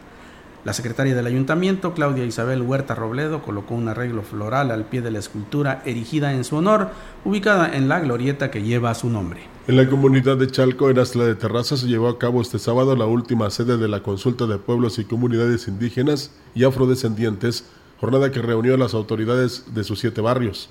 La 0.63 0.73
secretaria 0.73 1.15
del 1.15 1.25
ayuntamiento, 1.25 1.95
Claudia 1.95 2.23
Isabel 2.23 2.61
Huerta 2.61 2.93
Robledo, 2.93 3.41
colocó 3.41 3.73
un 3.73 3.87
arreglo 3.87 4.21
floral 4.21 4.69
al 4.69 4.85
pie 4.85 5.01
de 5.01 5.09
la 5.09 5.17
escultura 5.17 5.81
erigida 5.85 6.33
en 6.33 6.43
su 6.43 6.57
honor, 6.57 6.89
ubicada 7.25 7.75
en 7.75 7.89
la 7.89 7.99
glorieta 7.99 8.51
que 8.51 8.61
lleva 8.61 8.93
su 8.93 9.09
nombre. 9.09 9.39
En 9.67 9.75
la 9.75 9.89
comunidad 9.89 10.37
de 10.37 10.45
Chalco, 10.45 10.91
en 10.91 10.99
Asla 10.99 11.25
de 11.25 11.33
Terraza, 11.33 11.77
se 11.77 11.87
llevó 11.87 12.09
a 12.09 12.19
cabo 12.19 12.43
este 12.43 12.59
sábado 12.59 12.95
la 12.95 13.07
última 13.07 13.49
sede 13.49 13.77
de 13.77 13.87
la 13.87 14.03
consulta 14.03 14.45
de 14.45 14.59
pueblos 14.59 14.99
y 14.99 15.05
comunidades 15.05 15.67
indígenas 15.67 16.29
y 16.53 16.63
afrodescendientes, 16.63 17.65
jornada 17.99 18.29
que 18.29 18.43
reunió 18.43 18.75
a 18.75 18.77
las 18.77 18.93
autoridades 18.93 19.65
de 19.73 19.83
sus 19.83 19.97
siete 19.99 20.21
barrios. 20.21 20.69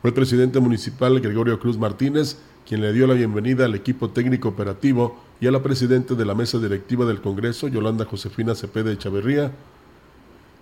Fue 0.00 0.10
el 0.10 0.14
presidente 0.14 0.60
municipal 0.60 1.20
Gregorio 1.20 1.58
Cruz 1.58 1.78
Martínez 1.78 2.38
quien 2.66 2.80
le 2.80 2.92
dio 2.92 3.06
la 3.06 3.14
bienvenida 3.14 3.64
al 3.64 3.76
equipo 3.76 4.10
técnico 4.10 4.48
operativo 4.48 5.20
y 5.40 5.46
a 5.46 5.52
la 5.52 5.62
presidenta 5.62 6.14
de 6.14 6.24
la 6.24 6.34
mesa 6.34 6.58
directiva 6.58 7.06
del 7.06 7.20
Congreso, 7.20 7.68
Yolanda 7.68 8.04
Josefina 8.04 8.56
Cepeda 8.56 8.90
Echavarría. 8.90 9.52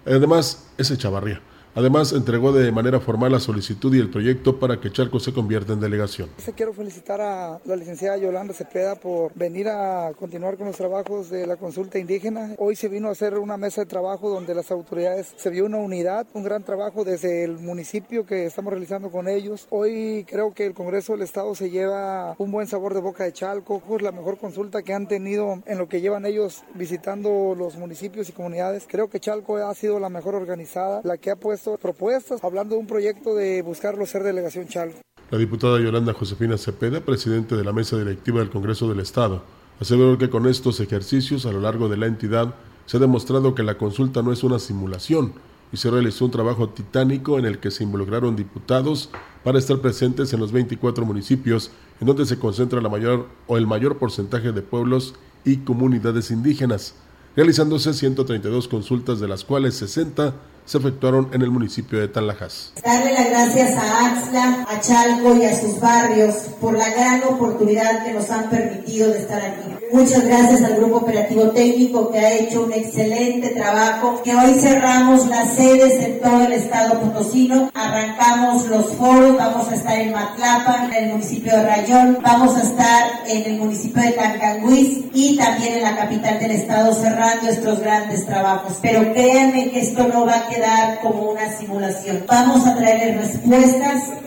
Además, 0.05 0.70
es 0.76 0.91
Echavarría 0.91 1.41
Además, 1.76 2.12
entregó 2.12 2.52
de 2.52 2.70
manera 2.70 3.00
formal 3.00 3.32
la 3.32 3.40
solicitud 3.40 3.92
y 3.94 3.98
el 3.98 4.08
proyecto 4.08 4.60
para 4.60 4.80
que 4.80 4.92
Chalco 4.92 5.18
se 5.18 5.32
convierta 5.32 5.72
en 5.72 5.80
delegación. 5.80 6.28
Quiero 6.54 6.72
felicitar 6.72 7.20
a 7.20 7.58
la 7.64 7.74
licenciada 7.74 8.16
Yolanda 8.16 8.54
Cepeda 8.54 8.94
por 8.94 9.34
venir 9.34 9.68
a 9.68 10.12
continuar 10.16 10.56
con 10.56 10.68
los 10.68 10.76
trabajos 10.76 11.30
de 11.30 11.48
la 11.48 11.56
consulta 11.56 11.98
indígena. 11.98 12.54
Hoy 12.58 12.76
se 12.76 12.88
vino 12.88 13.08
a 13.08 13.12
hacer 13.12 13.38
una 13.38 13.56
mesa 13.56 13.80
de 13.80 13.86
trabajo 13.86 14.30
donde 14.30 14.54
las 14.54 14.70
autoridades 14.70 15.34
se 15.36 15.50
vio 15.50 15.66
una 15.66 15.78
unidad, 15.78 16.28
un 16.32 16.44
gran 16.44 16.62
trabajo 16.62 17.04
desde 17.04 17.42
el 17.42 17.58
municipio 17.58 18.24
que 18.24 18.46
estamos 18.46 18.72
realizando 18.72 19.10
con 19.10 19.26
ellos. 19.26 19.66
Hoy 19.70 20.24
creo 20.28 20.54
que 20.54 20.66
el 20.66 20.74
Congreso 20.74 21.14
del 21.14 21.22
Estado 21.22 21.56
se 21.56 21.70
lleva 21.70 22.36
un 22.38 22.52
buen 22.52 22.68
sabor 22.68 22.94
de 22.94 23.00
boca 23.00 23.24
de 23.24 23.32
Chalco. 23.32 23.82
Es 23.96 24.02
la 24.02 24.12
mejor 24.12 24.38
consulta 24.38 24.82
que 24.82 24.94
han 24.94 25.08
tenido 25.08 25.60
en 25.66 25.78
lo 25.78 25.88
que 25.88 26.00
llevan 26.00 26.24
ellos 26.24 26.62
visitando 26.74 27.56
los 27.58 27.76
municipios 27.76 28.28
y 28.28 28.32
comunidades. 28.32 28.86
Creo 28.88 29.10
que 29.10 29.18
Chalco 29.18 29.56
ha 29.56 29.74
sido 29.74 29.98
la 29.98 30.08
mejor 30.08 30.36
organizada, 30.36 31.00
la 31.02 31.18
que 31.18 31.32
ha 31.32 31.36
puesto 31.36 31.63
propuestas, 31.80 32.42
hablando 32.44 32.74
de 32.74 32.80
un 32.80 32.86
proyecto 32.86 33.34
de 33.34 33.62
buscarlo 33.62 34.06
ser 34.06 34.22
delegación 34.22 34.68
Chalco. 34.68 34.98
La 35.30 35.38
diputada 35.38 35.80
Yolanda 35.80 36.12
Josefina 36.12 36.58
Cepeda, 36.58 37.00
presidente 37.00 37.56
de 37.56 37.64
la 37.64 37.72
mesa 37.72 37.98
directiva 37.98 38.40
del 38.40 38.50
Congreso 38.50 38.88
del 38.88 39.00
Estado, 39.00 39.42
aseveró 39.80 40.18
que 40.18 40.30
con 40.30 40.46
estos 40.46 40.80
ejercicios 40.80 41.46
a 41.46 41.52
lo 41.52 41.60
largo 41.60 41.88
de 41.88 41.96
la 41.96 42.06
entidad 42.06 42.54
se 42.86 42.98
ha 42.98 43.00
demostrado 43.00 43.54
que 43.54 43.62
la 43.62 43.78
consulta 43.78 44.22
no 44.22 44.32
es 44.32 44.44
una 44.44 44.58
simulación 44.58 45.32
y 45.72 45.76
se 45.76 45.90
realizó 45.90 46.26
un 46.26 46.30
trabajo 46.30 46.68
titánico 46.68 47.38
en 47.38 47.46
el 47.46 47.58
que 47.58 47.70
se 47.70 47.82
involucraron 47.82 48.36
diputados 48.36 49.10
para 49.42 49.58
estar 49.58 49.80
presentes 49.80 50.32
en 50.32 50.40
los 50.40 50.52
24 50.52 51.04
municipios 51.04 51.70
en 52.00 52.06
donde 52.06 52.26
se 52.26 52.38
concentra 52.38 52.80
la 52.80 52.88
mayor 52.88 53.28
o 53.46 53.56
el 53.56 53.66
mayor 53.66 53.98
porcentaje 53.98 54.52
de 54.52 54.62
pueblos 54.62 55.14
y 55.44 55.58
comunidades 55.58 56.30
indígenas, 56.30 56.94
realizándose 57.34 57.92
132 57.92 58.68
consultas 58.68 59.20
de 59.20 59.28
las 59.28 59.44
cuales 59.44 59.74
60 59.74 60.34
se 60.64 60.78
efectuaron 60.78 61.30
en 61.32 61.42
el 61.42 61.50
municipio 61.50 62.00
de 62.00 62.08
Tanlajas. 62.08 62.72
Darle 62.84 63.12
las 63.12 63.28
gracias 63.28 63.76
a 63.76 64.06
Axla, 64.06 64.66
a 64.68 64.80
Chalco 64.80 65.36
y 65.36 65.44
a 65.44 65.60
sus 65.60 65.80
barrios 65.80 66.34
por 66.60 66.76
la 66.76 66.88
gran 66.90 67.22
oportunidad 67.24 68.04
que 68.04 68.12
nos 68.12 68.30
han 68.30 68.48
permitido 68.48 69.10
de 69.10 69.18
estar 69.18 69.40
aquí. 69.42 69.74
Muchas 69.92 70.24
gracias 70.24 70.62
al 70.62 70.76
Grupo 70.76 70.96
Operativo 70.96 71.50
Técnico 71.50 72.10
que 72.10 72.18
ha 72.18 72.32
hecho 72.32 72.64
un 72.64 72.72
excelente 72.72 73.50
trabajo, 73.50 74.22
que 74.24 74.34
hoy 74.34 74.54
cerramos 74.54 75.26
las 75.28 75.54
sedes 75.54 76.02
en 76.02 76.20
todo 76.20 76.44
el 76.46 76.52
estado 76.52 77.00
potosino, 77.00 77.70
arrancamos 77.74 78.66
los 78.66 78.86
foros, 78.94 79.36
vamos 79.36 79.68
a 79.68 79.74
estar 79.74 79.98
en 80.00 80.12
Matlapa, 80.12 80.86
en 80.86 81.04
el 81.04 81.10
municipio 81.12 81.56
de 81.56 81.62
Rayón, 81.64 82.18
vamos 82.22 82.56
a 82.56 82.62
estar 82.62 83.04
en 83.28 83.52
el 83.52 83.58
municipio 83.58 84.02
de 84.02 84.12
Tancanguis 84.12 85.04
y 85.12 85.36
también 85.36 85.74
en 85.74 85.82
la 85.82 85.96
capital 85.96 86.40
del 86.40 86.50
estado 86.52 86.92
cerrando 86.94 87.48
estos 87.48 87.78
grandes 87.80 88.26
trabajos. 88.26 88.78
Pero 88.82 89.12
créanme 89.12 89.70
que 89.70 89.80
esto 89.80 90.08
no 90.08 90.26
va 90.26 90.38
a 90.38 90.48
quedar 90.55 91.00
como 91.00 91.30
una 91.30 91.50
simulación. 91.50 92.24
Vamos 92.28 92.66
a 92.66 92.76
traer 92.76 93.18
respuestas. 93.18 94.24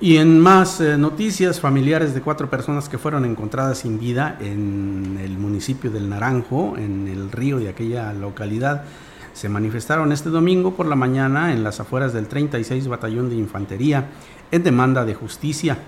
Y 0.00 0.18
en 0.18 0.38
más 0.38 0.80
eh, 0.80 0.98
noticias, 0.98 1.60
familiares 1.60 2.14
de 2.14 2.20
cuatro 2.20 2.50
personas 2.50 2.88
que 2.88 2.98
fueron 2.98 3.24
encontradas 3.24 3.78
sin 3.78 3.98
vida 3.98 4.36
en 4.40 5.18
el 5.22 5.38
municipio 5.38 5.90
del 5.90 6.10
Naranjo, 6.10 6.76
en 6.76 7.08
el 7.08 7.30
río 7.30 7.58
de 7.58 7.68
aquella 7.68 8.12
localidad, 8.12 8.84
se 9.32 9.48
manifestaron 9.48 10.12
este 10.12 10.30
domingo 10.30 10.74
por 10.74 10.86
la 10.86 10.94
mañana 10.94 11.52
en 11.52 11.64
las 11.64 11.80
afueras 11.80 12.12
del 12.12 12.28
36 12.28 12.86
Batallón 12.86 13.30
de 13.30 13.36
Infantería 13.36 14.08
en 14.50 14.62
demanda 14.62 15.04
de 15.04 15.14
justicia. 15.14 15.78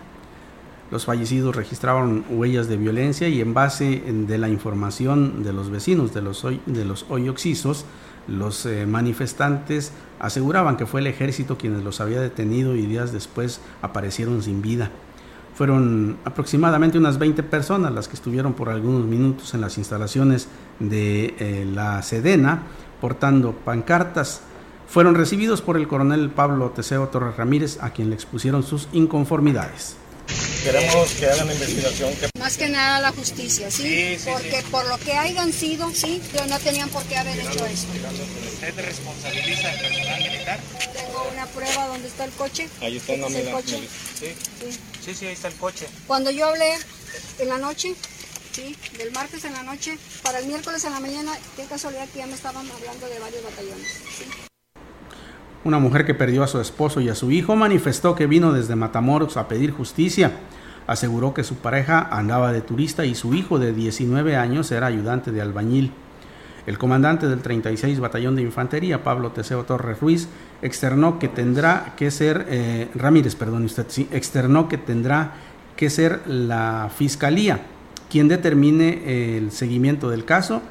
Los 0.90 1.04
fallecidos 1.04 1.54
registraron 1.54 2.24
huellas 2.30 2.68
de 2.68 2.76
violencia 2.76 3.28
y 3.28 3.40
en 3.40 3.54
base 3.54 4.02
de 4.06 4.38
la 4.38 4.48
información 4.48 5.42
de 5.42 5.52
los 5.52 5.70
vecinos 5.70 6.14
de 6.14 6.22
los, 6.22 6.46
de 6.64 6.84
los 6.84 7.06
hoyoxisos, 7.08 7.84
los 8.28 8.66
eh, 8.66 8.86
manifestantes 8.86 9.92
aseguraban 10.18 10.76
que 10.76 10.86
fue 10.86 11.00
el 11.00 11.06
ejército 11.06 11.58
quienes 11.58 11.84
los 11.84 12.00
había 12.00 12.20
detenido 12.20 12.74
y 12.74 12.86
días 12.86 13.12
después 13.12 13.60
aparecieron 13.82 14.42
sin 14.42 14.62
vida. 14.62 14.90
Fueron 15.54 16.18
aproximadamente 16.24 16.98
unas 16.98 17.18
20 17.18 17.42
personas 17.42 17.92
las 17.92 18.08
que 18.08 18.14
estuvieron 18.14 18.52
por 18.52 18.68
algunos 18.68 19.06
minutos 19.06 19.54
en 19.54 19.62
las 19.62 19.78
instalaciones 19.78 20.48
de 20.80 21.34
eh, 21.38 21.66
la 21.72 22.02
Sedena 22.02 22.62
portando 23.00 23.52
pancartas. 23.52 24.42
Fueron 24.88 25.14
recibidos 25.14 25.62
por 25.62 25.76
el 25.76 25.88
coronel 25.88 26.30
Pablo 26.30 26.70
Teseo 26.70 27.08
Torres 27.08 27.36
Ramírez, 27.36 27.78
a 27.82 27.90
quien 27.90 28.10
le 28.10 28.14
expusieron 28.14 28.62
sus 28.62 28.88
inconformidades. 28.92 29.96
Queremos 30.66 31.10
que 31.12 31.26
hagan 31.26 31.46
la 31.46 31.52
investigación. 31.52 32.12
Más 32.40 32.56
que 32.56 32.68
nada 32.68 33.00
la 33.00 33.12
justicia, 33.12 33.70
¿sí? 33.70 34.18
Porque 34.24 34.64
por 34.70 34.84
lo 34.88 34.98
que 34.98 35.12
hayan 35.12 35.52
sido, 35.52 35.92
¿sí? 35.92 36.20
no 36.48 36.58
tenían 36.58 36.88
por 36.88 37.04
qué 37.04 37.16
haber 37.16 37.38
hecho 37.38 37.64
eso. 37.66 37.86
¿Usted 38.52 38.74
responsabiliza 38.74 39.70
al 39.70 39.78
personal 39.78 40.22
militar? 40.22 40.60
Tengo 40.92 41.28
una 41.32 41.46
prueba 41.46 41.86
donde 41.86 42.08
está 42.08 42.24
el 42.24 42.32
coche. 42.32 42.68
Ahí 42.80 42.96
está 42.96 43.12
¿Este 43.12 43.40
el 43.42 43.50
coche. 43.52 43.88
Sí. 44.18 44.34
sí, 45.04 45.14
sí, 45.14 45.26
ahí 45.26 45.34
está 45.34 45.48
el 45.48 45.54
coche. 45.54 45.86
Cuando 46.08 46.32
yo 46.32 46.46
hablé 46.48 46.72
en 47.38 47.48
la 47.48 47.58
noche, 47.58 47.94
¿sí? 48.52 48.76
Del 48.98 49.12
martes 49.12 49.44
en 49.44 49.52
la 49.52 49.62
noche, 49.62 49.98
para 50.24 50.40
el 50.40 50.46
miércoles 50.46 50.82
en 50.84 50.92
la 50.92 51.00
mañana, 51.00 51.38
qué 51.56 51.64
casualidad 51.66 52.08
que 52.08 52.18
ya 52.18 52.26
me 52.26 52.34
estaban 52.34 52.68
hablando 52.68 53.08
de 53.08 53.18
varios 53.20 53.44
batallones, 53.44 53.86
¿sí? 54.18 54.24
Una 55.66 55.80
mujer 55.80 56.06
que 56.06 56.14
perdió 56.14 56.44
a 56.44 56.46
su 56.46 56.60
esposo 56.60 57.00
y 57.00 57.08
a 57.08 57.16
su 57.16 57.32
hijo 57.32 57.56
manifestó 57.56 58.14
que 58.14 58.28
vino 58.28 58.52
desde 58.52 58.76
Matamoros 58.76 59.36
a 59.36 59.48
pedir 59.48 59.72
justicia. 59.72 60.30
Aseguró 60.86 61.34
que 61.34 61.42
su 61.42 61.56
pareja 61.56 62.08
andaba 62.12 62.52
de 62.52 62.60
turista 62.60 63.04
y 63.04 63.16
su 63.16 63.34
hijo 63.34 63.58
de 63.58 63.72
19 63.72 64.36
años 64.36 64.70
era 64.70 64.86
ayudante 64.86 65.32
de 65.32 65.42
albañil. 65.42 65.90
El 66.68 66.78
comandante 66.78 67.26
del 67.26 67.40
36 67.40 67.98
Batallón 67.98 68.36
de 68.36 68.42
Infantería, 68.42 69.02
Pablo 69.02 69.32
Teseo 69.32 69.64
Torres 69.64 69.98
Ruiz, 69.98 70.28
externó 70.62 71.18
que 71.18 71.26
tendrá 71.26 71.94
que 71.96 72.12
ser, 72.12 72.46
eh, 72.48 72.88
Ramírez, 72.94 73.34
perdón 73.34 73.64
usted, 73.64 73.88
externó 74.12 74.68
que 74.68 74.78
tendrá 74.78 75.32
que 75.74 75.90
ser 75.90 76.22
la 76.28 76.92
Fiscalía 76.96 77.58
quien 78.08 78.28
determine 78.28 79.36
el 79.36 79.50
seguimiento 79.50 80.10
del 80.10 80.24
caso 80.24 80.62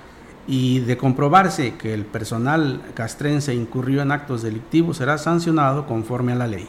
y 0.47 0.79
de 0.79 0.97
comprobarse 0.97 1.75
que 1.75 1.93
el 1.93 2.05
personal 2.05 2.81
castrense 2.93 3.53
incurrió 3.53 4.01
en 4.01 4.11
actos 4.11 4.43
delictivos 4.43 4.97
será 4.97 5.17
sancionado 5.17 5.87
conforme 5.87 6.33
a 6.33 6.35
la 6.35 6.47
ley. 6.47 6.67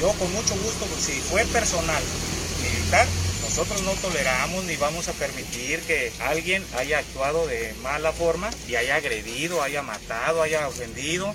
Yo 0.00 0.08
con 0.12 0.32
mucho 0.32 0.54
gusto, 0.54 0.86
si 0.98 1.12
fue 1.12 1.44
personal 1.46 2.02
militar, 2.62 3.06
nosotros 3.42 3.82
no 3.82 3.92
toleramos 3.92 4.64
ni 4.64 4.76
vamos 4.76 5.08
a 5.08 5.12
permitir 5.12 5.80
que 5.80 6.12
alguien 6.28 6.62
haya 6.78 6.98
actuado 6.98 7.46
de 7.46 7.74
mala 7.82 8.12
forma 8.12 8.50
y 8.68 8.76
haya 8.76 8.96
agredido, 8.96 9.62
haya 9.62 9.82
matado, 9.82 10.42
haya 10.42 10.68
ofendido 10.68 11.34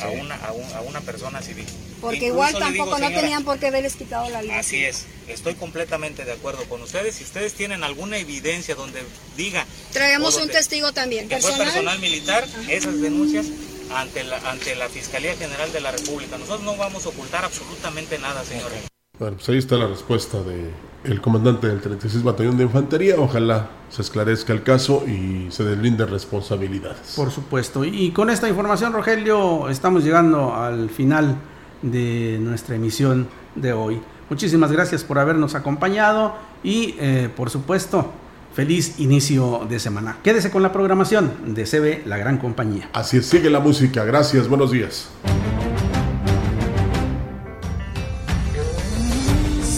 a, 0.00 0.08
una, 0.08 0.34
a, 0.36 0.80
una 0.82 1.00
persona 1.00 1.42
civil. 1.42 1.66
Porque 2.00 2.26
igual 2.26 2.54
tampoco 2.58 2.98
no 2.98 3.08
tenían 3.10 3.44
por 3.44 3.58
qué 3.58 3.68
haberles 3.68 3.94
quitado 3.96 4.28
la 4.30 4.42
ley. 4.42 4.50
Así 4.52 4.84
es, 4.84 5.06
estoy 5.28 5.54
completamente 5.54 6.24
de 6.24 6.32
acuerdo 6.32 6.64
con 6.64 6.82
ustedes. 6.82 7.16
Si 7.16 7.24
ustedes 7.24 7.54
tienen 7.54 7.82
alguna 7.82 8.18
evidencia 8.18 8.74
donde 8.74 9.02
diga... 9.36 9.66
Traemos 9.92 10.36
un 10.36 10.48
testigo 10.48 10.92
también. 10.92 11.28
Que 11.28 11.36
personal, 11.36 11.56
fue 11.56 11.64
personal 11.66 11.98
militar, 11.98 12.46
esas 12.68 13.00
denuncias 13.00 13.46
ante 13.94 14.24
la, 14.24 14.36
ante 14.50 14.74
la 14.74 14.88
Fiscalía 14.88 15.36
General 15.36 15.72
de 15.72 15.80
la 15.80 15.92
República. 15.92 16.36
Nosotros 16.38 16.62
no 16.62 16.76
vamos 16.76 17.06
a 17.06 17.08
ocultar 17.08 17.44
absolutamente 17.44 18.18
nada, 18.18 18.44
señores. 18.44 18.93
Bueno, 19.18 19.36
pues 19.36 19.48
ahí 19.48 19.58
está 19.58 19.76
la 19.76 19.86
respuesta 19.86 20.42
del 20.42 20.70
el 21.04 21.20
comandante 21.20 21.66
del 21.66 21.80
36 21.80 22.22
Batallón 22.24 22.56
de 22.56 22.64
Infantería. 22.64 23.16
Ojalá 23.18 23.68
se 23.90 24.02
esclarezca 24.02 24.52
el 24.52 24.62
caso 24.62 25.04
y 25.06 25.50
se 25.50 25.64
deslinden 25.64 26.08
responsabilidades. 26.08 27.14
Por 27.14 27.30
supuesto. 27.30 27.84
Y 27.84 28.10
con 28.10 28.30
esta 28.30 28.48
información, 28.48 28.92
Rogelio, 28.92 29.68
estamos 29.68 30.02
llegando 30.02 30.54
al 30.54 30.90
final 30.90 31.36
de 31.82 32.38
nuestra 32.40 32.76
emisión 32.76 33.28
de 33.54 33.72
hoy. 33.72 34.00
Muchísimas 34.30 34.72
gracias 34.72 35.04
por 35.04 35.18
habernos 35.18 35.54
acompañado 35.54 36.34
y, 36.62 36.96
eh, 36.98 37.28
por 37.36 37.50
supuesto, 37.50 38.10
feliz 38.54 38.98
inicio 38.98 39.66
de 39.68 39.78
semana. 39.78 40.16
Quédese 40.22 40.50
con 40.50 40.62
la 40.62 40.72
programación 40.72 41.54
de 41.54 41.66
CB 41.66 42.06
La 42.06 42.16
Gran 42.16 42.38
Compañía. 42.38 42.88
Así 42.94 43.18
es, 43.18 43.26
sigue 43.26 43.50
la 43.50 43.60
música. 43.60 44.04
Gracias, 44.04 44.48
buenos 44.48 44.70
días. 44.70 45.10